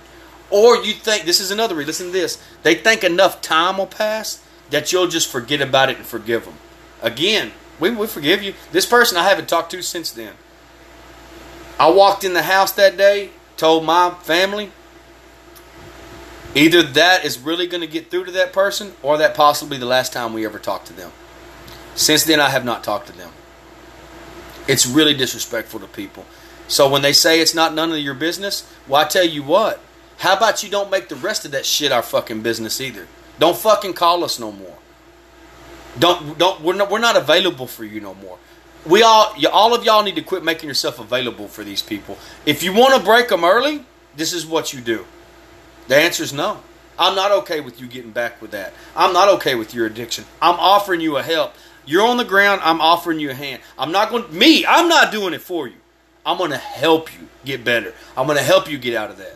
Or 0.52 0.78
you 0.78 0.94
think, 0.94 1.26
this 1.26 1.40
is 1.40 1.50
another 1.50 1.76
reason, 1.76 1.88
listen 1.88 2.06
to 2.08 2.12
this. 2.12 2.44
They 2.64 2.76
think 2.76 3.04
enough 3.04 3.42
time 3.42 3.78
will 3.78 3.88
pass 3.88 4.44
that 4.70 4.92
you'll 4.92 5.08
just 5.08 5.32
forget 5.32 5.62
about 5.62 5.90
it 5.90 5.98
and 5.98 6.06
forgive 6.06 6.46
them. 6.46 6.56
Again, 7.02 7.54
we, 7.80 7.90
we 7.90 8.08
forgive 8.08 8.44
you. 8.44 8.54
This 8.72 8.86
person 8.86 9.18
I 9.18 9.28
haven't 9.28 9.48
talked 9.48 9.72
to 9.72 9.82
since 9.82 10.12
then. 10.12 10.34
I 11.80 11.90
walked 11.90 12.24
in 12.24 12.34
the 12.34 12.44
house 12.44 12.72
that 12.74 12.98
day, 12.98 13.30
told 13.56 13.86
my 13.86 14.12
family, 14.22 14.72
either 16.54 16.84
that 16.84 17.24
is 17.24 17.40
really 17.40 17.68
going 17.68 17.82
to 17.82 17.88
get 17.88 18.12
through 18.12 18.26
to 18.26 18.32
that 18.32 18.52
person 18.52 18.94
or 19.02 19.18
that 19.18 19.34
possibly 19.34 19.78
the 19.78 19.86
last 19.86 20.12
time 20.12 20.34
we 20.34 20.46
ever 20.46 20.60
talked 20.60 20.88
to 20.88 20.94
them. 20.94 21.12
Since 21.96 22.24
then, 22.26 22.40
I 22.40 22.50
have 22.50 22.66
not 22.66 22.84
talked 22.84 23.08
to 23.08 23.14
them. 23.14 23.32
It's 24.68 24.86
really 24.86 25.14
disrespectful 25.14 25.80
to 25.80 25.88
people. 25.88 26.26
So 26.68 26.88
when 26.90 27.02
they 27.02 27.14
say 27.14 27.42
it's 27.42 27.56
not 27.56 27.74
none 27.74 27.92
of 27.92 27.98
your 27.98 28.14
business, 28.14 28.72
well, 28.88 29.02
I 29.02 29.06
tell 29.08 29.26
you 29.26 29.44
what. 29.44 29.82
How 30.18 30.36
about 30.36 30.64
you 30.64 30.70
don't 30.70 30.92
make 30.92 31.10
the 31.10 31.16
rest 31.16 31.46
of 31.46 31.52
that 31.52 31.66
shit 31.66 31.92
our 31.92 32.04
fucking 32.04 32.44
business 32.44 32.80
either? 32.80 33.08
Don't 33.40 33.58
fucking 33.58 33.94
call 33.94 34.24
us 34.24 34.38
no 34.40 34.52
more. 34.52 34.78
Don't 35.98 36.38
don't 36.38 36.62
we're 36.62 36.76
not 36.76 36.92
we're 36.92 37.00
not 37.00 37.16
available 37.18 37.66
for 37.66 37.84
you 37.84 38.00
no 38.00 38.14
more 38.14 38.38
we 38.86 39.04
all 39.04 39.36
all 39.52 39.74
of 39.74 39.84
y'all 39.84 40.04
need 40.04 40.16
to 40.16 40.22
quit 40.22 40.44
making 40.44 40.68
yourself 40.68 41.00
available 41.00 41.48
for 41.48 41.64
these 41.64 41.82
people. 41.82 42.18
If 42.46 42.64
you 42.64 42.74
want 42.74 42.96
to 42.96 43.04
break 43.04 43.30
them 43.30 43.44
early, 43.44 43.84
this 44.16 44.34
is 44.34 44.46
what 44.46 44.74
you 44.74 44.82
do. 44.82 45.06
The 45.88 45.96
answer 45.98 46.24
is 46.24 46.34
no. 46.34 46.62
I'm 46.98 47.16
not 47.16 47.32
okay 47.32 47.62
with 47.62 47.80
you 47.80 47.88
getting 47.88 48.12
back 48.12 48.42
with 48.42 48.52
that. 48.52 48.74
I'm 48.96 49.14
not 49.14 49.30
okay 49.36 49.56
with 49.56 49.74
your 49.74 49.86
addiction. 49.86 50.26
I'm 50.42 50.60
offering 50.60 51.02
you 51.02 51.18
a 51.18 51.24
help. 51.24 51.54
You're 51.90 52.06
on 52.06 52.18
the 52.18 52.24
ground. 52.24 52.62
I'm 52.64 52.82
offering 52.82 53.20
you 53.20 53.32
a 53.32 53.34
hand. 53.34 53.64
I'm 53.76 53.92
not 53.92 54.12
going. 54.12 54.32
Me. 54.38 54.64
I'm 54.64 54.88
not 54.88 55.12
doing 55.12 55.34
it 55.34 55.42
for 55.42 55.68
you. 55.68 55.78
I'm 56.24 56.38
going 56.38 56.52
to 56.52 56.58
help 56.58 57.12
you 57.12 57.28
get 57.44 57.64
better. 57.64 57.96
I'm 58.16 58.28
going 58.28 58.38
to 58.38 58.44
help 58.44 58.70
you 58.70 58.78
get 58.78 58.96
out 58.96 59.10
of 59.10 59.18
that. 59.18 59.36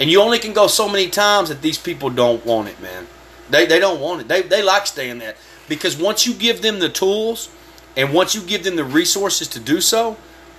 And 0.00 0.10
you 0.10 0.20
only 0.20 0.40
can 0.40 0.54
go 0.54 0.66
so 0.66 0.88
many 0.88 1.08
times 1.08 1.50
that 1.50 1.62
these 1.62 1.78
people 1.78 2.10
don't 2.10 2.44
want 2.44 2.66
it, 2.66 2.82
man. 2.82 3.06
They 3.48 3.64
they 3.66 3.78
don't 3.78 4.00
want 4.00 4.22
it. 4.22 4.28
They 4.28 4.42
they 4.42 4.60
like 4.60 4.88
staying 4.88 5.18
there 5.20 5.36
because 5.68 5.96
once 5.96 6.26
you 6.26 6.34
give 6.34 6.62
them 6.62 6.80
the 6.80 6.88
tools 6.88 7.48
and 7.96 8.12
once 8.12 8.34
you 8.34 8.42
give 8.42 8.64
them 8.64 8.74
the 8.74 8.82
resources 8.82 9.46
to 9.48 9.60
do 9.60 9.80
so, 9.80 10.16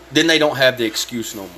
then 0.10 0.28
they 0.28 0.40
don't 0.40 0.56
have 0.56 0.78
the 0.78 0.86
excuse 0.86 1.36
no 1.36 1.50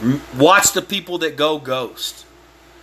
more. 0.00 0.14
Watch 0.38 0.72
the 0.72 0.82
people 0.82 1.18
that 1.18 1.34
go 1.34 1.58
ghost. 1.58 2.24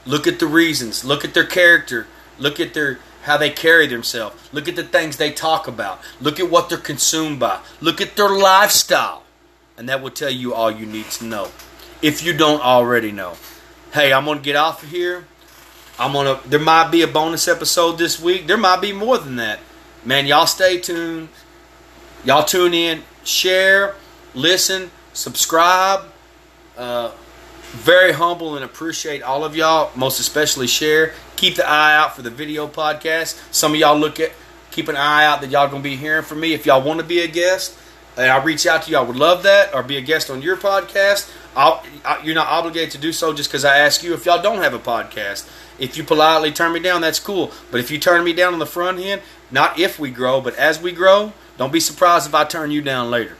Look 0.05 0.27
at 0.27 0.39
the 0.39 0.47
reasons. 0.47 1.05
Look 1.05 1.23
at 1.23 1.33
their 1.33 1.45
character. 1.45 2.05
Look 2.37 2.59
at 2.59 2.73
their 2.73 2.99
how 3.27 3.37
they 3.37 3.51
carry 3.51 3.85
themselves. 3.85 4.35
Look 4.51 4.67
at 4.67 4.75
the 4.75 4.83
things 4.83 5.17
they 5.17 5.31
talk 5.31 5.67
about. 5.67 6.01
Look 6.19 6.39
at 6.39 6.49
what 6.49 6.69
they're 6.69 6.79
consumed 6.79 7.39
by. 7.39 7.59
Look 7.79 8.01
at 8.01 8.15
their 8.15 8.29
lifestyle. 8.29 9.23
And 9.77 9.87
that 9.87 10.01
will 10.01 10.09
tell 10.09 10.31
you 10.31 10.55
all 10.55 10.71
you 10.71 10.87
need 10.87 11.05
to 11.11 11.25
know. 11.25 11.51
If 12.01 12.23
you 12.23 12.33
don't 12.33 12.61
already 12.61 13.11
know. 13.11 13.35
Hey, 13.93 14.11
I'm 14.11 14.25
gonna 14.25 14.41
get 14.41 14.55
off 14.55 14.81
of 14.81 14.89
here. 14.89 15.27
I'm 15.99 16.13
gonna 16.13 16.39
there 16.45 16.59
might 16.59 16.89
be 16.89 17.03
a 17.03 17.07
bonus 17.07 17.47
episode 17.47 17.99
this 17.99 18.19
week. 18.19 18.47
There 18.47 18.57
might 18.57 18.81
be 18.81 18.91
more 18.91 19.19
than 19.19 19.35
that 19.35 19.59
man, 20.07 20.25
y'all 20.25 20.47
stay 20.47 20.79
tuned. 20.79 21.27
Y'all 22.23 22.43
tune 22.43 22.73
in, 22.73 23.03
share, 23.23 23.95
listen, 24.33 24.89
subscribe. 25.13 26.01
Uh, 26.77 27.11
very 27.71 28.11
humble 28.11 28.55
and 28.55 28.63
appreciate 28.63 29.21
all 29.21 29.43
of 29.43 29.55
y'all, 29.55 29.91
most 29.95 30.19
especially 30.19 30.67
share. 30.67 31.13
Keep 31.35 31.55
the 31.55 31.67
eye 31.67 31.95
out 31.95 32.15
for 32.15 32.21
the 32.21 32.29
video 32.29 32.67
podcast. 32.67 33.41
Some 33.53 33.73
of 33.73 33.79
y'all 33.79 33.97
look 33.97 34.19
at, 34.19 34.31
keep 34.71 34.87
an 34.87 34.95
eye 34.95 35.25
out 35.25 35.41
that 35.41 35.49
y'all 35.49 35.67
gonna 35.67 35.83
be 35.83 35.95
hearing 35.95 36.23
from 36.23 36.39
me. 36.39 36.53
If 36.53 36.65
y'all 36.65 36.81
want 36.81 36.99
to 36.99 37.05
be 37.05 37.19
a 37.21 37.27
guest, 37.27 37.77
and 38.17 38.31
I'll 38.31 38.43
reach 38.43 38.65
out 38.65 38.83
to 38.83 38.91
you. 38.91 38.97
I 38.97 39.01
would 39.01 39.15
love 39.15 39.43
that, 39.43 39.73
or 39.75 39.83
be 39.83 39.97
a 39.97 40.01
guest 40.01 40.29
on 40.29 40.41
your 40.41 40.57
podcast. 40.57 41.31
I, 41.55 42.21
you're 42.23 42.35
not 42.35 42.47
obligated 42.47 42.91
to 42.91 42.97
do 42.97 43.11
so 43.11 43.33
just 43.33 43.49
because 43.49 43.65
I 43.65 43.79
ask 43.79 44.03
you. 44.03 44.13
If 44.13 44.25
y'all 44.25 44.41
don't 44.41 44.61
have 44.61 44.73
a 44.73 44.79
podcast, 44.79 45.47
if 45.79 45.97
you 45.97 46.03
politely 46.03 46.51
turn 46.51 46.73
me 46.73 46.79
down, 46.79 47.01
that's 47.01 47.19
cool. 47.19 47.51
But 47.71 47.79
if 47.79 47.91
you 47.91 47.99
turn 47.99 48.23
me 48.23 48.33
down 48.33 48.53
on 48.53 48.59
the 48.59 48.65
front 48.65 48.99
end, 48.99 49.21
not 49.51 49.79
if 49.79 49.99
we 49.99 50.11
grow, 50.11 50.41
but 50.41 50.55
as 50.55 50.81
we 50.81 50.91
grow, 50.91 51.33
don't 51.57 51.71
be 51.71 51.79
surprised 51.79 52.27
if 52.27 52.35
I 52.35 52.43
turn 52.43 52.71
you 52.71 52.81
down 52.81 53.09
later. 53.09 53.37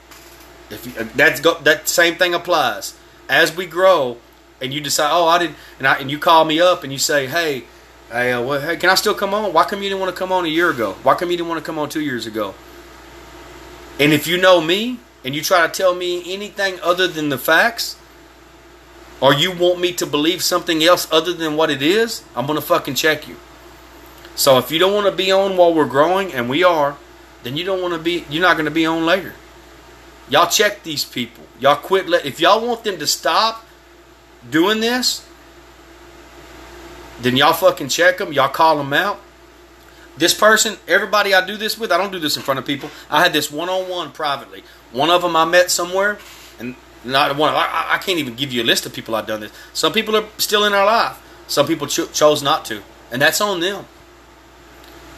If 0.70 0.86
you, 0.86 0.94
uh, 1.00 1.08
that's 1.16 1.40
go, 1.40 1.56
that 1.60 1.88
same 1.88 2.16
thing 2.16 2.34
applies. 2.34 2.96
As 3.30 3.56
we 3.56 3.66
grow, 3.66 4.18
and 4.62 4.74
you 4.74 4.82
decide, 4.82 5.12
oh, 5.12 5.28
I 5.28 5.40
didn't, 5.40 5.56
and, 5.78 5.88
I, 5.88 5.96
and 5.96 6.10
you 6.10 6.18
call 6.18 6.46
me 6.46 6.60
up 6.60 6.84
and 6.84 6.92
you 6.92 6.98
say, 7.00 7.28
hey, 7.28 7.66
hey, 8.12 8.32
uh, 8.32 8.42
well, 8.42 8.60
hey, 8.60 8.78
can 8.78 8.90
I 8.90 8.96
still 8.96 9.14
come 9.14 9.34
on? 9.34 9.54
Why 9.54 9.66
come 9.66 9.84
you 9.84 9.90
didn't 9.90 10.02
want 10.02 10.14
to 10.14 10.18
come 10.18 10.32
on 10.32 10.46
a 10.46 10.50
year 10.50 10.70
ago? 10.70 10.94
Why 11.04 11.16
come 11.16 11.30
you 11.30 11.38
didn't 11.38 11.50
want 11.50 11.60
to 11.60 11.66
come 11.66 11.78
on 11.78 11.90
two 11.90 12.02
years 12.02 12.26
ago? 12.26 12.56
And 14.00 14.14
if 14.14 14.28
you 14.28 14.38
know 14.38 14.62
me 14.62 15.00
and 15.24 15.36
you 15.36 15.42
try 15.42 15.66
to 15.66 15.72
tell 15.72 15.94
me 15.94 16.34
anything 16.34 16.80
other 16.82 17.08
than 17.08 17.30
the 17.30 17.38
facts, 17.38 17.98
or 19.20 19.34
you 19.34 19.52
want 19.52 19.80
me 19.80 19.92
to 19.94 20.06
believe 20.06 20.44
something 20.44 20.84
else 20.84 21.08
other 21.12 21.34
than 21.34 21.56
what 21.56 21.70
it 21.70 21.82
is, 21.82 22.24
I'm 22.36 22.46
gonna 22.46 22.62
fucking 22.62 22.96
check 22.96 23.28
you. 23.28 23.36
So 24.38 24.60
if 24.60 24.70
you 24.70 24.78
don't 24.78 24.94
want 24.94 25.08
to 25.08 25.12
be 25.12 25.32
on 25.32 25.58
while 25.58 25.74
we're 25.74 25.88
growing, 25.88 26.32
and 26.32 26.48
we 26.48 26.64
are, 26.64 26.96
then 27.42 27.58
you 27.58 27.66
don't 27.66 27.82
want 27.82 27.96
to 27.96 28.00
be. 28.00 28.24
You're 28.30 28.44
not 28.44 28.56
going 28.56 28.66
to 28.66 28.72
be 28.72 28.86
on 28.86 29.04
later. 29.04 29.34
Y'all 30.30 30.50
check 30.50 30.84
these 30.84 31.06
people. 31.06 31.44
Y'all 31.60 31.76
quit. 31.76 32.08
Let 32.08 32.26
if 32.26 32.40
y'all 32.40 32.66
want 32.66 32.84
them 32.84 32.98
to 33.00 33.08
stop 33.08 33.66
doing 34.50 34.80
this, 34.80 35.26
then 37.22 37.38
y'all 37.38 37.54
fucking 37.54 37.90
check 37.90 38.18
them. 38.18 38.34
Y'all 38.34 38.50
call 38.50 38.78
them 38.78 38.94
out. 38.94 39.20
This 40.18 40.34
person, 40.34 40.78
everybody 40.88 41.34
I 41.34 41.46
do 41.46 41.58
this 41.58 41.78
with, 41.78 41.92
I 41.92 41.98
don't 41.98 42.12
do 42.12 42.20
this 42.20 42.36
in 42.38 42.44
front 42.44 42.60
of 42.60 42.66
people. 42.66 42.90
I 43.10 43.22
had 43.22 43.34
this 43.34 43.52
one 43.52 43.70
on 43.70 43.88
one 43.88 44.12
privately. 44.12 44.64
One 44.92 45.12
of 45.12 45.22
them 45.22 45.36
I 45.36 45.46
met 45.46 45.70
somewhere, 45.70 46.18
and 46.60 46.76
Not 47.04 47.38
one. 47.38 47.54
I, 47.54 47.92
I 47.94 47.98
can't 48.00 48.18
even 48.18 48.36
give 48.36 48.52
you 48.52 48.64
a 48.64 48.66
list 48.66 48.86
of 48.86 48.94
people 48.94 49.16
I've 49.16 49.28
done 49.28 49.42
this. 49.42 49.52
Some 49.74 49.94
people 49.94 50.16
are 50.16 50.26
still 50.38 50.66
in 50.66 50.74
our 50.74 50.86
life. 50.86 51.22
Some 51.48 51.68
people 51.68 51.88
cho- 51.88 52.08
chose 52.08 52.42
not 52.42 52.66
to, 52.66 52.82
and 53.12 53.22
that's 53.22 53.40
on 53.40 53.60
them. 53.60 53.86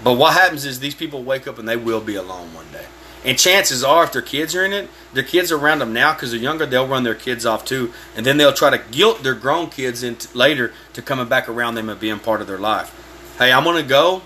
But 0.03 0.13
what 0.13 0.33
happens 0.33 0.65
is 0.65 0.79
these 0.79 0.95
people 0.95 1.23
wake 1.23 1.47
up 1.47 1.57
and 1.57 1.67
they 1.67 1.77
will 1.77 2.01
be 2.01 2.15
alone 2.15 2.53
one 2.53 2.71
day. 2.71 2.85
And 3.25 3.37
chances 3.37 3.83
are, 3.83 4.05
if 4.05 4.13
their 4.13 4.21
kids 4.21 4.55
are 4.55 4.63
in 4.63 4.71
it, 4.71 4.89
their 5.13 5.23
kids 5.23 5.51
are 5.51 5.57
around 5.57 5.79
them 5.79 5.91
now 5.91 6.13
because 6.13 6.31
they're 6.31 6.39
younger. 6.39 6.65
They'll 6.65 6.87
run 6.87 7.03
their 7.03 7.15
kids 7.15 7.45
off 7.45 7.65
too, 7.65 7.93
and 8.15 8.25
then 8.25 8.37
they'll 8.37 8.53
try 8.53 8.69
to 8.69 8.77
guilt 8.91 9.23
their 9.23 9.33
grown 9.33 9.69
kids 9.69 10.03
into 10.03 10.35
later 10.37 10.73
to 10.93 11.01
coming 11.01 11.27
back 11.27 11.49
around 11.49 11.75
them 11.75 11.89
and 11.89 11.99
being 11.99 12.19
part 12.19 12.39
of 12.39 12.47
their 12.47 12.57
life. 12.57 12.95
Hey, 13.37 13.51
I'm 13.51 13.65
gonna 13.65 13.83
go. 13.83 14.21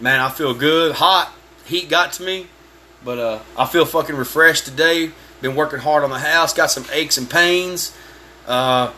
Man, 0.00 0.20
I 0.20 0.28
feel 0.30 0.54
good. 0.54 0.96
Hot 0.96 1.32
heat 1.64 1.88
got 1.88 2.12
to 2.14 2.22
me, 2.22 2.48
but 3.04 3.18
uh, 3.18 3.38
I 3.56 3.66
feel 3.66 3.86
fucking 3.86 4.16
refreshed 4.16 4.66
today. 4.66 5.12
Been 5.40 5.54
working 5.54 5.78
hard 5.78 6.04
on 6.04 6.10
the 6.10 6.18
house. 6.18 6.52
Got 6.52 6.70
some 6.70 6.84
aches 6.92 7.16
and 7.16 7.30
pains. 7.30 7.96
Uh, 8.46 8.92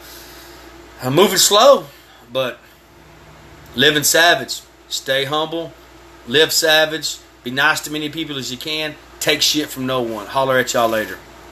I'm 1.03 1.15
moving 1.15 1.39
slow, 1.39 1.87
but 2.33 2.59
living 3.77 4.03
savage. 4.03 4.63
Stay 4.89 5.25
humble. 5.25 5.73
Live 6.27 6.53
savage. 6.53 7.19
Be 7.45 7.51
nice 7.51 7.81
to 7.83 7.91
many 7.91 8.09
people 8.09 8.39
as 8.39 8.53
you 8.53 8.59
can. 8.59 8.95
Take 9.19 9.43
shit 9.43 9.69
from 9.69 9.87
no 9.87 10.01
one. 10.03 10.27
Holler 10.27 10.59
at 10.59 10.73
y'all 10.75 10.89
later. 10.89 11.19